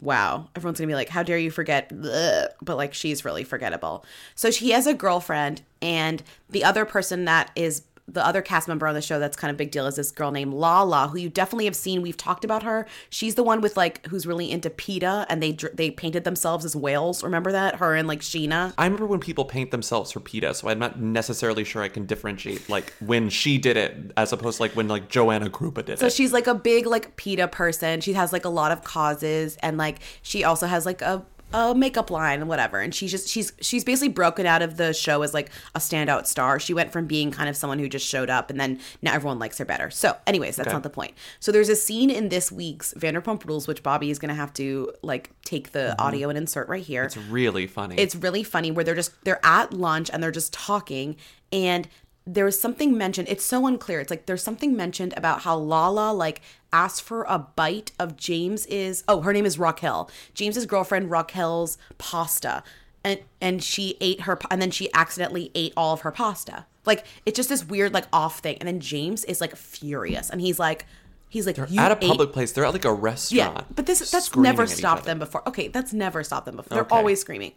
wow, 0.00 0.48
everyone's 0.56 0.78
gonna 0.78 0.88
be 0.88 0.94
like, 0.94 1.08
how 1.08 1.22
dare 1.22 1.38
you 1.38 1.50
forget? 1.50 1.90
Bleh. 1.90 2.48
But 2.62 2.76
like, 2.76 2.94
she's 2.94 3.24
really 3.24 3.44
forgettable. 3.44 4.04
So 4.34 4.50
she 4.50 4.70
has 4.70 4.86
a 4.86 4.94
girlfriend, 4.94 5.62
and 5.82 6.22
the 6.48 6.64
other 6.64 6.84
person 6.84 7.24
that 7.26 7.50
is 7.54 7.82
the 8.12 8.24
other 8.26 8.42
cast 8.42 8.68
member 8.68 8.86
on 8.86 8.94
the 8.94 9.02
show 9.02 9.18
that's 9.18 9.36
kind 9.36 9.50
of 9.50 9.56
big 9.56 9.70
deal 9.70 9.86
is 9.86 9.96
this 9.96 10.10
girl 10.10 10.30
named 10.30 10.52
Lala, 10.52 11.08
who 11.08 11.18
you 11.18 11.28
definitely 11.28 11.66
have 11.66 11.76
seen. 11.76 12.02
We've 12.02 12.16
talked 12.16 12.44
about 12.44 12.62
her. 12.62 12.86
She's 13.08 13.34
the 13.34 13.42
one 13.42 13.60
with 13.60 13.76
like 13.76 14.06
who's 14.06 14.26
really 14.26 14.50
into 14.50 14.70
PETA, 14.70 15.26
and 15.28 15.42
they 15.42 15.52
dr- 15.52 15.76
they 15.76 15.90
painted 15.90 16.24
themselves 16.24 16.64
as 16.64 16.74
whales. 16.74 17.22
Remember 17.22 17.52
that? 17.52 17.76
Her 17.76 17.94
and 17.94 18.08
like 18.08 18.20
Scheana. 18.20 18.74
I 18.76 18.84
remember 18.84 19.06
when 19.06 19.20
people 19.20 19.44
paint 19.44 19.70
themselves 19.70 20.12
for 20.12 20.20
PETA, 20.20 20.54
so 20.54 20.68
I'm 20.68 20.78
not 20.78 21.00
necessarily 21.00 21.64
sure 21.64 21.82
I 21.82 21.88
can 21.88 22.06
differentiate 22.06 22.68
like 22.68 22.92
when 23.00 23.28
she 23.30 23.58
did 23.58 23.76
it 23.76 24.12
as 24.16 24.32
opposed 24.32 24.58
to 24.58 24.64
like 24.64 24.72
when 24.72 24.88
like 24.88 25.08
Joanna 25.08 25.50
Krupa 25.50 25.84
did 25.84 25.98
So 25.98 26.06
it. 26.06 26.10
So 26.10 26.16
she's 26.16 26.32
like 26.32 26.46
a 26.46 26.54
big 26.54 26.86
like 26.86 27.16
PETA 27.16 27.48
person. 27.48 28.00
She 28.00 28.14
has 28.14 28.32
like 28.32 28.44
a 28.44 28.48
lot 28.48 28.72
of 28.72 28.84
causes 28.84 29.56
and 29.62 29.78
like 29.78 29.98
she 30.22 30.44
also 30.44 30.66
has 30.66 30.86
like 30.86 31.02
a 31.02 31.24
a 31.52 31.74
makeup 31.74 32.10
line 32.10 32.40
and 32.40 32.48
whatever. 32.48 32.78
And 32.80 32.94
she's 32.94 33.10
just 33.10 33.28
she's 33.28 33.52
she's 33.60 33.84
basically 33.84 34.08
broken 34.08 34.46
out 34.46 34.62
of 34.62 34.76
the 34.76 34.92
show 34.92 35.22
as 35.22 35.34
like 35.34 35.50
a 35.74 35.78
standout 35.78 36.26
star. 36.26 36.60
She 36.60 36.74
went 36.74 36.92
from 36.92 37.06
being 37.06 37.30
kind 37.30 37.48
of 37.48 37.56
someone 37.56 37.78
who 37.78 37.88
just 37.88 38.06
showed 38.06 38.30
up 38.30 38.50
and 38.50 38.60
then 38.60 38.80
now 39.02 39.14
everyone 39.14 39.38
likes 39.38 39.58
her 39.58 39.64
better. 39.64 39.90
So 39.90 40.16
anyways, 40.26 40.56
that's 40.56 40.68
Okay. 40.68 40.74
not 40.74 40.82
the 40.82 40.90
point. 40.90 41.14
So 41.40 41.52
there's 41.52 41.68
a 41.68 41.76
scene 41.76 42.10
in 42.10 42.28
this 42.28 42.52
week's 42.52 42.94
Vanderpump 42.94 43.44
Rules 43.46 43.66
which 43.66 43.82
Bobby 43.82 44.10
is 44.10 44.18
gonna 44.18 44.34
have 44.34 44.52
to 44.54 44.92
like 45.02 45.30
take 45.44 45.72
the 45.72 45.78
mm-hmm. 45.90 46.06
audio 46.06 46.28
and 46.28 46.38
insert 46.38 46.68
right 46.68 46.82
here 46.82 47.04
it's 47.04 47.16
really 47.16 47.66
funny. 47.66 47.96
it's 47.96 48.14
really 48.14 48.42
funny 48.42 48.70
where 48.70 48.84
they're 48.84 48.94
just 48.94 49.12
they're 49.24 49.44
at 49.44 49.72
lunch 49.72 50.10
and 50.12 50.22
they're 50.22 50.30
just 50.30 50.52
talking 50.52 51.16
and 51.52 51.88
there's 52.32 52.58
something 52.60 52.96
mentioned 52.96 53.26
it's 53.28 53.42
so 53.44 53.66
unclear 53.66 53.98
it's 54.00 54.10
like 54.10 54.26
there's 54.26 54.42
something 54.42 54.76
mentioned 54.76 55.12
about 55.16 55.40
how 55.42 55.56
lala 55.56 56.12
like 56.12 56.40
asked 56.72 57.02
for 57.02 57.24
a 57.28 57.38
bite 57.38 57.90
of 57.98 58.16
james 58.16 58.66
is 58.66 59.02
oh 59.08 59.20
her 59.22 59.32
name 59.32 59.44
is 59.46 59.58
raquel 59.58 60.08
james's 60.32 60.64
girlfriend 60.66 61.10
raquel's 61.10 61.76
pasta 61.98 62.62
and 63.02 63.18
and 63.40 63.64
she 63.64 63.96
ate 64.00 64.22
her 64.22 64.38
and 64.50 64.62
then 64.62 64.70
she 64.70 64.92
accidentally 64.94 65.50
ate 65.54 65.72
all 65.76 65.92
of 65.94 66.02
her 66.02 66.12
pasta 66.12 66.66
like 66.86 67.04
it's 67.26 67.36
just 67.36 67.48
this 67.48 67.64
weird 67.64 67.92
like 67.92 68.06
off 68.12 68.38
thing 68.40 68.56
and 68.58 68.68
then 68.68 68.78
james 68.78 69.24
is 69.24 69.40
like 69.40 69.56
furious 69.56 70.30
and 70.30 70.40
he's 70.40 70.58
like 70.58 70.84
he's 71.30 71.46
like 71.46 71.56
you 71.56 71.80
at 71.80 71.92
a 71.92 71.96
ate 72.04 72.08
public 72.08 72.32
place. 72.32 72.52
They're 72.52 72.64
at 72.64 72.72
like 72.72 72.84
a 72.84 72.92
restaurant. 72.92 73.56
yeah, 73.58 73.64
but 73.74 73.86
this 73.86 74.10
that's 74.10 74.34
never 74.36 74.66
stopped 74.66 75.04
them 75.04 75.20
before. 75.20 75.48
Okay, 75.48 75.68
that's 75.68 75.92
never 75.92 76.24
stopped 76.24 76.44
them 76.46 76.56
before. 76.56 76.74
They're 76.74 76.82
Okay. 76.82 76.96
always 76.96 77.20
screaming. 77.20 77.52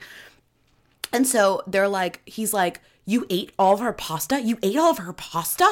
And 1.14 1.28
so 1.28 1.62
they're 1.68 1.88
like, 1.88 2.22
he's 2.26 2.54
like, 2.54 2.82
you 3.06 3.26
ate 3.30 3.52
all 3.60 3.76
of 3.76 3.80
her 3.80 3.94
pasta? 3.94 4.42
You 4.42 4.58
ate 4.64 4.76
all 4.76 4.92
of 4.92 4.98
her 4.98 5.14
pasta? 5.14 5.72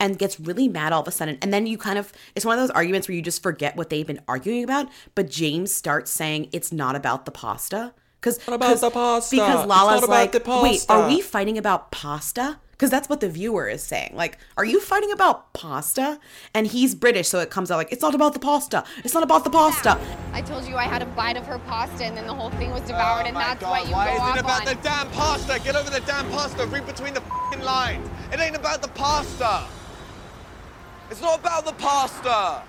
And 0.00 0.18
gets 0.18 0.38
really 0.38 0.68
mad 0.68 0.92
all 0.92 1.02
of 1.02 1.08
a 1.08 1.10
sudden. 1.10 1.38
And 1.42 1.52
then 1.52 1.66
you 1.66 1.76
kind 1.76 1.98
of, 1.98 2.12
it's 2.34 2.46
one 2.46 2.56
of 2.56 2.62
those 2.62 2.70
arguments 2.70 3.08
where 3.08 3.16
you 3.16 3.22
just 3.22 3.42
forget 3.42 3.76
what 3.76 3.90
they've 3.90 4.06
been 4.06 4.20
arguing 4.28 4.64
about. 4.64 4.88
But 5.14 5.28
James 5.28 5.74
starts 5.74 6.10
saying 6.10 6.48
it's 6.52 6.72
not 6.72 6.94
about 6.96 7.24
the 7.24 7.32
pasta. 7.32 7.92
Because 8.20 8.38
about 8.46 8.80
the 8.80 8.90
pasta. 8.90 9.36
Because 9.36 9.60
It's 9.60 9.68
Lala's 9.68 10.08
like, 10.08 10.32
wait, 10.46 10.86
are 10.88 11.08
we 11.08 11.20
fighting 11.20 11.58
about 11.58 11.90
pasta? 11.90 12.58
Because 12.78 12.90
that's 12.90 13.08
what 13.08 13.18
the 13.18 13.28
viewer 13.28 13.66
is 13.68 13.82
saying. 13.82 14.12
Like, 14.14 14.38
are 14.56 14.64
you 14.64 14.78
fighting 14.80 15.10
about 15.10 15.52
pasta? 15.52 16.20
And 16.54 16.64
he's 16.64 16.94
British, 16.94 17.26
so 17.26 17.40
it 17.40 17.50
comes 17.50 17.72
out 17.72 17.76
like, 17.76 17.90
it's 17.90 18.02
not 18.02 18.14
about 18.14 18.34
the 18.34 18.38
pasta. 18.38 18.84
It's 18.98 19.14
not 19.14 19.24
about 19.24 19.42
the 19.42 19.50
pasta. 19.50 19.98
I 20.32 20.42
told 20.42 20.64
you 20.64 20.76
I 20.76 20.84
had 20.84 21.02
a 21.02 21.06
bite 21.06 21.36
of 21.36 21.44
her 21.46 21.58
pasta 21.58 22.04
and 22.04 22.16
then 22.16 22.28
the 22.28 22.34
whole 22.34 22.50
thing 22.50 22.70
was 22.70 22.82
oh 22.82 22.86
devoured, 22.86 23.26
and 23.26 23.34
that's 23.36 23.64
what 23.64 23.82
you 23.88 23.94
Oh 23.94 23.96
Why 23.96 24.06
go 24.10 24.14
is 24.14 24.20
off 24.20 24.36
it 24.36 24.40
about 24.40 24.60
on. 24.60 24.76
the 24.76 24.80
damn 24.80 25.10
pasta? 25.10 25.60
Get 25.64 25.74
over 25.74 25.90
the 25.90 26.00
damn 26.06 26.30
pasta. 26.30 26.66
Read 26.68 26.86
between 26.86 27.14
the 27.14 27.22
fing 27.50 27.62
lines. 27.64 28.08
It 28.32 28.38
ain't 28.38 28.54
about 28.54 28.80
the 28.80 28.88
pasta. 28.88 29.64
It's 31.10 31.20
not 31.20 31.40
about 31.40 31.66
the 31.66 31.72
pasta. 31.72 32.62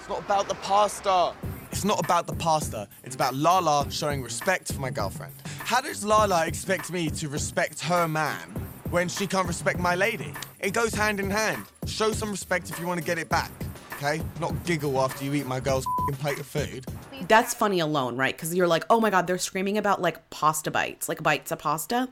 It's 0.00 0.08
not 0.08 0.18
about 0.20 0.48
the 0.48 0.54
pasta. 0.56 1.34
It's 1.70 1.84
not 1.84 2.00
about 2.00 2.26
the 2.26 2.34
pasta. 2.34 2.88
It's 3.04 3.14
about 3.14 3.34
Lala 3.34 3.86
showing 3.90 4.22
respect 4.22 4.72
for 4.72 4.80
my 4.80 4.90
girlfriend. 4.90 5.34
How 5.58 5.80
does 5.80 6.04
Lala 6.04 6.46
expect 6.46 6.90
me 6.90 7.10
to 7.10 7.28
respect 7.28 7.80
her 7.80 8.08
man 8.08 8.54
when 8.90 9.08
she 9.08 9.26
can't 9.26 9.46
respect 9.46 9.78
my 9.78 9.94
lady? 9.94 10.32
It 10.60 10.72
goes 10.72 10.94
hand 10.94 11.20
in 11.20 11.30
hand. 11.30 11.64
Show 11.86 12.12
some 12.12 12.30
respect 12.30 12.70
if 12.70 12.80
you 12.80 12.86
want 12.86 13.00
to 13.00 13.04
get 13.04 13.18
it 13.18 13.28
back, 13.28 13.50
okay? 13.94 14.22
Not 14.40 14.64
giggle 14.64 14.98
after 14.98 15.24
you 15.24 15.34
eat 15.34 15.46
my 15.46 15.60
girl's 15.60 15.86
plate 16.14 16.40
of 16.40 16.46
food. 16.46 16.86
That's 17.28 17.54
funny 17.54 17.80
alone, 17.80 18.16
right? 18.16 18.34
Because 18.34 18.54
you're 18.54 18.66
like, 18.66 18.84
oh 18.88 19.00
my 19.00 19.10
God, 19.10 19.26
they're 19.26 19.38
screaming 19.38 19.76
about 19.76 20.00
like 20.00 20.30
pasta 20.30 20.70
bites, 20.70 21.08
like 21.08 21.22
bites 21.22 21.52
of 21.52 21.58
pasta. 21.58 22.08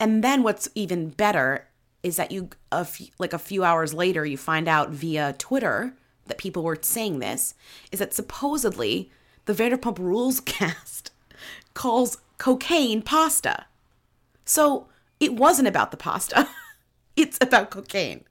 And 0.00 0.24
then 0.24 0.42
what's 0.42 0.68
even 0.74 1.10
better 1.10 1.68
is 2.02 2.16
that 2.16 2.32
you, 2.32 2.50
a 2.72 2.84
few, 2.84 3.08
like 3.18 3.32
a 3.32 3.38
few 3.38 3.64
hours 3.64 3.94
later, 3.94 4.24
you 4.24 4.36
find 4.36 4.66
out 4.66 4.90
via 4.90 5.34
Twitter 5.38 5.94
that 6.26 6.38
people 6.38 6.62
were 6.62 6.78
saying 6.80 7.18
this 7.18 7.54
is 7.90 7.98
that 7.98 8.14
supposedly 8.14 9.10
the 9.44 9.52
Vanderpump 9.52 9.98
Rules 9.98 10.40
cast 10.44 11.10
calls 11.74 12.18
cocaine 12.38 13.02
pasta. 13.02 13.66
So 14.44 14.88
it 15.20 15.34
wasn't 15.34 15.68
about 15.68 15.90
the 15.90 15.96
pasta, 15.96 16.48
it's 17.16 17.38
about 17.40 17.70
cocaine. 17.70 18.24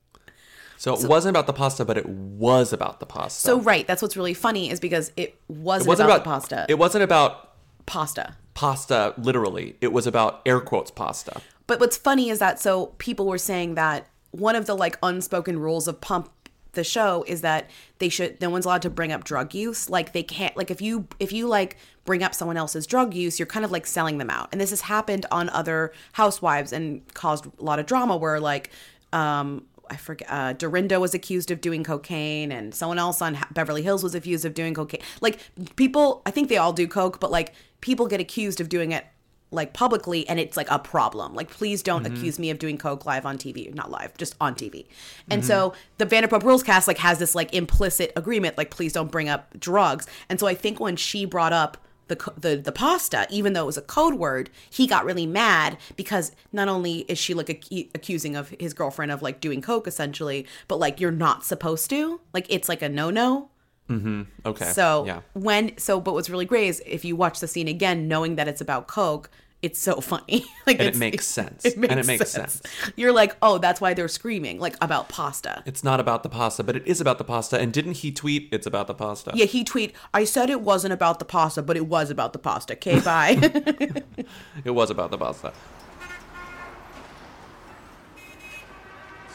So 0.77 0.95
it 0.95 1.07
wasn't 1.07 1.29
about 1.29 1.45
the 1.45 1.53
pasta, 1.53 1.85
but 1.85 1.95
it 1.95 2.09
was 2.09 2.73
about 2.73 2.99
the 2.99 3.05
pasta. 3.05 3.39
So, 3.39 3.61
right, 3.61 3.85
that's 3.85 4.01
what's 4.01 4.17
really 4.17 4.33
funny 4.33 4.71
is 4.71 4.79
because 4.79 5.11
it 5.15 5.39
wasn't, 5.47 5.85
it 5.85 5.89
wasn't 5.89 6.09
about, 6.09 6.21
about, 6.21 6.23
the 6.23 6.29
pasta. 6.29 6.65
It 6.69 6.79
wasn't 6.79 7.03
about 7.03 7.51
pasta. 7.85 8.35
pasta 8.55 9.13
literally. 9.15 9.75
It 9.79 9.93
was 9.93 10.07
about 10.07 10.41
air 10.43 10.59
quotes 10.59 10.89
pasta. 10.89 11.39
But 11.67 11.79
what's 11.79 11.97
funny 11.97 12.31
is 12.31 12.39
that 12.39 12.59
so 12.59 12.87
people 12.97 13.27
were 13.27 13.37
saying 13.37 13.75
that 13.75 14.07
one 14.31 14.55
of 14.55 14.65
the 14.65 14.75
like 14.75 14.97
unspoken 15.03 15.59
rules 15.59 15.87
of 15.87 16.01
Pump 16.01 16.31
the 16.73 16.83
show 16.83 17.23
is 17.27 17.41
that 17.41 17.69
they 17.99 18.09
should 18.09 18.39
no 18.41 18.49
one's 18.49 18.65
allowed 18.65 18.81
to 18.83 18.89
bring 18.89 19.11
up 19.11 19.23
drug 19.23 19.53
use. 19.53 19.89
Like 19.89 20.13
they 20.13 20.23
can't 20.23 20.55
like 20.55 20.71
if 20.71 20.81
you 20.81 21.07
if 21.19 21.31
you 21.31 21.47
like 21.47 21.77
bring 22.05 22.23
up 22.23 22.33
someone 22.33 22.57
else's 22.57 22.87
drug 22.87 23.13
use, 23.13 23.39
you're 23.39 23.45
kind 23.45 23.65
of 23.65 23.71
like 23.71 23.85
selling 23.85 24.17
them 24.17 24.29
out. 24.29 24.49
And 24.51 24.59
this 24.59 24.69
has 24.69 24.81
happened 24.81 25.25
on 25.31 25.49
other 25.49 25.93
housewives 26.13 26.73
and 26.73 27.01
caused 27.13 27.45
a 27.45 27.63
lot 27.63 27.79
of 27.79 27.85
drama 27.85 28.17
where 28.17 28.39
like 28.39 28.69
um 29.13 29.65
I 29.89 29.97
forget. 29.97 30.31
Uh, 30.31 30.53
Dorinda 30.53 31.01
was 31.01 31.13
accused 31.13 31.51
of 31.51 31.59
doing 31.59 31.83
cocaine, 31.83 32.53
and 32.53 32.73
someone 32.73 32.97
else 32.97 33.21
on 33.21 33.37
Beverly 33.51 33.81
Hills 33.81 34.03
was 34.03 34.15
accused 34.15 34.45
of 34.45 34.53
doing 34.53 34.73
cocaine. 34.73 35.01
Like 35.19 35.39
people, 35.75 36.21
I 36.25 36.31
think 36.31 36.47
they 36.47 36.55
all 36.55 36.71
do 36.71 36.87
coke, 36.87 37.19
but 37.19 37.29
like 37.29 37.53
people 37.81 38.07
get 38.07 38.21
accused 38.21 38.61
of 38.61 38.69
doing 38.69 38.93
it 38.93 39.05
like 39.51 39.73
publicly, 39.73 40.27
and 40.27 40.39
it's 40.39 40.55
like 40.57 40.69
a 40.71 40.79
problem. 40.79 41.35
Like, 41.35 41.49
please 41.49 41.83
don't 41.83 42.05
accuse 42.05 42.39
me 42.39 42.49
of 42.49 42.57
doing 42.57 42.77
coke 42.77 43.05
live 43.05 43.25
on 43.25 43.37
TV, 43.37 43.73
not 43.73 43.91
live, 43.91 44.17
just 44.17 44.35
on 44.39 44.55
TV. 44.55 44.85
And 45.29 45.45
so 45.45 45.73
the 45.97 46.05
Vanderpump 46.05 46.43
Rules 46.43 46.63
cast 46.63 46.87
like 46.87 46.97
has 46.99 47.19
this 47.19 47.35
like 47.35 47.53
implicit 47.53 48.13
agreement, 48.15 48.57
like 48.57 48.71
please 48.71 48.93
don't 48.93 49.11
bring 49.11 49.29
up 49.29 49.59
drugs. 49.59 50.07
And 50.29 50.39
so 50.39 50.47
I 50.47 50.55
think 50.55 50.79
when 50.79 50.95
she 50.95 51.25
brought 51.25 51.53
up 51.53 51.77
the, 52.07 52.33
the 52.37 52.57
the 52.57 52.71
pasta, 52.71 53.25
even 53.29 53.53
though 53.53 53.63
it 53.63 53.67
was 53.67 53.77
a 53.77 53.81
code 53.81 54.15
word, 54.15 54.49
he 54.69 54.85
got 54.85 55.05
really 55.05 55.25
mad 55.25 55.77
because 55.95 56.33
not 56.51 56.67
only 56.67 56.99
is 57.01 57.17
she 57.17 57.33
like 57.33 57.49
ac- 57.49 57.89
accusing 57.95 58.35
of 58.35 58.49
his 58.59 58.73
girlfriend 58.73 59.11
of 59.11 59.21
like 59.21 59.39
doing 59.39 59.61
coke 59.61 59.87
essentially, 59.87 60.45
but 60.67 60.77
like 60.77 60.99
you're 60.99 61.11
not 61.11 61.45
supposed 61.45 61.89
to, 61.89 62.19
like 62.33 62.45
it's 62.49 62.67
like 62.67 62.81
a 62.81 62.89
no 62.89 63.09
no. 63.09 63.49
Mm-hmm. 63.89 64.23
Okay. 64.45 64.71
So 64.71 65.05
yeah. 65.05 65.21
when 65.33 65.77
so, 65.77 65.99
but 65.99 66.13
what's 66.13 66.29
really 66.29 66.45
great 66.45 66.67
is 66.67 66.83
if 66.85 67.05
you 67.05 67.15
watch 67.15 67.39
the 67.39 67.47
scene 67.47 67.67
again, 67.67 68.07
knowing 68.07 68.35
that 68.35 68.47
it's 68.47 68.61
about 68.61 68.87
coke, 68.87 69.29
it's 69.61 69.79
so 69.79 70.01
funny. 70.01 70.45
like 70.67 70.79
And 70.79 70.87
it 70.87 70.97
makes 70.97 71.27
sense. 71.27 71.65
It 71.65 71.77
makes 71.77 71.91
And 71.91 71.99
it 71.99 72.07
makes 72.07 72.29
sense. 72.29 72.61
You're 72.95 73.11
like, 73.11 73.35
oh, 73.41 73.57
that's 73.57 73.79
why 73.79 73.93
they're 73.93 74.07
screaming 74.07 74.59
like 74.59 74.75
about 74.81 75.09
pasta. 75.09 75.63
It's 75.65 75.83
not 75.83 75.99
about 75.99 76.23
the 76.23 76.29
pasta, 76.29 76.63
but 76.63 76.75
it 76.75 76.85
is 76.87 76.99
about 76.99 77.17
the 77.17 77.23
pasta. 77.23 77.59
And 77.59 77.71
didn't 77.71 77.97
he 77.97 78.11
tweet? 78.11 78.49
It's 78.51 78.65
about 78.65 78.87
the 78.87 78.93
pasta. 78.93 79.31
Yeah, 79.33 79.45
he 79.45 79.63
tweet. 79.63 79.93
I 80.13 80.23
said 80.23 80.49
it 80.49 80.61
wasn't 80.61 80.93
about 80.93 81.19
the 81.19 81.25
pasta, 81.25 81.61
but 81.61 81.77
it 81.77 81.87
was 81.87 82.09
about 82.09 82.33
the 82.33 82.39
pasta. 82.39 82.73
Okay, 82.73 82.99
bye. 82.99 83.37
It 84.63 84.71
was 84.71 84.89
about 84.89 85.11
the 85.11 85.17
pasta. 85.17 85.53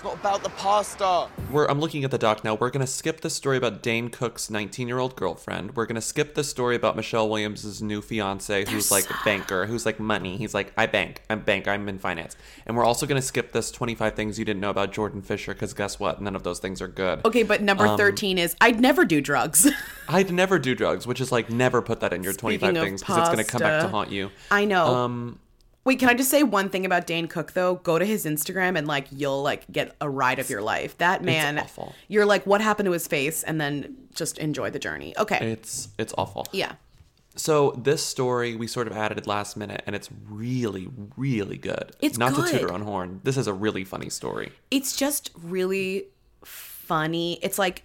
Not 0.07 0.15
about 0.21 0.43
the 0.43 0.49
pasta. 0.51 1.29
We're, 1.51 1.67
I'm 1.67 1.81
looking 1.81 2.05
at 2.05 2.11
the 2.11 2.19
doc 2.19 2.45
now. 2.45 2.55
We're 2.55 2.71
going 2.71 2.85
to 2.85 2.91
skip 2.91 3.21
the 3.21 3.31
story 3.31 3.57
about 3.57 3.83
Dane 3.83 4.09
Cook's 4.09 4.49
19 4.51 4.87
year 4.87 4.99
old 4.99 5.17
girlfriend. 5.17 5.75
We're 5.75 5.87
going 5.87 5.97
to 5.97 6.01
skip 6.01 6.35
the 6.35 6.45
story 6.45 6.77
about 6.77 6.95
Michelle 6.97 7.29
Williams' 7.29 7.83
new 7.83 8.01
fiance, 8.01 8.65
who's 8.71 8.91
like 8.91 9.11
a 9.11 9.17
banker, 9.25 9.67
who's 9.67 9.85
like 9.85 9.99
money. 9.99 10.37
He's 10.37 10.55
like, 10.55 10.73
I 10.77 10.87
bank. 10.87 11.23
I'm 11.29 11.41
bank. 11.41 11.67
I'm 11.67 11.89
in 11.89 11.99
finance. 11.99 12.37
And 12.67 12.77
we're 12.77 12.85
also 12.85 13.07
going 13.07 13.21
to 13.21 13.27
skip 13.27 13.53
this 13.53 13.71
25 13.71 14.15
things 14.15 14.39
you 14.39 14.45
didn't 14.45 14.61
know 14.61 14.71
about 14.71 14.93
Jordan 14.93 15.23
Fisher, 15.23 15.55
because 15.55 15.75
guess 15.75 15.99
what? 15.99 16.23
None 16.23 16.37
of 16.37 16.43
those 16.45 16.61
things 16.61 16.81
are 16.81 16.89
good. 16.89 17.25
okay, 17.25 17.43
but 17.43 17.63
number 17.63 17.87
Um, 17.87 17.97
thirteen 17.97 18.39
is 18.39 18.55
I'd 18.61 18.81
never 18.81 19.05
do 19.05 19.21
drugs. 19.21 19.69
I'd 20.09 20.33
never 20.33 20.59
do 20.59 20.75
drugs, 20.75 21.07
which 21.07 21.21
is 21.21 21.33
like 21.33 21.51
never 21.51 21.83
put 21.83 22.01
that 22.01 22.13
in 22.13 22.23
your 22.23 22.33
25 22.33 22.61
Speaking 22.61 22.77
of 22.77 22.85
things 22.85 23.01
because 23.03 23.19
it's 23.19 23.29
going 23.29 23.45
to 23.45 23.51
come 23.51 23.61
back 23.61 23.83
to 23.83 23.89
haunt 23.89 24.11
you. 24.13 24.31
I 24.51 24.65
know. 24.65 24.87
Um, 24.87 25.39
Wait, 25.87 26.01
can 26.01 26.09
I 26.09 26.15
just 26.15 26.31
say 26.31 26.43
one 26.43 26.69
thing 26.69 26.85
about 26.85 27.07
Dane 27.07 27.29
Cook 27.29 27.53
though? 27.53 27.77
Go 27.77 27.97
to 27.97 28.05
his 28.05 28.27
Instagram 28.27 28.77
and 28.77 28.89
like 28.89 29.07
you'll 29.13 29.41
like 29.41 29.71
get 29.71 29.95
a 30.01 30.11
ride 30.11 30.41
of 30.41 30.51
your 30.51 30.61
life. 30.61 30.99
That 30.99 31.23
man, 31.23 31.61
awful. 31.61 31.95
you're 32.09 32.27
like, 32.27 32.45
what 32.45 32.61
happened 32.61 32.87
to 32.87 32.93
his 32.93 33.07
face? 33.07 33.45
And 33.45 33.61
then 33.61 33.97
just 34.13 34.37
enjoy 34.39 34.71
the 34.71 34.81
journey. 34.81 35.15
Okay, 35.17 35.53
it's 35.53 35.91
it's 35.97 36.13
awful. 36.19 36.49
yeah. 36.51 36.73
So 37.37 37.71
this 37.79 38.05
story 38.05 38.57
we 38.57 38.67
sort 38.67 38.89
of 38.89 38.97
added 38.97 39.29
last 39.29 39.57
minute, 39.57 39.85
and 39.87 39.95
it's 39.95 40.09
really, 40.29 40.89
really 41.17 41.57
good. 41.57 41.95
It's 42.01 42.19
not 42.19 42.35
to 42.35 42.51
tutor 42.51 42.73
on 42.73 42.83
horn. 42.83 43.21
This 43.23 43.37
is 43.37 43.47
a 43.47 43.53
really 43.53 43.85
funny 43.85 44.11
story. 44.11 44.51
It's 44.73 44.97
just 44.97 45.31
really 45.41 46.07
funny. 46.45 47.39
It's 47.43 47.61
like 47.61 47.85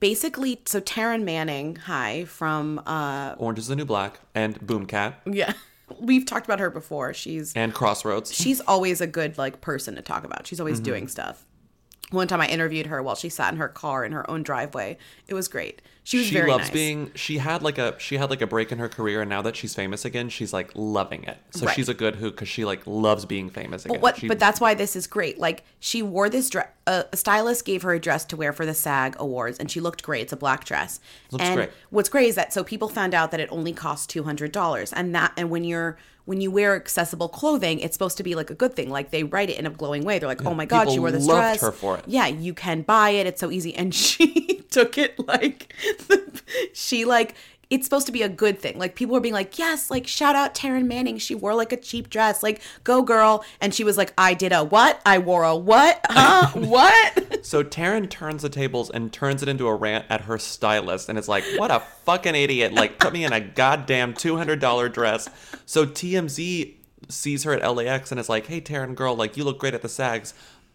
basically 0.00 0.60
so 0.66 0.82
Taryn 0.82 1.22
Manning, 1.22 1.76
hi 1.76 2.26
from 2.26 2.82
uh 2.84 3.36
Orange 3.38 3.60
is 3.60 3.68
the 3.68 3.76
New 3.76 3.86
Black 3.86 4.20
and 4.34 4.60
Boomkat 4.60 5.14
yeah. 5.24 5.54
We've 6.00 6.24
talked 6.26 6.46
about 6.46 6.60
her 6.60 6.70
before. 6.70 7.14
She's 7.14 7.52
and 7.54 7.72
Crossroads. 7.74 8.32
she's 8.34 8.60
always 8.60 9.00
a 9.00 9.06
good 9.06 9.38
like 9.38 9.60
person 9.60 9.94
to 9.96 10.02
talk 10.02 10.24
about. 10.24 10.46
She's 10.46 10.60
always 10.60 10.80
Mhm. 10.80 10.84
doing 10.84 11.08
stuff. 11.08 11.44
One 12.10 12.28
time 12.28 12.42
I 12.42 12.46
interviewed 12.48 12.86
her 12.88 13.02
while 13.02 13.14
she 13.14 13.30
sat 13.30 13.52
in 13.54 13.58
her 13.58 13.68
car 13.68 14.04
in 14.04 14.12
her 14.12 14.28
own 14.30 14.42
driveway. 14.42 14.98
It 15.28 15.32
was 15.34 15.48
great. 15.48 15.80
She 16.04 16.18
was 16.18 16.26
she 16.26 16.34
very 16.34 16.50
loves 16.50 16.64
nice. 16.64 16.70
being. 16.72 17.10
She 17.14 17.38
had 17.38 17.62
like 17.62 17.78
a 17.78 17.94
she 17.98 18.18
had 18.18 18.28
like 18.28 18.42
a 18.42 18.46
break 18.46 18.70
in 18.70 18.78
her 18.78 18.88
career, 18.88 19.22
and 19.22 19.30
now 19.30 19.40
that 19.40 19.56
she's 19.56 19.74
famous 19.74 20.04
again, 20.04 20.28
she's 20.28 20.52
like 20.52 20.70
loving 20.74 21.24
it. 21.24 21.38
So 21.52 21.64
Right. 21.66 21.74
she's 21.74 21.88
a 21.88 21.94
good 21.94 22.16
who 22.16 22.30
because 22.30 22.48
she 22.48 22.64
like 22.66 22.82
loves 22.86 23.24
being 23.24 23.48
famous 23.48 23.84
again. 23.86 23.94
But 23.96 24.02
what? 24.02 24.16
She- 24.18 24.28
but 24.28 24.38
that's 24.38 24.60
why 24.60 24.74
this 24.74 24.94
is 24.94 25.06
great. 25.06 25.38
Like 25.38 25.62
she 25.80 26.02
wore 26.02 26.28
this 26.28 26.50
dress. 26.50 26.68
A 26.86 27.06
stylist 27.14 27.64
gave 27.64 27.82
her 27.82 27.92
a 27.92 28.00
dress 28.00 28.24
to 28.26 28.36
wear 28.36 28.52
for 28.52 28.66
the 28.66 28.74
SAG 28.74 29.14
Awards, 29.18 29.58
and 29.58 29.70
she 29.70 29.78
looked 29.80 30.02
great. 30.02 30.22
It's 30.22 30.32
a 30.32 30.36
black 30.36 30.64
dress. 30.64 30.98
Looks 31.30 31.44
and 31.44 31.54
great. 31.54 31.70
what's 31.90 32.08
great 32.08 32.28
is 32.28 32.34
that 32.34 32.52
so 32.52 32.64
people 32.64 32.88
found 32.88 33.14
out 33.14 33.30
that 33.30 33.38
it 33.38 33.48
only 33.52 33.72
costs 33.72 34.06
two 34.06 34.24
hundred 34.24 34.50
dollars, 34.50 34.92
and 34.92 35.14
that 35.14 35.32
and 35.36 35.48
when 35.48 35.62
you're 35.62 35.96
when 36.24 36.40
you 36.40 36.50
wear 36.50 36.76
accessible 36.76 37.28
clothing, 37.28 37.80
it's 37.80 37.94
supposed 37.94 38.16
to 38.16 38.22
be 38.22 38.34
like 38.34 38.50
a 38.50 38.54
good 38.54 38.74
thing. 38.74 38.90
Like 38.90 39.10
they 39.10 39.24
write 39.24 39.50
it 39.50 39.58
in 39.58 39.66
a 39.66 39.70
glowing 39.70 40.04
way. 40.04 40.18
They're 40.18 40.28
like, 40.28 40.44
oh 40.44 40.54
my 40.54 40.64
god, 40.64 40.90
she 40.90 40.98
wore 40.98 41.10
this 41.10 41.26
loved 41.26 41.40
dress. 41.40 41.60
her 41.60 41.72
for 41.72 41.98
it. 41.98 42.04
Yeah, 42.06 42.26
you 42.26 42.54
can 42.54 42.82
buy 42.82 43.10
it. 43.10 43.26
It's 43.26 43.40
so 43.40 43.50
easy. 43.50 43.74
And 43.74 43.94
she 43.94 44.62
took 44.70 44.98
it 44.98 45.18
like 45.26 45.74
she 46.72 47.04
like 47.04 47.34
it's 47.72 47.86
supposed 47.86 48.04
to 48.04 48.12
be 48.12 48.20
a 48.20 48.28
good 48.28 48.58
thing. 48.58 48.78
Like 48.78 48.94
people 48.96 49.14
were 49.14 49.20
being 49.20 49.32
like, 49.32 49.58
yes, 49.58 49.90
like 49.90 50.06
shout 50.06 50.36
out 50.36 50.54
Taryn 50.54 50.84
Manning. 50.84 51.16
She 51.16 51.34
wore 51.34 51.54
like 51.54 51.72
a 51.72 51.78
cheap 51.78 52.10
dress. 52.10 52.42
Like 52.42 52.60
go 52.84 53.00
girl. 53.00 53.46
And 53.62 53.74
she 53.74 53.82
was 53.82 53.96
like, 53.96 54.12
I 54.18 54.34
did 54.34 54.52
a 54.52 54.62
what? 54.62 55.00
I 55.06 55.16
wore 55.16 55.42
a 55.44 55.56
what? 55.56 55.98
Huh? 56.10 56.48
what? 56.54 57.46
So 57.46 57.64
Taryn 57.64 58.10
turns 58.10 58.42
the 58.42 58.50
tables 58.50 58.90
and 58.90 59.10
turns 59.10 59.42
it 59.42 59.48
into 59.48 59.66
a 59.68 59.74
rant 59.74 60.04
at 60.10 60.20
her 60.22 60.36
stylist 60.36 61.08
and 61.08 61.18
is 61.18 61.28
like, 61.28 61.44
"What 61.56 61.70
a 61.70 61.80
fucking 62.04 62.34
idiot! 62.34 62.74
Like, 62.74 62.98
put 62.98 63.12
me 63.12 63.24
in 63.24 63.32
a 63.32 63.40
goddamn 63.40 64.14
two 64.14 64.36
hundred 64.36 64.60
dollar 64.60 64.88
dress." 64.88 65.28
So 65.66 65.86
TMZ 65.86 66.74
sees 67.08 67.44
her 67.44 67.54
at 67.54 67.74
LAX 67.74 68.12
and 68.12 68.20
is 68.20 68.28
like, 68.28 68.46
"Hey, 68.46 68.60
Taryn, 68.60 68.94
girl, 68.94 69.16
like 69.16 69.36
you 69.36 69.44
look 69.44 69.58
great 69.58 69.74
at 69.74 69.82
the 69.82 69.88
SAGs. 69.88 70.34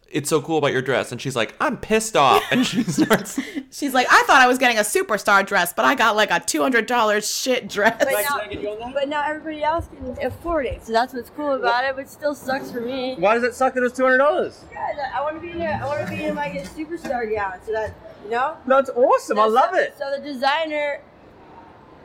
It's 0.09 0.29
so 0.29 0.41
cool 0.41 0.57
about 0.57 0.71
your 0.71 0.81
dress." 0.81 1.11
And 1.11 1.21
she's 1.21 1.35
like, 1.35 1.55
"I'm 1.59 1.77
pissed 1.77 2.15
off," 2.15 2.43
and 2.51 2.65
she 2.65 2.83
starts. 2.87 3.39
She's 3.71 3.93
like, 3.93 4.07
I 4.09 4.23
thought 4.27 4.41
I 4.41 4.47
was 4.47 4.57
getting 4.57 4.77
a 4.77 4.81
superstar 4.81 5.45
dress, 5.45 5.73
but 5.73 5.85
I 5.85 5.95
got 5.95 6.15
like 6.15 6.31
a 6.31 6.39
two 6.39 6.61
hundred 6.61 6.85
dollars 6.85 7.29
shit 7.33 7.67
dress. 7.67 7.97
But 7.99 8.11
now, 8.11 8.91
but 8.93 9.09
now 9.09 9.23
everybody 9.27 9.63
else 9.63 9.87
can 9.87 10.17
afford 10.25 10.65
it, 10.65 10.85
so 10.85 10.93
that's 10.93 11.13
what's 11.13 11.29
cool 11.31 11.53
about 11.53 11.83
it. 11.85 11.95
But 11.95 12.09
still 12.09 12.33
sucks 12.35 12.71
for 12.71 12.81
me. 12.81 13.15
Why 13.15 13.33
does 13.35 13.43
it 13.43 13.53
suck 13.53 13.73
that 13.73 13.83
it's 13.83 13.97
two 13.97 14.03
hundred 14.03 14.19
dollars? 14.19 14.63
Yeah, 14.71 15.11
I 15.13 15.21
want 15.21 15.35
to 15.35 15.41
be 15.41 15.51
in. 15.51 15.61
A, 15.61 15.65
I 15.65 15.85
want 15.85 16.07
to 16.07 16.15
be 16.15 16.23
in 16.23 16.35
like 16.35 16.53
a 16.55 16.63
superstar 16.63 17.29
gown, 17.33 17.59
so 17.65 17.71
that 17.73 17.93
you 18.23 18.31
know. 18.31 18.57
No, 18.65 18.77
it's 18.77 18.89
awesome. 18.89 19.37
I 19.39 19.43
So- 19.43 19.49
love 19.49 19.75
it. 19.75 19.95
So 19.97 20.11
the 20.15 20.21
designer 20.23 21.01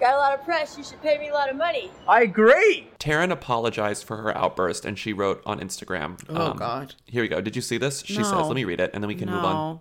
got 0.03 0.15
a 0.15 0.19
lot 0.19 0.35
of 0.39 0.45
press. 0.45 0.77
You 0.77 0.85
should 0.85 1.01
pay 1.01 1.17
me 1.17 1.29
a 1.29 1.33
lot 1.33 1.49
of 1.49 1.57
money. 1.57 1.91
I 2.09 2.23
agree. 2.23 2.89
Taryn 2.99 3.31
apologized 3.31 4.05
for 4.05 4.17
her 4.19 4.37
outburst 4.37 4.85
and 4.85 4.99
she 4.99 5.13
wrote 5.13 5.41
on 5.47 5.61
Instagram. 5.61 6.29
um, 6.29 6.37
Oh, 6.37 6.55
God. 6.55 6.95
Here 7.07 7.23
we 7.23 7.29
go. 7.29 7.41
Did 7.41 7.55
you 7.57 7.63
see 7.63 7.79
this? 7.79 8.03
She 8.05 8.19
No. 8.19 8.25
says, 8.25 8.47
"Let 8.47 8.55
me 8.55 8.65
read 8.65 8.81
it, 8.81 8.91
and 8.93 9.03
then 9.03 9.09
we 9.09 9.15
can 9.15 9.31
move 9.31 9.45
on." 9.45 9.81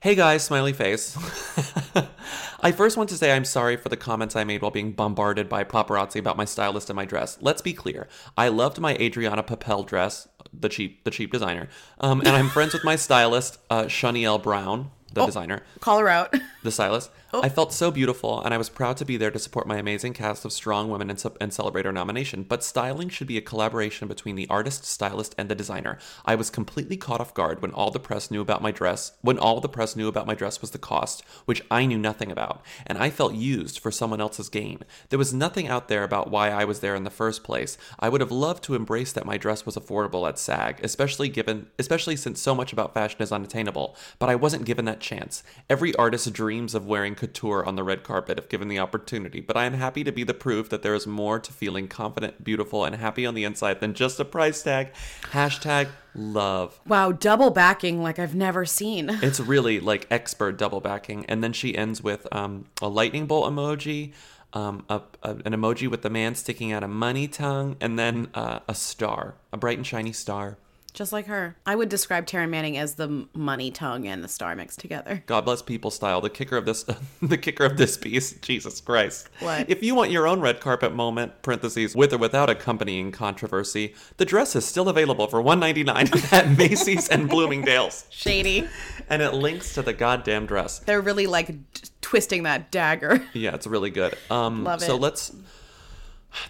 Hey 0.00 0.14
guys, 0.14 0.42
smiley 0.44 0.72
face. 0.72 1.14
I 2.62 2.72
first 2.72 2.96
want 2.96 3.08
to 3.10 3.16
say 3.16 3.32
I'm 3.32 3.44
sorry 3.44 3.76
for 3.76 3.88
the 3.90 3.96
comments 3.98 4.34
I 4.36 4.44
made 4.44 4.62
while 4.62 4.70
being 4.70 4.92
bombarded 4.92 5.48
by 5.48 5.64
paparazzi 5.64 6.18
about 6.18 6.36
my 6.38 6.44
stylist 6.46 6.88
and 6.88 6.96
my 6.96 7.04
dress. 7.04 7.36
Let's 7.40 7.60
be 7.62 7.72
clear. 7.74 8.08
I 8.36 8.48
loved 8.48 8.78
my 8.80 8.94
Adrianna 8.96 9.46
Papell 9.46 9.86
dress, 9.86 10.26
the 10.58 10.68
cheap 10.70 11.04
the 11.04 11.10
cheap 11.10 11.32
designer. 11.32 11.68
Um, 12.00 12.20
and 12.20 12.30
I'm 12.30 12.48
friends 12.48 12.72
with 12.72 12.84
my 12.84 12.96
stylist, 12.96 13.58
uh, 13.68 13.84
Shanielle 13.84 14.42
Brown, 14.42 14.90
the 15.12 15.22
Oh. 15.22 15.26
designer, 15.26 15.62
Call 15.80 15.98
her 15.98 16.08
out. 16.08 16.34
the 16.62 16.70
stylist. 16.70 17.10
Oh. 17.32 17.42
I 17.42 17.48
felt 17.48 17.72
so 17.72 17.92
beautiful, 17.92 18.42
and 18.42 18.52
I 18.52 18.58
was 18.58 18.68
proud 18.68 18.96
to 18.96 19.04
be 19.04 19.16
there 19.16 19.30
to 19.30 19.38
support 19.38 19.68
my 19.68 19.76
amazing 19.76 20.14
cast 20.14 20.44
of 20.44 20.52
strong 20.52 20.90
women 20.90 21.10
and, 21.10 21.24
and 21.40 21.54
celebrate 21.54 21.86
our 21.86 21.92
nomination. 21.92 22.42
But 22.42 22.64
styling 22.64 23.08
should 23.08 23.28
be 23.28 23.36
a 23.36 23.42
collaboration 23.42 24.08
between 24.08 24.34
the 24.34 24.48
artist, 24.48 24.84
stylist, 24.84 25.36
and 25.38 25.48
the 25.48 25.54
designer. 25.54 25.98
I 26.24 26.34
was 26.34 26.50
completely 26.50 26.96
caught 26.96 27.20
off 27.20 27.32
guard 27.32 27.62
when 27.62 27.70
all 27.70 27.92
the 27.92 28.00
press 28.00 28.32
knew 28.32 28.40
about 28.40 28.62
my 28.62 28.72
dress. 28.72 29.12
When 29.20 29.38
all 29.38 29.60
the 29.60 29.68
press 29.68 29.94
knew 29.94 30.08
about 30.08 30.26
my 30.26 30.34
dress 30.34 30.60
was 30.60 30.72
the 30.72 30.78
cost, 30.78 31.22
which 31.44 31.62
I 31.70 31.86
knew 31.86 31.98
nothing 31.98 32.32
about, 32.32 32.64
and 32.84 32.98
I 32.98 33.10
felt 33.10 33.34
used 33.34 33.78
for 33.78 33.92
someone 33.92 34.20
else's 34.20 34.48
gain. 34.48 34.80
There 35.10 35.18
was 35.18 35.32
nothing 35.32 35.68
out 35.68 35.86
there 35.86 36.02
about 36.02 36.32
why 36.32 36.50
I 36.50 36.64
was 36.64 36.80
there 36.80 36.96
in 36.96 37.04
the 37.04 37.10
first 37.10 37.44
place. 37.44 37.78
I 38.00 38.08
would 38.08 38.20
have 38.20 38.32
loved 38.32 38.64
to 38.64 38.74
embrace 38.74 39.12
that 39.12 39.24
my 39.24 39.36
dress 39.36 39.64
was 39.64 39.76
affordable 39.76 40.28
at 40.28 40.38
SAG, 40.38 40.80
especially 40.82 41.28
given, 41.28 41.68
especially 41.78 42.16
since 42.16 42.40
so 42.40 42.56
much 42.56 42.72
about 42.72 42.92
fashion 42.92 43.22
is 43.22 43.30
unattainable. 43.30 43.94
But 44.18 44.30
I 44.30 44.34
wasn't 44.34 44.64
given 44.64 44.84
that 44.86 44.98
chance. 44.98 45.44
Every 45.68 45.94
artist 45.94 46.32
dreams 46.32 46.74
of 46.74 46.86
wearing 46.86 47.14
couture 47.20 47.64
on 47.64 47.76
the 47.76 47.84
red 47.84 48.02
carpet 48.02 48.38
if 48.38 48.48
given 48.48 48.66
the 48.68 48.78
opportunity, 48.78 49.40
but 49.40 49.56
I 49.56 49.66
am 49.66 49.74
happy 49.74 50.02
to 50.04 50.10
be 50.10 50.24
the 50.24 50.34
proof 50.34 50.70
that 50.70 50.82
there 50.82 50.94
is 50.94 51.06
more 51.06 51.38
to 51.38 51.52
feeling 51.52 51.86
confident, 51.86 52.42
beautiful, 52.42 52.84
and 52.84 52.96
happy 52.96 53.26
on 53.26 53.34
the 53.34 53.44
inside 53.44 53.78
than 53.80 53.92
just 53.94 54.18
a 54.18 54.24
price 54.24 54.62
tag. 54.62 54.88
Hashtag 55.32 55.88
love. 56.14 56.80
Wow, 56.86 57.12
double 57.12 57.50
backing 57.50 58.02
like 58.02 58.18
I've 58.18 58.34
never 58.34 58.64
seen. 58.64 59.10
It's 59.22 59.38
really 59.38 59.78
like 59.80 60.06
expert 60.10 60.56
double 60.56 60.80
backing. 60.80 61.24
And 61.26 61.44
then 61.44 61.52
she 61.52 61.76
ends 61.76 62.02
with 62.02 62.26
um, 62.32 62.64
a 62.80 62.88
lightning 62.88 63.26
bolt 63.26 63.52
emoji, 63.52 64.12
um, 64.54 64.84
a, 64.88 65.02
a- 65.22 65.30
an 65.44 65.52
emoji 65.52 65.88
with 65.88 66.00
the 66.02 66.10
man 66.10 66.34
sticking 66.34 66.72
out 66.72 66.82
a 66.82 66.88
money 66.88 67.28
tongue, 67.28 67.76
and 67.80 67.98
then 67.98 68.28
uh, 68.34 68.60
a 68.66 68.74
star, 68.74 69.34
a 69.52 69.56
bright 69.58 69.76
and 69.76 69.86
shiny 69.86 70.12
star. 70.12 70.56
Just 70.92 71.12
like 71.12 71.26
her. 71.26 71.56
I 71.64 71.74
would 71.74 71.88
describe 71.88 72.26
Taryn 72.26 72.50
Manning 72.50 72.76
as 72.76 72.94
the 72.94 73.26
money 73.34 73.70
tongue 73.70 74.06
and 74.06 74.22
the 74.24 74.28
star 74.28 74.54
mixed 74.56 74.80
together. 74.80 75.22
God 75.26 75.44
bless 75.44 75.62
people 75.62 75.90
style. 75.90 76.20
The 76.20 76.30
kicker 76.30 76.56
of 76.56 76.66
this, 76.66 76.84
the 77.22 77.38
kicker 77.38 77.64
of 77.64 77.76
this 77.76 77.96
piece, 77.96 78.32
Jesus 78.34 78.80
Christ. 78.80 79.28
What? 79.40 79.70
If 79.70 79.82
you 79.82 79.94
want 79.94 80.10
your 80.10 80.26
own 80.26 80.40
red 80.40 80.60
carpet 80.60 80.94
moment, 80.94 81.42
parentheses, 81.42 81.94
with 81.94 82.12
or 82.12 82.18
without 82.18 82.50
accompanying 82.50 83.12
controversy, 83.12 83.94
the 84.16 84.24
dress 84.24 84.56
is 84.56 84.64
still 84.64 84.88
available 84.88 85.26
for 85.26 85.42
$1.99 85.42 86.32
at 86.32 86.56
Macy's 86.56 87.08
and 87.08 87.28
Bloomingdale's. 87.28 88.06
Shady. 88.10 88.68
And 89.08 89.22
it 89.22 89.32
links 89.32 89.74
to 89.74 89.82
the 89.82 89.92
goddamn 89.92 90.46
dress. 90.46 90.80
They're 90.80 91.00
really 91.00 91.26
like 91.26 91.54
twisting 92.00 92.44
that 92.44 92.70
dagger. 92.70 93.22
Yeah, 93.32 93.54
it's 93.54 93.66
really 93.66 93.90
good. 93.90 94.16
Um, 94.30 94.64
Love 94.64 94.82
so 94.82 94.96
let's. 94.96 95.32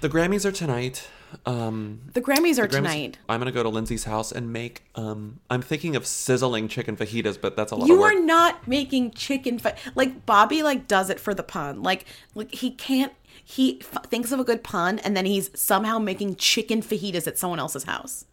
The 0.00 0.08
Grammys 0.08 0.44
are 0.44 0.52
tonight. 0.52 1.08
Um, 1.46 2.00
The 2.12 2.20
Grammys 2.20 2.58
are 2.58 2.66
the 2.66 2.76
tonight. 2.76 3.18
I'm 3.28 3.40
gonna 3.40 3.52
go 3.52 3.62
to 3.62 3.68
Lindsay's 3.68 4.04
house 4.04 4.32
and 4.32 4.52
make. 4.52 4.82
Um, 4.94 5.40
I'm 5.48 5.62
thinking 5.62 5.96
of 5.96 6.06
sizzling 6.06 6.68
chicken 6.68 6.96
fajitas, 6.96 7.40
but 7.40 7.56
that's 7.56 7.72
a 7.72 7.76
lot 7.76 7.88
You 7.88 7.94
of 7.94 8.00
work. 8.00 8.14
are 8.14 8.20
not 8.20 8.66
making 8.68 9.12
chicken 9.12 9.58
fa- 9.58 9.76
like 9.94 10.26
Bobby 10.26 10.62
like 10.62 10.88
does 10.88 11.10
it 11.10 11.20
for 11.20 11.34
the 11.34 11.42
pun. 11.42 11.82
Like 11.82 12.04
like 12.34 12.52
he 12.54 12.70
can't 12.70 13.12
he 13.44 13.80
f- 13.80 14.06
thinks 14.06 14.32
of 14.32 14.40
a 14.40 14.44
good 14.44 14.62
pun 14.62 14.98
and 15.00 15.16
then 15.16 15.24
he's 15.26 15.50
somehow 15.58 15.98
making 15.98 16.36
chicken 16.36 16.82
fajitas 16.82 17.26
at 17.26 17.38
someone 17.38 17.58
else's 17.58 17.84
house. 17.84 18.24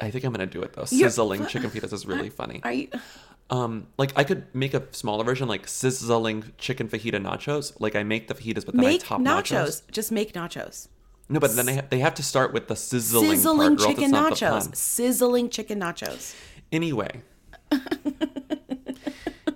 I 0.00 0.10
think 0.10 0.24
I'm 0.24 0.32
gonna 0.32 0.46
do 0.46 0.62
it 0.62 0.72
though. 0.74 0.84
You're- 0.90 1.10
Sizzling 1.10 1.46
chicken 1.46 1.70
fajitas 1.70 1.92
is 1.92 2.06
really 2.12 2.30
funny. 2.30 2.60
Are 2.64 2.72
you 2.72 2.88
Um, 3.50 3.86
like 3.98 4.12
I 4.16 4.24
could 4.24 4.46
make 4.54 4.74
a 4.74 4.82
smaller 4.92 5.22
version, 5.22 5.46
like 5.48 5.68
sizzling 5.68 6.44
chicken 6.58 6.88
fajita 6.88 7.22
nachos. 7.22 7.78
Like 7.80 7.94
I 7.94 8.02
make 8.02 8.26
the 8.28 8.34
fajitas, 8.34 8.64
but 8.66 8.74
then 8.74 8.84
I 8.84 8.88
make 8.88 9.02
top 9.04 9.20
nachos. 9.20 9.82
nachos. 9.82 9.82
Just 9.92 10.10
make 10.10 10.32
nachos. 10.32 10.88
No, 11.28 11.40
but 11.40 11.56
then 11.56 11.66
they 11.66 11.74
have, 11.74 11.90
they 11.90 11.98
have 12.00 12.14
to 12.14 12.22
start 12.22 12.52
with 12.52 12.68
the 12.68 12.76
sizzling, 12.76 13.30
Sizzling 13.30 13.76
part, 13.76 13.88
chicken 13.88 14.04
it's 14.04 14.12
not 14.12 14.30
the 14.38 14.46
nachos. 14.46 14.76
Sizzling 14.76 15.48
chicken 15.48 15.80
nachos. 15.80 16.34
Anyway, 16.70 17.22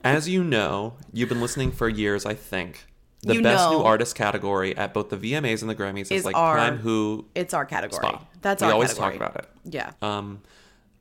as 0.04 0.28
you 0.28 0.44
know, 0.44 0.94
you've 1.12 1.28
been 1.28 1.40
listening 1.40 1.72
for 1.72 1.88
years. 1.88 2.24
I 2.24 2.35
think 2.35 2.87
the 3.22 3.35
You 3.35 3.42
best 3.42 3.70
new 3.70 3.78
artist 3.78 4.14
category 4.14 4.76
at 4.76 4.94
both 4.94 5.11
the 5.11 5.16
VMAs 5.16 5.61
and 5.61 5.68
the 5.70 5.74
Grammys 5.74 6.02
is, 6.02 6.11
Is 6.12 6.24
like 6.24 6.37
our- 6.37 6.54
prime 6.54 6.78
who 6.78 7.26
It's 7.35 7.52
our 7.52 7.66
category. 7.66 8.00
spot. 8.07 8.26
That's 8.40 8.62
we 8.62 8.68
our 8.68 8.74
always 8.74 8.94
category. 8.94 9.18
talk 9.18 9.31
about 9.31 9.44
it. 9.44 9.50
Yeah. 9.64 9.92
Um, 10.00 10.42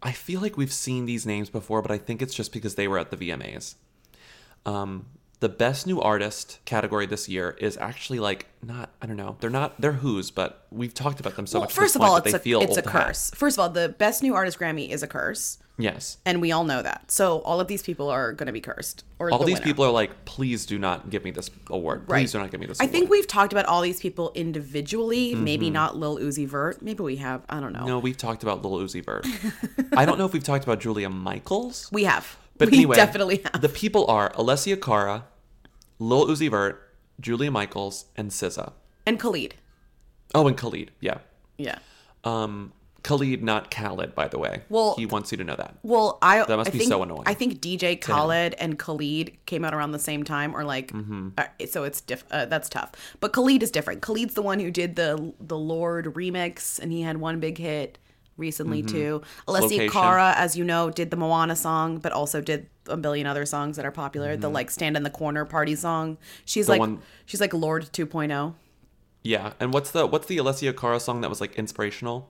I 0.01 0.11
feel 0.11 0.41
like 0.41 0.57
we've 0.57 0.73
seen 0.73 1.05
these 1.05 1.25
names 1.25 1.49
before, 1.49 1.81
but 1.81 1.91
I 1.91 1.97
think 1.97 2.21
it's 2.21 2.33
just 2.33 2.51
because 2.51 2.75
they 2.75 2.87
were 2.87 2.97
at 2.97 3.11
the 3.11 3.17
VMAs. 3.17 3.75
Um, 4.65 5.05
the 5.39 5.49
best 5.49 5.85
new 5.85 6.01
artist 6.01 6.59
category 6.65 7.05
this 7.05 7.29
year 7.29 7.55
is 7.59 7.77
actually 7.77 8.19
like 8.19 8.47
not 8.63 8.89
I 9.01 9.05
don't 9.05 9.17
know 9.17 9.35
they're 9.39 9.49
not 9.51 9.79
they're 9.79 9.91
who's 9.93 10.31
but 10.31 10.65
we've 10.71 10.93
talked 10.93 11.19
about 11.19 11.35
them 11.35 11.45
so 11.45 11.59
well, 11.59 11.65
much. 11.67 11.73
first 11.73 11.95
of 11.95 12.01
all, 12.01 12.17
it's 12.17 12.31
they 12.31 12.37
a 12.37 12.39
feel 12.39 12.61
it's 12.61 12.75
a 12.77 12.79
old 12.81 12.83
to 12.85 12.89
have. 12.91 13.05
curse. 13.07 13.31
First 13.31 13.57
of 13.57 13.61
all, 13.61 13.69
the 13.69 13.89
best 13.89 14.23
new 14.23 14.33
artist 14.33 14.57
Grammy 14.59 14.89
is 14.89 15.03
a 15.03 15.07
curse, 15.07 15.59
Yes, 15.79 16.17
and 16.25 16.41
we 16.41 16.51
all 16.51 16.63
know 16.63 16.81
that. 16.81 17.11
So 17.11 17.39
all 17.41 17.59
of 17.61 17.67
these 17.67 17.83
people 17.83 18.09
are 18.09 18.33
going 18.33 18.47
to 18.47 18.51
be 18.51 18.61
cursed. 18.61 19.03
Or 19.19 19.29
all 19.31 19.37
the 19.37 19.45
these 19.45 19.55
winner. 19.57 19.63
people 19.65 19.85
are 19.85 19.91
like, 19.91 20.25
please 20.25 20.65
do 20.65 20.79
not 20.79 21.11
give 21.11 21.23
me 21.23 21.29
this 21.29 21.51
award. 21.69 22.07
Please 22.07 22.11
Right. 22.11 22.31
do 22.31 22.39
not 22.39 22.49
give 22.51 22.59
me 22.59 22.65
this. 22.65 22.81
I 22.81 22.85
award. 22.85 22.91
think 22.93 23.09
we've 23.11 23.27
talked 23.27 23.53
about 23.53 23.65
all 23.67 23.81
these 23.81 23.99
people 23.99 24.31
individually. 24.33 25.35
Maybe 25.35 25.69
Mhm. 25.69 25.73
not 25.73 25.95
Lil 25.97 26.17
Uzi 26.17 26.47
Vert. 26.47 26.81
Maybe 26.81 27.03
we 27.03 27.17
have. 27.17 27.43
I 27.47 27.59
don't 27.59 27.73
know. 27.73 27.85
No, 27.85 27.99
we've 27.99 28.17
talked 28.17 28.41
about 28.41 28.65
Lil 28.65 28.79
Uzi 28.83 29.05
Vert. 29.05 29.27
I 29.95 30.03
don't 30.05 30.17
know 30.17 30.25
if 30.25 30.33
we've 30.33 30.43
talked 30.43 30.63
about 30.63 30.79
Julia 30.79 31.09
Michaels. 31.09 31.89
We 31.91 32.05
have. 32.05 32.37
But 32.57 32.71
we 32.71 32.77
anyway, 32.77 32.95
definitely 32.95 33.41
have. 33.43 33.61
The 33.61 33.69
people 33.69 34.05
are 34.07 34.31
Alessia 34.33 34.79
Cara, 34.81 35.25
Lil 35.99 36.27
Uzi 36.27 36.49
Vert, 36.49 36.81
Julia 37.19 37.51
Michaels, 37.51 38.05
and 38.15 38.31
SZA. 38.31 38.73
And 39.05 39.19
Khalid. 39.19 39.55
Oh, 40.35 40.47
and 40.47 40.57
Khalid. 40.57 40.91
Yeah. 40.99 41.19
Yeah. 41.57 41.79
Um, 42.23 42.73
Khalid, 43.03 43.41
not 43.41 43.71
Khaled, 43.71 44.13
by 44.15 44.27
the 44.27 44.37
way. 44.37 44.63
Well- 44.69 44.95
he 44.97 45.05
wants 45.05 45.31
you 45.31 45.37
to 45.37 45.43
know 45.43 45.55
that. 45.55 45.75
Well, 45.81 46.17
I 46.21 46.43
That 46.43 46.57
must 46.57 46.69
I 46.69 46.71
be 46.71 46.79
think, 46.79 46.89
so 46.89 47.01
annoying. 47.03 47.23
I 47.25 47.33
think 47.33 47.61
DJ. 47.61 47.95
Khaled 48.01 48.53
and 48.55 48.77
Khalid 48.77 49.37
came 49.45 49.63
out 49.63 49.73
around 49.73 49.91
the 49.93 49.99
same 49.99 50.23
time, 50.23 50.53
or 50.55 50.65
like, 50.65 50.91
Mhm. 50.91 51.31
uh, 51.37 51.45
so 51.67 51.83
it's 51.85 52.01
diff. 52.01 52.25
Uh, 52.29 52.45
that's 52.45 52.67
tough. 52.67 52.91
But 53.21 53.31
Khalid 53.31 53.63
is 53.63 53.71
different. 53.71 54.01
Khalid's 54.01 54.33
the 54.33 54.41
one 54.41 54.59
who 54.59 54.71
did 54.71 54.95
the 54.97 55.33
the 55.39 55.57
Lorde 55.57 56.07
remix, 56.15 56.79
and 56.79 56.91
he 56.91 57.03
had 57.03 57.17
one 57.17 57.39
big 57.39 57.57
hit 57.59 57.97
recently 58.37 58.83
Mhm. 58.83 58.87
too. 58.91 59.21
Alessia 59.47 59.89
Cara, 59.91 60.33
as 60.37 60.55
you 60.55 60.63
know, 60.63 60.89
did 60.89 61.11
the 61.11 61.17
Moana 61.17 61.55
song, 61.55 61.97
but 61.97 62.11
also 62.11 62.39
did 62.41 62.67
a 62.87 62.95
billion 62.97 63.27
other 63.27 63.45
songs 63.45 63.75
that 63.75 63.85
are 63.85 63.91
popular. 63.91 64.37
The 64.37 64.49
Mhm. 64.49 64.53
like 64.53 64.71
Stand 64.71 64.95
in 64.95 65.03
the 65.03 65.09
Corner 65.09 65.43
party 65.45 65.75
song. 65.75 66.17
She's 66.45 66.67
The 66.67 66.73
like 66.73 66.79
one- 66.79 66.99
she's 67.25 67.41
like 67.41 67.53
Lorde 67.53 67.85
oh. 67.85 67.89
2.0. 67.91 68.55
Yeah, 69.23 69.53
and 69.59 69.73
what's 69.73 69.91
the 69.91 70.05
what's 70.07 70.27
the 70.27 70.37
Alessia 70.37 70.75
Cara 70.77 70.99
song 70.99 71.21
that 71.21 71.29
was 71.29 71.41
like 71.41 71.55
inspirational? 71.55 72.29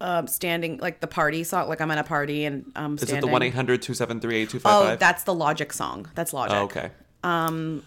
Um, 0.00 0.26
standing 0.28 0.78
like 0.78 1.00
the 1.00 1.06
party 1.08 1.42
song, 1.44 1.68
like 1.68 1.80
I'm 1.80 1.90
at 1.90 1.98
a 1.98 2.04
party 2.04 2.44
and 2.44 2.70
um. 2.76 2.94
Is 2.94 3.10
it 3.10 3.20
the 3.20 3.26
one 3.26 3.40
253 3.42 4.48
Oh, 4.64 4.96
that's 4.96 5.24
the 5.24 5.34
Logic 5.34 5.72
song. 5.72 6.08
That's 6.14 6.32
Logic. 6.32 6.56
Oh, 6.56 6.62
okay. 6.64 6.90
Um, 7.24 7.82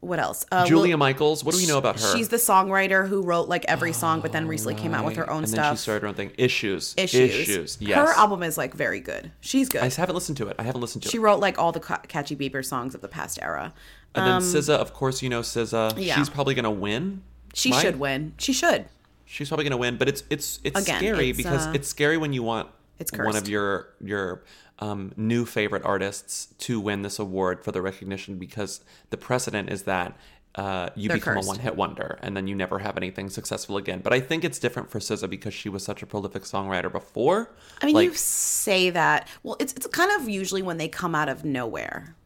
what 0.00 0.18
else? 0.18 0.46
Uh, 0.50 0.66
Julia 0.66 0.96
Michaels. 0.96 1.44
What 1.44 1.54
do 1.54 1.60
we 1.60 1.66
know 1.66 1.78
about 1.78 2.00
her? 2.00 2.16
She's 2.16 2.28
the 2.28 2.38
songwriter 2.38 3.06
who 3.06 3.22
wrote 3.22 3.48
like 3.48 3.64
every 3.68 3.92
song, 3.92 4.20
but 4.20 4.32
then 4.32 4.48
recently 4.48 4.74
came 4.74 4.94
out 4.94 5.04
with 5.04 5.16
her 5.16 5.28
own 5.30 5.38
and 5.44 5.48
stuff. 5.48 5.64
then 5.64 5.76
she 5.76 5.82
started 5.82 6.02
her 6.02 6.08
own 6.08 6.14
thing. 6.14 6.32
Issues. 6.38 6.94
Issues. 6.96 7.30
Issues. 7.34 7.78
Yes. 7.80 7.96
Her 7.98 8.12
album 8.18 8.42
is 8.42 8.56
like 8.56 8.74
very 8.74 9.00
good. 9.00 9.30
She's 9.40 9.68
good. 9.68 9.82
I 9.82 9.88
haven't 9.88 10.14
listened 10.14 10.38
to 10.38 10.48
it. 10.48 10.56
I 10.58 10.62
haven't 10.62 10.80
listened 10.80 11.02
to 11.02 11.08
She 11.08 11.10
it. 11.10 11.12
She 11.12 11.18
wrote 11.18 11.40
like 11.40 11.58
all 11.58 11.72
the 11.72 11.80
ca- 11.80 12.00
catchy 12.08 12.34
Bieber 12.34 12.64
songs 12.64 12.94
of 12.94 13.02
the 13.02 13.08
past 13.08 13.38
era. 13.42 13.74
And 14.14 14.26
then 14.26 14.34
Um, 14.36 14.42
SZA, 14.42 14.74
of 14.74 14.92
course, 14.94 15.22
you 15.22 15.28
know 15.28 15.40
SZA. 15.42 15.94
Yeah. 15.98 16.16
She's 16.16 16.28
probably 16.30 16.54
gonna 16.54 16.70
win. 16.70 17.22
She 17.54 17.70
right? 17.70 17.80
should 17.82 17.98
win. 18.00 18.32
She 18.38 18.52
should. 18.52 18.86
She's 19.26 19.48
probably 19.48 19.64
gonna 19.64 19.76
win, 19.76 19.96
but 19.98 20.08
it's 20.08 20.24
it's 20.30 20.60
it's 20.64 20.80
Again, 20.80 20.98
scary 20.98 21.28
it's, 21.30 21.36
because 21.36 21.66
uh, 21.66 21.72
it's 21.74 21.88
scary 21.88 22.16
when 22.16 22.32
you 22.32 22.42
want 22.42 22.68
it's 22.98 23.12
one 23.12 23.36
of 23.36 23.48
your 23.48 23.88
your 24.00 24.42
um, 24.80 25.12
new 25.16 25.44
favorite 25.46 25.84
artists 25.84 26.46
to 26.58 26.80
win 26.80 27.02
this 27.02 27.18
award 27.18 27.62
for 27.64 27.72
the 27.72 27.82
recognition 27.82 28.38
because 28.38 28.80
the 29.10 29.16
precedent 29.16 29.70
is 29.70 29.82
that 29.84 30.16
uh, 30.56 30.88
you 30.96 31.08
They're 31.08 31.18
become 31.18 31.34
cursed. 31.34 31.46
a 31.46 31.48
one 31.48 31.58
hit 31.60 31.76
wonder 31.76 32.18
and 32.22 32.36
then 32.36 32.46
you 32.48 32.56
never 32.56 32.80
have 32.80 32.96
anything 32.96 33.30
successful 33.30 33.76
again. 33.76 34.00
But 34.02 34.12
I 34.12 34.20
think 34.20 34.44
it's 34.44 34.58
different 34.58 34.90
for 34.90 34.98
SZA 34.98 35.30
because 35.30 35.54
she 35.54 35.68
was 35.68 35.84
such 35.84 36.02
a 36.02 36.06
prolific 36.06 36.42
songwriter 36.42 36.90
before. 36.90 37.52
I 37.80 37.86
mean, 37.86 37.94
like, 37.94 38.04
you 38.06 38.14
say 38.14 38.90
that. 38.90 39.28
Well, 39.44 39.56
it's 39.60 39.72
it's 39.74 39.86
kind 39.88 40.10
of 40.20 40.28
usually 40.28 40.62
when 40.62 40.76
they 40.78 40.88
come 40.88 41.14
out 41.14 41.28
of 41.28 41.44
nowhere. 41.44 42.16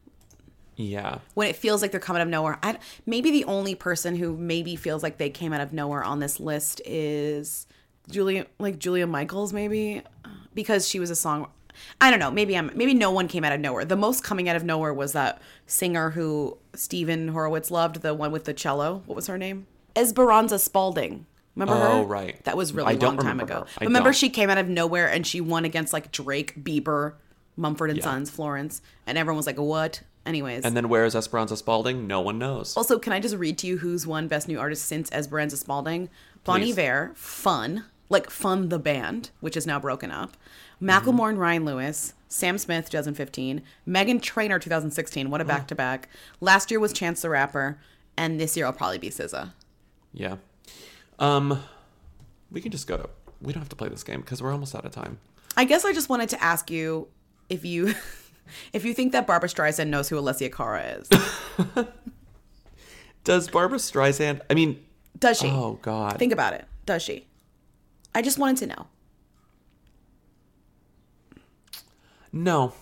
yeah. 0.76 1.18
when 1.34 1.48
it 1.48 1.56
feels 1.56 1.82
like 1.82 1.90
they're 1.90 2.00
coming 2.00 2.20
out 2.20 2.26
of 2.26 2.30
nowhere. 2.30 2.58
I, 2.62 2.78
maybe 3.06 3.30
the 3.30 3.44
only 3.44 3.74
person 3.74 4.16
who 4.16 4.36
maybe 4.36 4.74
feels 4.76 5.02
like 5.02 5.18
they 5.18 5.30
came 5.30 5.52
out 5.52 5.60
of 5.60 5.72
nowhere 5.72 6.02
on 6.02 6.18
this 6.20 6.40
list 6.40 6.80
is 6.86 7.66
Julia, 8.10 8.46
like 8.58 8.78
Julia 8.78 9.06
Michaels, 9.06 9.52
maybe 9.52 10.02
because 10.54 10.88
she 10.88 10.98
was 10.98 11.10
a 11.10 11.16
song. 11.16 11.48
I 12.00 12.10
don't 12.10 12.18
know. 12.20 12.30
Maybe 12.30 12.56
I'm. 12.56 12.70
Maybe 12.74 12.94
no 12.94 13.10
one 13.10 13.28
came 13.28 13.44
out 13.44 13.52
of 13.52 13.60
nowhere. 13.60 13.84
The 13.84 13.96
most 13.96 14.22
coming 14.24 14.48
out 14.48 14.56
of 14.56 14.64
nowhere 14.64 14.92
was 14.94 15.12
that 15.12 15.40
singer 15.66 16.10
who 16.10 16.58
Stephen 16.74 17.28
Horowitz 17.28 17.70
loved, 17.70 18.02
the 18.02 18.14
one 18.14 18.32
with 18.32 18.44
the 18.44 18.54
cello. 18.54 19.02
What 19.06 19.16
was 19.16 19.26
her 19.26 19.38
name? 19.38 19.66
Esperanza 19.96 20.58
Spalding. 20.58 21.26
Remember 21.56 21.76
her? 21.80 21.86
Oh, 21.88 22.02
right. 22.04 22.42
That 22.44 22.56
was 22.56 22.72
really 22.72 22.94
I 22.94 22.96
long 22.96 23.16
time 23.18 23.38
ago. 23.38 23.64
I 23.80 23.84
remember 23.84 24.08
don't. 24.08 24.16
she 24.16 24.28
came 24.28 24.50
out 24.50 24.58
of 24.58 24.68
nowhere 24.68 25.08
and 25.08 25.24
she 25.24 25.40
won 25.40 25.64
against 25.64 25.92
like 25.92 26.10
Drake, 26.10 26.64
Bieber, 26.64 27.14
Mumford 27.56 27.90
and 27.90 27.98
Yeah. 27.98 28.04
Sons, 28.04 28.28
Florence, 28.28 28.82
and 29.06 29.16
everyone 29.16 29.36
was 29.36 29.46
like, 29.46 29.58
"What?" 29.58 30.02
Anyways, 30.26 30.64
And 30.64 30.74
then 30.76 30.88
where 30.88 31.04
is 31.04 31.14
Esperanza 31.14 31.56
Spalding? 31.56 32.06
No 32.06 32.20
one 32.22 32.38
knows. 32.38 32.76
also, 32.78 32.98
can 32.98 33.12
I 33.12 33.20
just 33.20 33.36
read 33.36 33.58
to 33.58 33.66
you 33.66 33.78
who's 33.78 34.06
won 34.06 34.26
Best 34.26 34.48
New 34.48 34.58
Artist 34.58 34.86
since 34.86 35.12
Esperanza 35.12 35.56
Spalding? 35.58 36.08
Bon 36.44 36.60
Please. 36.60 36.72
Iver, 36.78 37.12
Fun, 37.14 37.84
like 38.08 38.30
Fun 38.30 38.70
the 38.70 38.78
band, 38.78 39.30
which 39.40 39.54
is 39.56 39.66
now 39.66 39.78
broken 39.78 40.10
up. 40.10 40.36
Mm-hmm. 40.82 40.90
Macklemore 40.90 41.28
and 41.30 41.38
Ryan 41.38 41.64
Lewis, 41.64 42.14
Sam 42.28 42.58
Smith 42.58 42.90
2015, 42.90 43.62
Meghan 43.86 44.20
Trainor 44.20 44.58
2016. 44.58 45.30
What 45.30 45.40
a 45.40 45.44
back 45.44 45.68
to 45.68 45.74
back. 45.74 46.08
Last 46.40 46.70
year 46.70 46.80
was 46.80 46.92
Chance 46.92 47.22
the 47.22 47.30
Rapper, 47.30 47.78
and 48.16 48.40
this 48.40 48.56
year 48.56 48.66
will 48.66 48.72
probably 48.72 48.98
be 48.98 49.10
SZA. 49.10 49.52
Yeah. 50.12 50.36
Um, 51.18 51.62
we 52.50 52.60
can 52.60 52.70
just 52.72 52.86
go 52.86 52.96
to. 52.96 53.08
We 53.40 53.52
don't 53.52 53.60
have 53.62 53.68
to 53.70 53.76
play 53.76 53.88
this 53.88 54.02
game 54.02 54.20
because 54.20 54.42
we're 54.42 54.52
almost 54.52 54.74
out 54.74 54.84
of 54.84 54.92
time. 54.92 55.18
I 55.56 55.64
guess 55.64 55.84
I 55.84 55.92
just 55.92 56.08
wanted 56.08 56.28
to 56.30 56.42
ask 56.42 56.70
you 56.70 57.08
if 57.48 57.64
you 57.64 57.94
if 58.72 58.84
you 58.84 58.94
think 58.94 59.12
that 59.12 59.26
Barbra 59.26 59.48
Streisand 59.48 59.88
knows 59.88 60.08
who 60.08 60.16
Alessia 60.16 60.52
Cara 60.52 60.82
is. 61.00 61.08
Does 63.24 63.48
Barbra 63.48 63.78
Streisand? 63.78 64.40
I 64.50 64.54
mean, 64.54 64.84
Does 65.18 65.38
she? 65.38 65.48
Oh 65.48 65.78
God. 65.82 66.18
Think 66.18 66.32
about 66.32 66.52
it. 66.52 66.66
Does 66.86 67.02
she? 67.02 67.26
I 68.14 68.22
just 68.22 68.38
wanted 68.38 68.58
to 68.58 68.66
know. 68.66 68.86
No. 72.34 72.72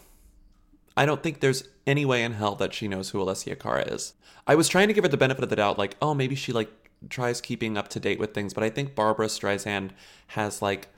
I 0.97 1.05
don't 1.05 1.23
think 1.23 1.41
there's 1.41 1.69
any 1.87 2.07
way 2.07 2.25
in 2.25 2.33
hell 2.33 2.55
that 2.55 2.73
she 2.73 2.89
knows 2.89 3.11
who 3.11 3.19
Alessia 3.19 3.59
Cara 3.59 3.83
is. 3.83 4.15
I 4.47 4.55
was 4.55 4.67
trying 4.67 4.89
to 4.89 4.95
give 4.95 5.05
her 5.05 5.09
the 5.09 5.17
benefit 5.17 5.45
of 5.45 5.51
the 5.51 5.57
doubt, 5.57 5.79
like, 5.79 5.95
oh, 6.01 6.15
maybe 6.15 6.35
she 6.35 6.53
like 6.53 6.71
tries 7.11 7.41
keeping 7.41 7.77
up 7.77 7.89
to 7.89 8.01
date 8.01 8.19
with 8.19 8.33
things, 8.33 8.55
but 8.55 8.65
I 8.65 8.71
think 8.71 8.95
Barbra 8.95 9.27
Streisand 9.27 9.91
has 10.29 10.63
like 10.63 10.89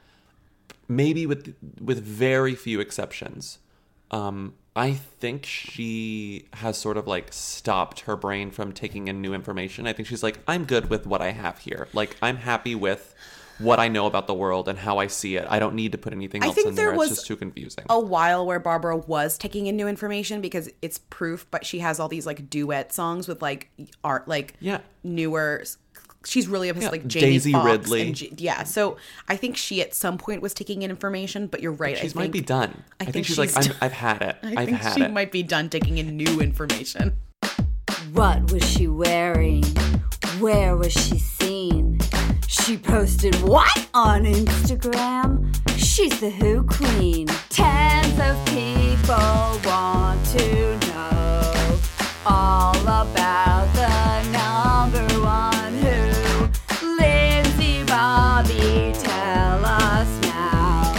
maybe 0.88 1.26
with 1.26 1.54
with 1.80 2.02
very 2.02 2.54
few 2.54 2.80
exceptions. 2.80 3.58
Um, 4.10 4.54
I 4.76 4.92
think 4.92 5.44
she 5.46 6.46
has 6.54 6.78
sort 6.78 6.96
of 6.96 7.06
like 7.08 7.32
stopped 7.32 8.00
her 8.00 8.16
brain 8.16 8.50
from 8.50 8.72
taking 8.72 9.08
in 9.08 9.20
new 9.20 9.34
information. 9.34 9.86
I 9.86 9.92
think 9.92 10.06
she's 10.06 10.22
like, 10.22 10.38
I'm 10.46 10.64
good 10.64 10.90
with 10.90 11.06
what 11.06 11.20
I 11.20 11.32
have 11.32 11.58
here. 11.58 11.88
Like, 11.92 12.16
I'm 12.22 12.36
happy 12.36 12.74
with 12.74 13.14
what 13.58 13.78
I 13.80 13.88
know 13.88 14.06
about 14.06 14.26
the 14.26 14.34
world 14.34 14.68
and 14.68 14.78
how 14.78 14.98
I 14.98 15.06
see 15.06 15.36
it. 15.36 15.46
I 15.48 15.58
don't 15.58 15.74
need 15.74 15.92
to 15.92 15.98
put 15.98 16.12
anything 16.12 16.42
I 16.42 16.46
else 16.46 16.54
think 16.54 16.68
in 16.68 16.74
there. 16.74 16.88
there 16.90 16.96
was 16.98 17.10
it's 17.10 17.18
just 17.20 17.26
too 17.28 17.36
confusing. 17.36 17.84
a 17.88 18.00
while 18.00 18.44
where 18.46 18.58
Barbara 18.58 18.96
was 18.96 19.38
taking 19.38 19.66
in 19.66 19.76
new 19.76 19.86
information 19.88 20.40
because 20.40 20.68
it's 20.82 20.98
proof, 20.98 21.46
but 21.50 21.64
she 21.64 21.78
has 21.78 22.00
all 22.00 22.08
these 22.08 22.26
like 22.26 22.50
duet 22.50 22.92
songs 22.92 23.28
with 23.28 23.40
like 23.42 23.70
art, 24.02 24.26
like 24.28 24.54
yeah, 24.60 24.80
newer. 25.02 25.64
She's 26.26 26.48
really 26.48 26.70
obsessed 26.70 26.86
Yeah, 26.86 26.90
like 26.90 27.06
Jamie 27.06 27.32
Daisy 27.32 27.52
Foxx 27.52 27.66
Ridley. 27.66 28.06
and 28.06 28.14
J- 28.16 28.32
yeah, 28.38 28.62
so 28.64 28.96
I 29.28 29.36
think 29.36 29.58
she 29.58 29.82
at 29.82 29.92
some 29.94 30.16
point 30.16 30.40
was 30.40 30.54
taking 30.54 30.80
in 30.80 30.88
information, 30.90 31.46
but 31.48 31.60
you're 31.60 31.72
right. 31.72 31.98
She 31.98 32.10
might 32.14 32.32
be 32.32 32.40
done. 32.40 32.82
I, 32.98 33.04
think, 33.04 33.26
she's, 33.26 33.36
like, 33.38 33.50
she's 33.50 33.68
I'm, 33.68 33.76
I've 33.82 33.92
had 33.92 34.22
it. 34.22 34.36
I 34.42 34.48
I've 34.56 34.64
think 34.68 34.78
had 34.78 34.94
she 34.94 35.02
it. 35.02 35.12
might 35.12 35.30
be 35.30 35.42
done 35.42 35.68
taking 35.68 35.98
in 35.98 36.16
new 36.16 36.40
information. 36.40 37.14
What 38.12 38.50
was 38.52 38.64
she 38.66 38.88
wearing? 38.88 39.64
Where 40.38 40.76
was 40.76 40.92
she 40.92 41.18
seen? 41.18 41.98
She 42.46 42.76
posted 42.78 43.34
what 43.42 43.88
on 43.94 44.24
Instagram? 44.24 45.54
She's 45.76 46.18
the 46.20 46.30
Who 46.30 46.64
Queen. 46.64 47.26
Tens 47.48 48.18
of 48.20 48.44
people 48.46 49.60
want 49.64 50.24
to 50.26 50.78
know 50.88 51.78
all 52.26 52.76
about 52.80 53.66
the 53.74 54.22
number 54.30 55.06
one 55.20 55.74
Who. 55.74 56.96
Lindsay 56.96 57.84
Bobby, 57.84 58.92
tell 58.98 59.64
us 59.64 60.20
now. 60.22 60.94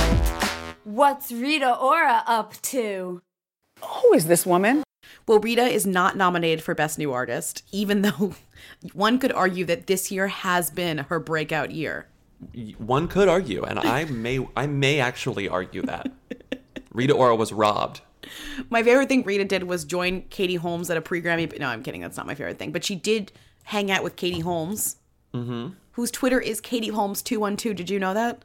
What's 0.84 1.32
Rita 1.32 1.76
Ora 1.78 2.24
up 2.28 2.54
to? 2.64 3.22
Who 3.82 4.14
is 4.14 4.28
this 4.28 4.46
woman? 4.46 4.84
Well, 5.28 5.40
Rita 5.40 5.64
is 5.64 5.86
not 5.88 6.16
nominated 6.16 6.64
for 6.64 6.76
Best 6.76 7.00
New 7.00 7.12
Artist, 7.12 7.64
even 7.72 8.02
though 8.04 8.36
one 8.94 9.18
could 9.20 9.32
argue 9.32 9.66
that 9.66 9.88
this 9.88 10.12
year 10.12 10.28
has 10.28 10.70
been 10.70 11.00
her 11.00 11.20
breakout 11.20 11.72
year. 11.72 12.08
One 12.78 13.08
could 13.08 13.28
argue, 13.28 13.64
and 13.64 13.80
I 13.80 14.06
may 14.06 14.46
I 14.56 14.68
may 14.68 15.00
actually 15.00 15.48
argue 15.50 15.82
that 15.84 16.12
Rita 16.94 17.14
Ora 17.14 17.36
was 17.36 17.52
robbed. 17.52 18.02
My 18.70 18.84
favorite 18.84 19.08
thing 19.08 19.24
Rita 19.24 19.46
did 19.46 19.64
was 19.64 19.84
join 19.86 20.22
Katie 20.30 20.56
Holmes 20.56 20.90
at 20.90 20.98
a 20.98 21.02
pre-Grammy. 21.02 21.58
No, 21.60 21.68
I'm 21.68 21.82
kidding. 21.84 22.02
That's 22.02 22.18
not 22.18 22.26
my 22.28 22.36
favorite 22.36 22.60
thing. 22.60 22.72
But 22.72 22.84
she 22.84 22.96
did 22.96 23.32
hang 23.64 23.90
out 23.92 24.04
with 24.04 24.16
Katie 24.16 24.42
Holmes, 24.42 24.98
Mm-hmm. 25.34 25.74
whose 25.94 26.12
Twitter 26.12 26.40
is 26.40 26.62
Katie 26.62 26.88
Holmes 26.90 27.22
two 27.22 27.40
one 27.40 27.58
two. 27.58 27.74
Did 27.74 27.90
you 27.90 28.00
know 28.00 28.14
that? 28.14 28.44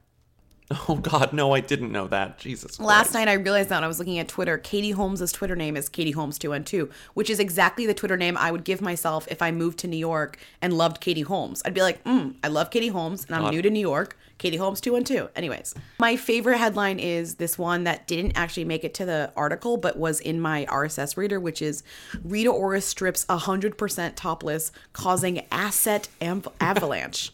Oh 0.88 0.96
God, 0.96 1.32
no, 1.32 1.52
I 1.52 1.60
didn't 1.60 1.90
know 1.92 2.06
that. 2.08 2.38
Jesus. 2.38 2.78
Last 2.78 3.12
night 3.12 3.28
I 3.28 3.34
realized 3.34 3.68
that 3.70 3.76
when 3.76 3.84
I 3.84 3.88
was 3.88 3.98
looking 3.98 4.18
at 4.18 4.28
Twitter. 4.28 4.56
Katie 4.56 4.92
Holmes' 4.92 5.32
Twitter 5.32 5.56
name 5.56 5.76
is 5.76 5.88
Katie 5.88 6.10
Holmes 6.12 6.38
two 6.38 6.50
one 6.50 6.64
two, 6.64 6.90
which 7.14 7.28
is 7.28 7.40
exactly 7.40 7.86
the 7.86 7.94
Twitter 7.94 8.16
name 8.16 8.36
I 8.36 8.52
would 8.52 8.64
give 8.64 8.80
myself 8.80 9.26
if 9.30 9.42
I 9.42 9.50
moved 9.50 9.78
to 9.80 9.88
New 9.88 9.96
York 9.96 10.38
and 10.62 10.72
loved 10.72 11.00
Katie 11.00 11.22
Holmes. 11.22 11.60
I'd 11.64 11.74
be 11.74 11.82
like, 11.82 12.02
mm, 12.04 12.34
I 12.44 12.48
love 12.48 12.70
Katie 12.70 12.88
Holmes, 12.88 13.24
and 13.24 13.34
I'm 13.34 13.42
God. 13.42 13.52
new 13.52 13.62
to 13.62 13.70
New 13.70 13.80
York. 13.80 14.16
Katie 14.38 14.56
Holmes 14.56 14.80
two 14.80 14.92
one 14.92 15.04
two. 15.04 15.28
Anyways, 15.36 15.74
my 15.98 16.16
favorite 16.16 16.58
headline 16.58 16.98
is 16.98 17.34
this 17.34 17.58
one 17.58 17.84
that 17.84 18.06
didn't 18.06 18.32
actually 18.36 18.64
make 18.64 18.84
it 18.84 18.94
to 18.94 19.04
the 19.04 19.32
article, 19.36 19.76
but 19.76 19.98
was 19.98 20.20
in 20.20 20.40
my 20.40 20.66
RSS 20.66 21.16
reader, 21.16 21.40
which 21.40 21.60
is 21.60 21.82
Rita 22.24 22.50
Ora 22.50 22.80
strips 22.80 23.26
hundred 23.28 23.76
percent 23.76 24.16
topless, 24.16 24.70
causing 24.92 25.46
asset 25.50 26.08
am- 26.20 26.44
avalanche. 26.60 27.32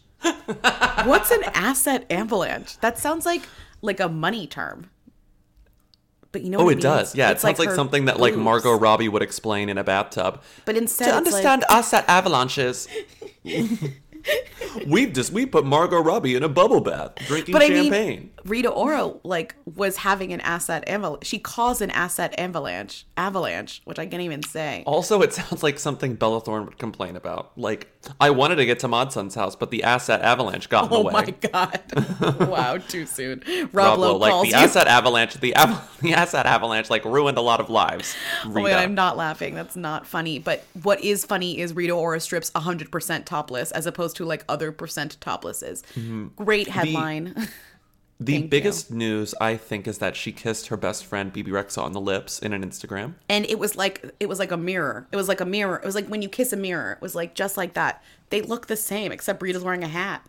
What's 1.05 1.31
an 1.31 1.43
asset 1.53 2.05
avalanche? 2.09 2.77
That 2.79 2.97
sounds 2.97 3.25
like 3.25 3.43
like 3.81 3.99
a 3.99 4.09
money 4.09 4.47
term. 4.47 4.89
But 6.31 6.41
you 6.43 6.49
know 6.49 6.59
Oh, 6.59 6.69
it 6.69 6.75
means? 6.75 6.83
does. 6.83 7.15
Yeah, 7.15 7.29
it 7.29 7.33
It's 7.33 7.41
sounds 7.41 7.57
like, 7.59 7.69
her 7.69 7.75
something 7.75 8.05
that 8.05 8.19
like 8.19 8.33
boobs. 8.33 8.43
Margot 8.43 8.73
Robbie 8.77 9.09
would 9.09 9.21
explain 9.21 9.69
in 9.69 9.77
a 9.77 9.83
bathtub. 9.83 10.41
But 10.65 10.75
instead, 10.75 11.07
to 11.11 11.15
understand 11.15 11.63
like, 11.69 11.93
at 11.93 12.09
avalanches. 12.09 12.87
We've 14.87 15.11
just 15.11 15.31
we 15.31 15.45
put 15.45 15.65
Margot 15.65 15.99
Robbie 16.01 16.35
in 16.35 16.43
a 16.43 16.49
bubble 16.49 16.81
bath 16.81 17.15
drinking 17.27 17.53
but 17.53 17.61
I 17.63 17.67
champagne. 17.67 18.19
mean, 18.19 18.31
Rita 18.45 18.69
Ora 18.69 19.13
like 19.23 19.55
was 19.65 19.97
having 19.97 20.33
an 20.33 20.41
asset 20.41 20.87
avalanche. 20.87 21.25
She 21.25 21.39
caused 21.39 21.81
an 21.81 21.89
asset 21.91 22.33
avalanche, 22.37 23.05
avalanche, 23.17 23.81
which 23.85 23.97
I 23.99 24.05
can't 24.05 24.21
even 24.21 24.43
say. 24.43 24.83
also, 24.85 25.21
it 25.21 25.33
sounds 25.33 25.63
like 25.63 25.79
something 25.79 26.15
Bella 26.15 26.41
Thorne 26.41 26.65
would 26.65 26.77
complain 26.77 27.15
about. 27.15 27.51
Like, 27.57 27.87
I 28.21 28.29
wanted 28.29 28.57
to 28.57 28.65
get 28.65 28.79
to 28.79 28.87
Modson's 28.87 29.35
house, 29.35 29.55
but 29.55 29.71
the 29.71 29.83
asset 29.83 30.21
avalanche 30.21 30.69
got 30.69 30.85
in 30.85 30.89
the 30.91 31.01
way. 31.01 31.09
Oh 31.09 31.11
my 31.11 31.31
god! 31.49 32.39
wow, 32.49 32.77
too 32.77 33.05
soon. 33.05 33.43
Rob, 33.47 33.73
Rob 33.73 33.99
Lowe 33.99 34.17
like 34.17 34.31
calls 34.31 34.43
the 34.43 34.57
you. 34.57 34.63
asset 34.63 34.87
avalanche, 34.87 35.33
the 35.35 35.55
av- 35.57 35.97
the 36.01 36.13
asset 36.13 36.45
avalanche, 36.45 36.89
like 36.89 37.03
ruined 37.05 37.37
a 37.37 37.41
lot 37.41 37.59
of 37.59 37.69
lives. 37.69 38.15
Oh 38.45 38.49
Rita. 38.49 38.61
my 38.61 38.69
god, 38.69 38.83
I'm 38.83 38.95
not 38.95 39.17
laughing. 39.17 39.55
That's 39.55 39.75
not 39.75 40.05
funny. 40.05 40.39
But 40.39 40.63
what 40.83 41.01
is 41.03 41.25
funny 41.25 41.59
is 41.59 41.73
Rita 41.73 41.93
Ora 41.93 42.19
strips 42.19 42.51
100% 42.51 43.25
topless 43.25 43.71
as 43.71 43.85
opposed 43.85 44.16
to 44.17 44.25
like 44.25 44.43
other 44.49 44.71
percent 44.71 45.17
toplesses. 45.21 45.83
Mhm. 45.95 46.35
Great 46.35 46.67
headline. 46.67 47.33
The 48.19 48.33
Thank 48.39 48.49
biggest 48.49 48.89
news, 48.89 49.35
I 49.39 49.57
think, 49.57 49.87
is 49.87 49.99
that 49.99 50.15
she 50.15 50.31
kissed 50.31 50.69
her 50.69 50.75
best 50.75 51.05
friend 51.05 51.31
Bebe 51.31 51.51
Rexha 51.51 51.83
on 51.83 51.91
the 51.91 52.01
lips 52.01 52.39
in 52.39 52.51
an 52.51 52.65
Instagram. 52.67 53.13
and 53.29 53.45
it 53.45 53.59
was 53.59 53.75
like 53.75 54.03
it 54.19 54.27
was 54.27 54.39
like 54.39 54.51
a 54.51 54.57
mirror. 54.57 55.07
It 55.11 55.15
was 55.17 55.27
like 55.27 55.39
a 55.39 55.45
mirror. 55.45 55.75
It 55.77 55.85
was 55.85 55.93
like 55.93 56.07
when 56.07 56.23
you 56.23 56.27
kiss 56.27 56.51
a 56.51 56.57
mirror. 56.57 56.93
It 56.93 57.01
was 57.03 57.13
like 57.13 57.35
just 57.35 57.57
like 57.57 57.73
that. 57.75 58.01
They 58.31 58.41
look 58.41 58.65
the 58.65 58.75
same 58.75 59.11
except 59.11 59.39
Rita's 59.43 59.63
wearing 59.63 59.83
a 59.83 59.87
hat. 59.87 60.25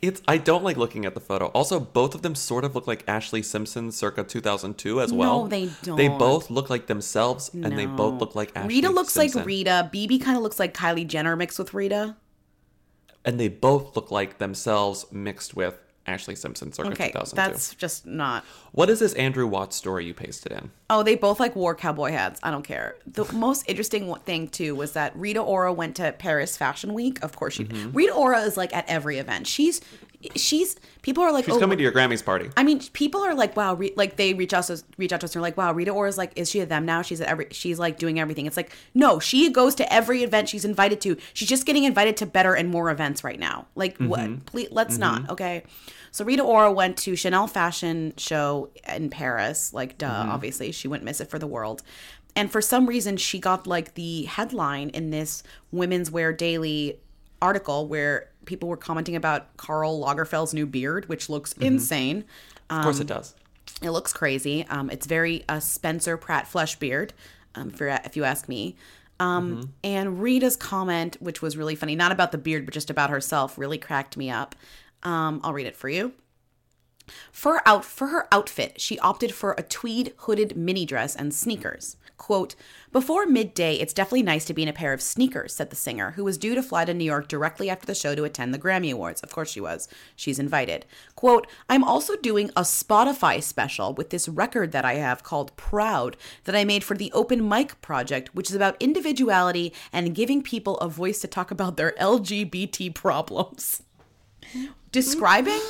It's 0.00 0.22
I 0.26 0.38
don't 0.38 0.64
like 0.64 0.78
looking 0.78 1.04
at 1.04 1.12
the 1.12 1.20
photo. 1.20 1.48
Also, 1.48 1.78
both 1.78 2.14
of 2.14 2.22
them 2.22 2.34
sort 2.34 2.64
of 2.64 2.74
look 2.74 2.86
like 2.86 3.04
Ashlee 3.04 3.44
Simpson 3.44 3.92
circa 3.92 4.24
2002 4.24 5.02
as 5.02 5.12
well. 5.12 5.42
No, 5.42 5.48
they 5.48 5.68
don't. 5.82 5.96
They 5.96 6.08
both 6.08 6.48
look 6.50 6.70
like 6.70 6.86
themselves, 6.86 7.50
and 7.52 7.76
they 7.76 7.84
both 7.84 8.20
look 8.20 8.34
like 8.34 8.54
Ashlee 8.54 8.68
Rita 8.68 8.88
looks 8.90 9.12
Simpson. 9.12 9.40
like 9.40 9.46
Rita. 9.46 9.90
BB 9.92 10.22
kind 10.22 10.38
of 10.38 10.42
looks 10.42 10.58
like 10.58 10.72
Kylie 10.72 11.06
Jenner 11.06 11.36
mixed 11.36 11.58
with 11.58 11.74
Rita. 11.74 12.16
And 13.28 13.38
they 13.38 13.48
both 13.48 13.94
look 13.94 14.10
like 14.10 14.38
themselves 14.38 15.04
mixed 15.12 15.54
with 15.54 15.78
Ashlee 16.06 16.38
Simpson 16.38 16.72
circa 16.72 16.88
Okay, 16.92 17.08
2002. 17.08 17.36
that's 17.36 17.74
just 17.74 18.06
not. 18.06 18.42
What 18.72 18.88
is 18.88 19.00
this 19.00 19.12
Andrew 19.12 19.46
Watt's 19.46 19.76
story 19.76 20.06
you 20.06 20.14
pasted 20.14 20.52
in? 20.52 20.70
Oh, 20.88 21.02
they 21.02 21.14
both 21.14 21.38
like 21.38 21.54
wore 21.54 21.74
cowboy 21.74 22.12
hats. 22.12 22.40
I 22.42 22.50
don't 22.50 22.62
care. 22.62 22.96
The 23.06 23.30
most 23.34 23.68
interesting 23.68 24.14
thing 24.24 24.48
too 24.48 24.74
was 24.74 24.92
that 24.92 25.14
Rita 25.14 25.40
Ora 25.40 25.74
went 25.74 25.96
to 25.96 26.12
Paris 26.12 26.56
Fashion 26.56 26.94
Week. 26.94 27.22
Of 27.22 27.36
course, 27.36 27.52
she. 27.54 27.66
Mhm. 27.66 27.94
Rita 27.94 28.14
Ora 28.14 28.40
is 28.40 28.56
like 28.56 28.74
at 28.74 28.88
every 28.88 29.18
event. 29.18 29.46
She's, 29.46 29.82
she's. 30.36 30.76
People 31.02 31.22
are 31.22 31.32
like, 31.32 31.44
She's 31.46 31.54
oh, 31.54 31.60
coming 31.60 31.78
to 31.78 31.82
your 31.82 31.92
Grammys 31.92 32.24
party. 32.24 32.50
I 32.56 32.62
mean, 32.64 32.80
people 32.92 33.22
are 33.22 33.34
like, 33.34 33.56
wow, 33.56 33.74
Re- 33.74 33.92
like 33.96 34.16
they 34.16 34.34
reach 34.34 34.52
out 34.52 34.64
to 34.64 34.74
us, 34.74 34.84
reach 34.98 35.12
out 35.12 35.20
to 35.20 35.24
us 35.26 35.34
and 35.34 35.40
are 35.40 35.42
like, 35.42 35.56
wow, 35.56 35.72
Rita 35.72 35.90
Ora's 35.90 36.18
like, 36.18 36.32
is 36.36 36.50
she 36.50 36.60
at 36.60 36.68
them 36.68 36.84
now? 36.84 37.02
She's 37.02 37.20
at 37.20 37.28
every, 37.28 37.46
she's 37.50 37.78
like 37.78 37.98
doing 37.98 38.18
everything. 38.20 38.44
It's 38.46 38.56
like, 38.56 38.72
no, 38.94 39.18
she 39.20 39.50
goes 39.50 39.74
to 39.76 39.90
every 39.92 40.22
event 40.22 40.48
she's 40.48 40.64
invited 40.64 41.00
to. 41.02 41.16
She's 41.34 41.48
just 41.48 41.64
getting 41.66 41.84
invited 41.84 42.16
to 42.18 42.26
better 42.26 42.54
and 42.54 42.68
more 42.68 42.90
events 42.90 43.22
right 43.24 43.38
now. 43.38 43.66
Like, 43.74 43.96
Mhm. 43.98 44.08
what? 44.08 44.46
Please, 44.46 44.68
let's 44.70 44.96
Mhm. 44.96 45.00
not, 45.00 45.30
okay? 45.30 45.62
So 46.10 46.24
Rita 46.24 46.42
Ora 46.42 46.72
went 46.72 46.96
to 46.98 47.14
Chanel 47.16 47.46
fashion 47.46 48.12
show 48.16 48.70
in 48.88 49.08
Paris. 49.10 49.72
Like, 49.72 49.98
duh, 49.98 50.08
Mhm. 50.10 50.28
obviously 50.28 50.72
she 50.72 50.88
wouldn't 50.88 51.04
miss 51.04 51.20
it 51.20 51.30
for 51.30 51.38
the 51.38 51.46
world. 51.46 51.82
And 52.36 52.50
for 52.50 52.60
some 52.60 52.86
reason, 52.86 53.16
she 53.16 53.38
got 53.38 53.66
like 53.66 53.94
the 53.94 54.24
headline 54.24 54.90
in 54.90 55.10
this 55.10 55.42
Women's 55.72 56.10
Wear 56.10 56.32
Daily 56.32 56.98
article 57.40 57.86
where 57.86 58.30
people 58.48 58.68
were 58.68 58.76
commenting 58.76 59.14
about 59.14 59.56
Karl 59.56 60.00
Lagerfeld's 60.00 60.52
new 60.54 60.66
beard, 60.66 61.08
which 61.08 61.28
looks 61.28 61.54
Mhm. 61.54 61.62
insane. 61.66 62.24
Of 62.70 62.82
course, 62.82 62.98
it 62.98 63.02
Um, 63.10 63.18
does. 63.18 63.34
It 63.82 63.90
looks 63.90 64.12
crazy. 64.12 64.66
Um, 64.68 64.90
it's 64.90 65.06
very 65.06 65.44
uh, 65.48 65.60
Spencer 65.60 66.16
Pratt 66.16 66.48
flesh 66.48 66.76
beard, 66.76 67.12
um, 67.54 67.70
for 67.70 67.86
if 67.86 68.16
you 68.16 68.24
ask 68.24 68.48
me. 68.48 68.74
Um, 69.20 69.62
Mhm. 69.62 69.68
And 69.84 70.22
Rita's 70.22 70.56
comment, 70.56 71.16
which 71.20 71.42
was 71.42 71.56
really 71.56 71.74
funny, 71.74 71.94
not 71.94 72.10
about 72.10 72.32
the 72.32 72.38
beard, 72.38 72.64
but 72.64 72.72
just 72.74 72.88
about 72.90 73.10
herself, 73.10 73.58
really 73.58 73.78
cracked 73.78 74.16
me 74.16 74.30
up. 74.30 74.54
Um, 75.02 75.40
I'll 75.44 75.52
read 75.52 75.66
it 75.66 75.76
for 75.76 75.88
you. 75.88 76.12
For 77.32 77.62
out 77.66 77.84
for 77.84 78.08
her 78.08 78.28
outfit, 78.32 78.80
she 78.80 78.98
opted 79.00 79.34
for 79.34 79.54
a 79.58 79.62
tweed 79.62 80.12
hooded 80.18 80.56
mini 80.56 80.84
dress 80.84 81.14
and 81.16 81.32
sneakers. 81.34 81.96
Quote, 82.18 82.54
Before 82.92 83.24
midday, 83.26 83.76
it's 83.76 83.94
definitely 83.94 84.24
nice 84.24 84.44
to 84.46 84.52
be 84.52 84.62
in 84.62 84.68
a 84.68 84.72
pair 84.74 84.92
of 84.92 85.00
sneakers, 85.00 85.54
said 85.54 85.70
the 85.70 85.76
singer, 85.76 86.10
who 86.10 86.24
was 86.24 86.36
due 86.36 86.54
to 86.54 86.62
fly 86.62 86.84
to 86.84 86.92
New 86.92 87.04
York 87.04 87.28
directly 87.28 87.70
after 87.70 87.86
the 87.86 87.94
show 87.94 88.14
to 88.14 88.24
attend 88.24 88.52
the 88.52 88.58
Grammy 88.58 88.92
Awards. 88.92 89.22
Of 89.22 89.32
course 89.32 89.50
she 89.50 89.60
was. 89.60 89.88
She's 90.16 90.38
invited. 90.38 90.84
Quote, 91.14 91.46
I'm 91.70 91.84
also 91.84 92.16
doing 92.16 92.50
a 92.50 92.62
Spotify 92.62 93.42
special 93.42 93.94
with 93.94 94.10
this 94.10 94.28
record 94.28 94.72
that 94.72 94.84
I 94.84 94.94
have 94.94 95.22
called 95.22 95.56
Proud 95.56 96.16
that 96.44 96.56
I 96.56 96.64
made 96.64 96.84
for 96.84 96.96
the 96.96 97.12
Open 97.12 97.48
Mic 97.48 97.80
Project, 97.80 98.34
which 98.34 98.50
is 98.50 98.56
about 98.56 98.76
individuality 98.80 99.72
and 99.92 100.14
giving 100.14 100.42
people 100.42 100.76
a 100.78 100.88
voice 100.88 101.20
to 101.20 101.28
talk 101.28 101.50
about 101.50 101.76
their 101.76 101.92
LGBT 101.92 102.94
problems 102.94 103.82
describing 104.92 105.60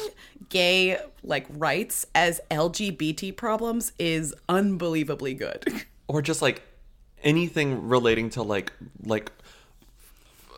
gay 0.48 0.98
like 1.22 1.46
rights 1.50 2.06
as 2.14 2.40
LGBT 2.50 3.36
problems 3.36 3.92
is 3.98 4.34
unbelievably 4.48 5.34
good. 5.34 5.84
or 6.08 6.22
just 6.22 6.42
like 6.42 6.62
anything 7.22 7.88
relating 7.88 8.30
to 8.30 8.42
like 8.42 8.72
like 9.04 9.30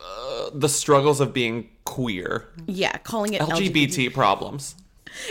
uh, 0.03 0.49
the 0.53 0.69
struggles 0.69 1.19
of 1.19 1.33
being 1.33 1.69
queer. 1.85 2.47
Yeah, 2.65 2.97
calling 2.99 3.33
it 3.33 3.41
LGBT, 3.41 4.13
problems. 4.13 4.75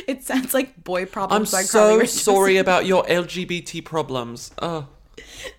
It 0.07 0.23
sounds 0.23 0.53
like 0.53 0.85
boy 0.85 1.07
problems. 1.07 1.55
I'm 1.55 1.65
so 1.65 2.05
sorry 2.05 2.59
about 2.59 2.85
your 2.85 3.03
LGBT 3.05 3.83
problems. 3.83 4.51
Uh, 4.59 4.83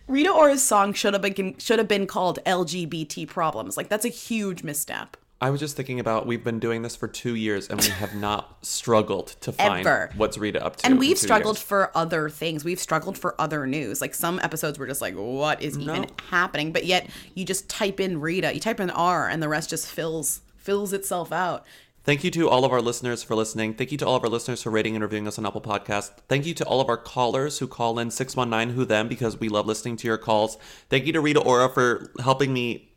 Rita 0.08 0.30
Ora's 0.32 0.62
song 0.62 0.94
should 0.94 1.14
have 1.14 1.24
been 1.24 1.58
should 1.58 1.80
have 1.80 1.88
been 1.88 2.06
called 2.06 2.38
LGBT 2.46 3.28
problems. 3.28 3.78
Like 3.78 3.90
that's 3.90 4.06
a 4.06 4.10
huge 4.10 4.62
misstep. 4.62 5.18
I 5.42 5.50
was 5.50 5.60
just 5.60 5.76
thinking 5.76 6.00
about 6.00 6.28
we've 6.28 6.44
been 6.44 6.60
doing 6.60 6.84
this 6.84 6.96
for 6.96 7.08
two 7.08 7.34
years 7.36 7.68
and 7.68 7.82
we 7.82 7.88
have 7.90 8.14
not 8.14 8.64
struggled 8.64 9.28
to 9.42 9.52
find 9.52 9.88
Ever. 9.88 10.12
what's 10.16 10.38
Rita 10.38 10.64
up 10.64 10.76
to. 10.78 10.86
And 10.86 11.00
we've 11.00 11.18
struggled 11.18 11.56
years. 11.58 11.64
for 11.64 11.92
other 11.98 12.30
things. 12.30 12.64
We've 12.64 12.80
struggled 12.80 13.18
for 13.18 13.34
other 13.42 13.66
news. 13.66 14.02
Like 14.02 14.14
some 14.14 14.40
episodes 14.40 14.78
were 14.78 14.86
just 14.86 15.02
like, 15.02 15.16
what 15.16 15.62
is 15.62 15.80
even 15.80 16.02
No. 16.04 16.08
happening? 16.30 16.72
But 16.72 16.86
yet 16.86 17.10
you 17.34 17.44
just 17.44 17.68
type 17.70 18.00
in 18.00 18.22
Rita, 18.22 18.54
you 18.54 18.60
type 18.60 18.80
in 18.80 18.92
R, 18.92 19.28
and 19.28 19.42
the 19.42 19.50
rest 19.50 19.72
just 19.72 19.88
fills 19.88 20.42
fills 20.58 20.94
itself 20.94 21.32
out. 21.32 21.66
Thank 22.04 22.24
you 22.24 22.30
to 22.32 22.48
all 22.50 22.66
of 22.66 22.72
our 22.72 22.82
listeners 22.82 23.22
for 23.24 23.36
listening. 23.36 23.74
Thank 23.76 23.92
you 23.92 23.98
to 24.00 24.06
all 24.08 24.16
of 24.16 24.24
our 24.24 24.30
listeners 24.30 24.62
for 24.64 24.70
rating 24.72 24.96
and 24.96 25.04
reviewing 25.04 25.28
us 25.28 25.38
on 25.40 25.46
Apple 25.46 25.62
Podcast. 25.62 26.12
Thank 26.28 26.46
you 26.48 26.54
to 26.56 26.66
all 26.66 26.82
of 26.82 26.90
our 26.90 26.98
callers 26.98 27.60
who 27.60 27.68
call 27.68 27.98
in 28.00 28.10
619 28.12 28.76
Who 28.76 28.86
Them 28.86 29.08
because 29.08 29.40
we 29.40 29.50
love 29.50 29.66
listening 29.68 29.98
to 29.98 30.08
your 30.08 30.18
calls. 30.20 30.58
Thank 30.90 31.06
you 31.08 31.14
to 31.14 31.22
Rita 31.22 31.40
Ora 31.40 31.70
for 31.70 32.12
helping 32.20 32.54
me 32.54 32.91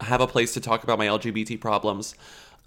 have 0.00 0.20
a 0.20 0.26
place 0.26 0.54
to 0.54 0.60
talk 0.60 0.84
about 0.84 0.98
my 0.98 1.06
LGBT 1.06 1.60
problems. 1.60 2.14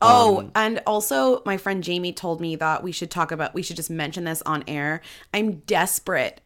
Oh, 0.02 0.40
Um, 0.40 0.52
and 0.56 0.82
also 0.88 1.42
my 1.46 1.58
friend 1.58 1.84
Jamie 1.84 2.14
told 2.14 2.40
me 2.40 2.56
that 2.56 2.84
we 2.84 2.92
should 2.92 3.12
talk 3.12 3.32
about 3.32 3.54
we 3.54 3.62
should 3.62 3.76
just 3.76 3.90
mention 3.90 4.24
this 4.24 4.42
on 4.44 4.64
air. 4.68 5.02
I'm 5.34 5.58
desperate 5.68 6.42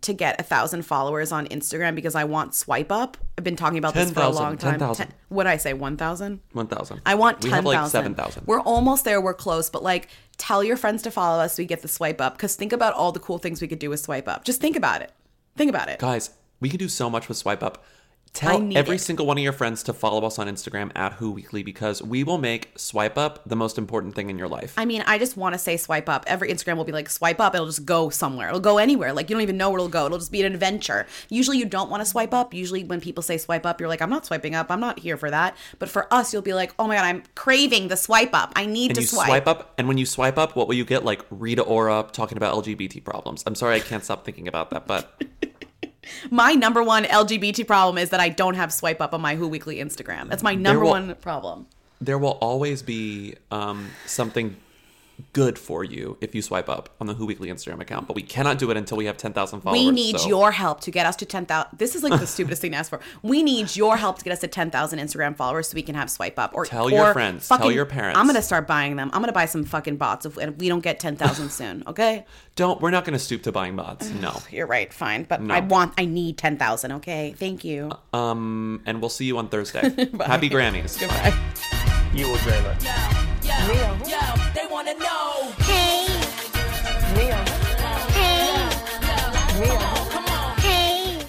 to 0.00 0.12
get 0.12 0.40
a 0.40 0.42
thousand 0.42 0.82
followers 0.82 1.30
on 1.32 1.46
Instagram 1.48 1.94
because 1.94 2.14
I 2.14 2.24
want 2.24 2.54
swipe 2.54 2.90
up. 2.92 3.16
I've 3.36 3.44
been 3.44 3.56
talking 3.56 3.78
about 3.78 3.94
this 3.94 4.10
for 4.10 4.20
a 4.20 4.28
long 4.28 4.56
time. 4.56 4.72
10,000. 4.78 5.14
What 5.28 5.46
I 5.46 5.56
say, 5.56 5.72
one 5.72 5.96
thousand? 5.96 6.40
1,000. 6.52 7.00
I 7.06 7.14
want 7.14 7.40
ten 7.40 7.64
like 7.64 7.88
7,000. 7.88 8.46
We're 8.46 8.60
almost 8.60 9.04
there. 9.04 9.20
We're 9.20 9.34
close, 9.34 9.70
but 9.70 9.82
like, 9.82 10.08
tell 10.36 10.62
your 10.64 10.76
friends 10.76 11.02
to 11.02 11.10
follow 11.10 11.40
us. 11.42 11.54
So 11.54 11.62
we 11.62 11.66
get 11.66 11.82
the 11.82 11.88
swipe 11.88 12.20
up. 12.20 12.36
Because 12.36 12.56
think 12.56 12.72
about 12.72 12.94
all 12.94 13.12
the 13.12 13.20
cool 13.20 13.38
things 13.38 13.60
we 13.60 13.68
could 13.68 13.78
do 13.78 13.90
with 13.90 14.00
swipe 14.00 14.28
up. 14.28 14.44
Just 14.44 14.60
think 14.60 14.76
about 14.76 15.00
it. 15.02 15.12
Think 15.56 15.68
about 15.70 15.88
it. 15.88 15.98
Guys, 15.98 16.30
We 16.60 16.68
can 16.68 16.78
do 16.78 16.88
so 16.88 17.08
much 17.08 17.28
with 17.28 17.36
Swipe 17.36 17.62
Up. 17.62 17.84
Tell 18.32 18.76
every 18.76 18.96
it. 18.96 19.00
single 19.00 19.26
one 19.26 19.38
of 19.38 19.44
your 19.44 19.52
friends 19.52 19.82
to 19.84 19.92
follow 19.92 20.26
us 20.26 20.38
on 20.38 20.46
Instagram 20.48 20.90
at 20.94 21.14
Who 21.14 21.30
Weekly 21.30 21.62
because 21.62 22.02
we 22.02 22.24
will 22.24 22.38
make 22.38 22.70
Swipe 22.76 23.18
Up 23.18 23.42
the 23.46 23.56
most 23.56 23.78
important 23.78 24.14
thing 24.14 24.30
in 24.30 24.38
your 24.38 24.48
life. 24.48 24.74
I 24.76 24.84
mean, 24.84 25.02
I 25.06 25.18
just 25.18 25.36
want 25.36 25.54
to 25.54 25.58
say 25.58 25.76
swipe 25.76 26.08
up. 26.08 26.24
Every 26.26 26.50
Instagram 26.50 26.76
will 26.76 26.84
be 26.84 26.92
like 26.92 27.08
swipe 27.08 27.40
up. 27.40 27.54
It'll 27.54 27.66
just 27.66 27.84
go 27.84 28.10
somewhere. 28.10 28.48
It'll 28.48 28.60
go 28.60 28.78
anywhere. 28.78 29.12
Like 29.12 29.28
you 29.28 29.34
don't 29.34 29.42
even 29.42 29.56
know 29.56 29.70
where 29.70 29.78
it'll 29.78 29.88
go. 29.88 30.06
It'll 30.06 30.18
just 30.18 30.32
be 30.32 30.42
an 30.42 30.52
adventure. 30.52 31.06
Usually 31.28 31.58
you 31.58 31.66
don't 31.66 31.90
want 31.90 32.00
to 32.00 32.06
swipe 32.06 32.34
up. 32.34 32.54
Usually 32.54 32.84
when 32.84 33.00
people 33.00 33.22
say 33.22 33.38
swipe 33.38 33.66
up, 33.66 33.80
you're 33.80 33.88
like, 33.88 34.02
I'm 34.02 34.10
not 34.10 34.26
swiping 34.26 34.54
up. 34.54 34.70
I'm 34.70 34.80
not 34.80 34.98
here 34.98 35.16
for 35.16 35.30
that. 35.30 35.56
But 35.78 35.88
for 35.88 36.12
us, 36.12 36.32
you'll 36.32 36.42
be 36.42 36.54
like, 36.54 36.72
oh 36.78 36.86
my 36.86 36.96
god, 36.96 37.04
I'm 37.04 37.22
craving 37.34 37.88
the 37.88 37.96
swipe 37.96 38.34
up. 38.34 38.52
I 38.56 38.66
need 38.66 38.90
and 38.90 38.96
to 38.96 39.00
you 39.02 39.06
swipe. 39.06 39.26
swipe. 39.26 39.46
up, 39.46 39.74
and 39.78 39.88
when 39.88 39.98
you 39.98 40.06
swipe 40.06 40.38
up, 40.38 40.56
what 40.56 40.68
will 40.68 40.74
you 40.74 40.84
get? 40.84 41.04
Like 41.04 41.22
Rita 41.30 41.62
Ora 41.62 42.06
talking 42.12 42.36
about 42.36 42.54
LGBT 42.64 43.02
problems. 43.04 43.42
I'm 43.46 43.54
sorry, 43.54 43.76
I 43.76 43.80
can't 43.80 44.04
stop 44.04 44.24
thinking 44.24 44.48
about 44.48 44.70
that, 44.70 44.86
but 44.86 45.22
My 46.30 46.54
number 46.54 46.82
one 46.82 47.04
LGBT 47.04 47.66
problem 47.66 47.98
is 47.98 48.10
that 48.10 48.20
I 48.20 48.28
don't 48.28 48.54
have 48.54 48.72
swipe 48.72 49.00
up 49.00 49.12
on 49.14 49.20
my 49.20 49.36
Who 49.36 49.48
Weekly 49.48 49.76
Instagram. 49.76 50.28
That's 50.28 50.42
my 50.42 50.54
number 50.54 50.84
will- 50.84 50.90
one 50.90 51.14
problem. 51.16 51.66
there 52.00 52.18
will 52.18 52.38
always 52.40 52.82
be 52.82 53.34
um, 53.50 53.90
something 54.06 54.56
good 55.32 55.58
for 55.58 55.84
you 55.84 56.16
if 56.20 56.34
you 56.34 56.42
swipe 56.42 56.68
up 56.68 56.88
on 57.00 57.06
the 57.06 57.14
Who 57.14 57.26
Weekly 57.26 57.48
Instagram 57.48 57.80
account, 57.80 58.06
but 58.06 58.16
we 58.16 58.22
cannot 58.22 58.58
do 58.58 58.70
it 58.70 58.76
until 58.76 58.96
we 58.96 59.06
have 59.06 59.16
10,000 59.16 59.60
followers. 59.60 59.78
we 59.80 59.90
need 59.90 60.18
so- 60.18 60.28
your 60.28 60.52
help 60.52 60.80
to 60.82 60.90
get 60.90 61.06
us 61.06 61.16
to 61.16 61.26
10,000. 61.26 61.78
This 61.78 61.94
is 61.94 62.02
like 62.02 62.18
the 62.20 62.26
stupidest 62.34 62.62
thing 62.62 62.72
to 62.72 62.76
ask 62.78 62.90
for. 62.90 63.00
We 63.22 63.42
need 63.42 63.74
your 63.76 63.96
help 63.96 64.18
to 64.18 64.24
get 64.24 64.32
us 64.32 64.40
to 64.40 64.48
10,000 64.48 64.98
Instagram 64.98 65.36
followers 65.36 65.68
so 65.68 65.74
we 65.74 65.82
can 65.82 65.94
have 65.94 66.10
swipe 66.10 66.38
up. 66.38 66.52
Or 66.54 66.64
Tell 66.64 66.90
your 66.90 67.10
or 67.10 67.12
friends. 67.12 67.48
Tell 67.48 67.70
your 67.72 67.86
parents. 67.86 68.18
I'm 68.18 68.26
going 68.26 68.36
to 68.36 68.42
start 68.42 68.66
buying 68.66 68.96
them. 68.96 69.10
I'm 69.12 69.20
going 69.20 69.28
to 69.28 69.32
buy 69.32 69.46
some 69.46 69.64
fucking 69.64 69.96
bots 69.96 70.26
if, 70.26 70.38
if 70.38 70.56
we 70.58 70.68
don't 70.68 70.80
get 70.82 71.00
10,000 71.00 71.48
soon, 71.50 71.82
okay? 71.86 72.24
Don't. 72.56 72.80
We're 72.80 72.90
not 72.90 73.04
going 73.04 73.12
to 73.14 73.18
stoop 73.18 73.42
to 73.44 73.52
buying 73.52 73.76
bots. 73.76 74.08
No. 74.10 74.40
You're 74.50 74.66
right, 74.66 74.92
fine. 74.92 75.24
But 75.24 75.42
No. 75.42 75.54
I 75.54 75.60
want, 75.60 75.94
I 75.98 76.04
need 76.04 76.38
10,000, 76.38 76.92
okay? 76.92 77.34
Thank 77.38 77.64
you. 77.64 77.90
Um, 78.12 78.82
and 78.86 79.00
we'll 79.00 79.10
see 79.10 79.24
you 79.26 79.38
on 79.38 79.48
Thursday. 79.48 79.80
Happy 80.26 80.48
Grammys. 80.50 80.98
Goodbye. 80.98 81.36
You 82.14 82.28
will 82.28 82.38
dream 82.38 82.64
it. 82.64 83.37
They 83.48 84.66
wanna 84.70 84.94
know. 84.94 85.52
Hey. 85.60 86.06
Hey. 88.12 88.68
Hey. 90.58 91.26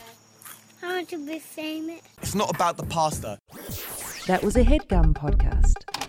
I 0.83 0.87
want 0.95 1.09
to 1.09 1.25
be 1.25 1.39
famous. 1.39 2.01
It's 2.21 2.35
not 2.35 2.53
about 2.53 2.75
the 2.75 2.83
pasta. 2.83 3.39
That 4.27 4.43
was 4.43 4.57
a 4.57 4.63
headgum 4.63 5.13
podcast. 5.13 6.08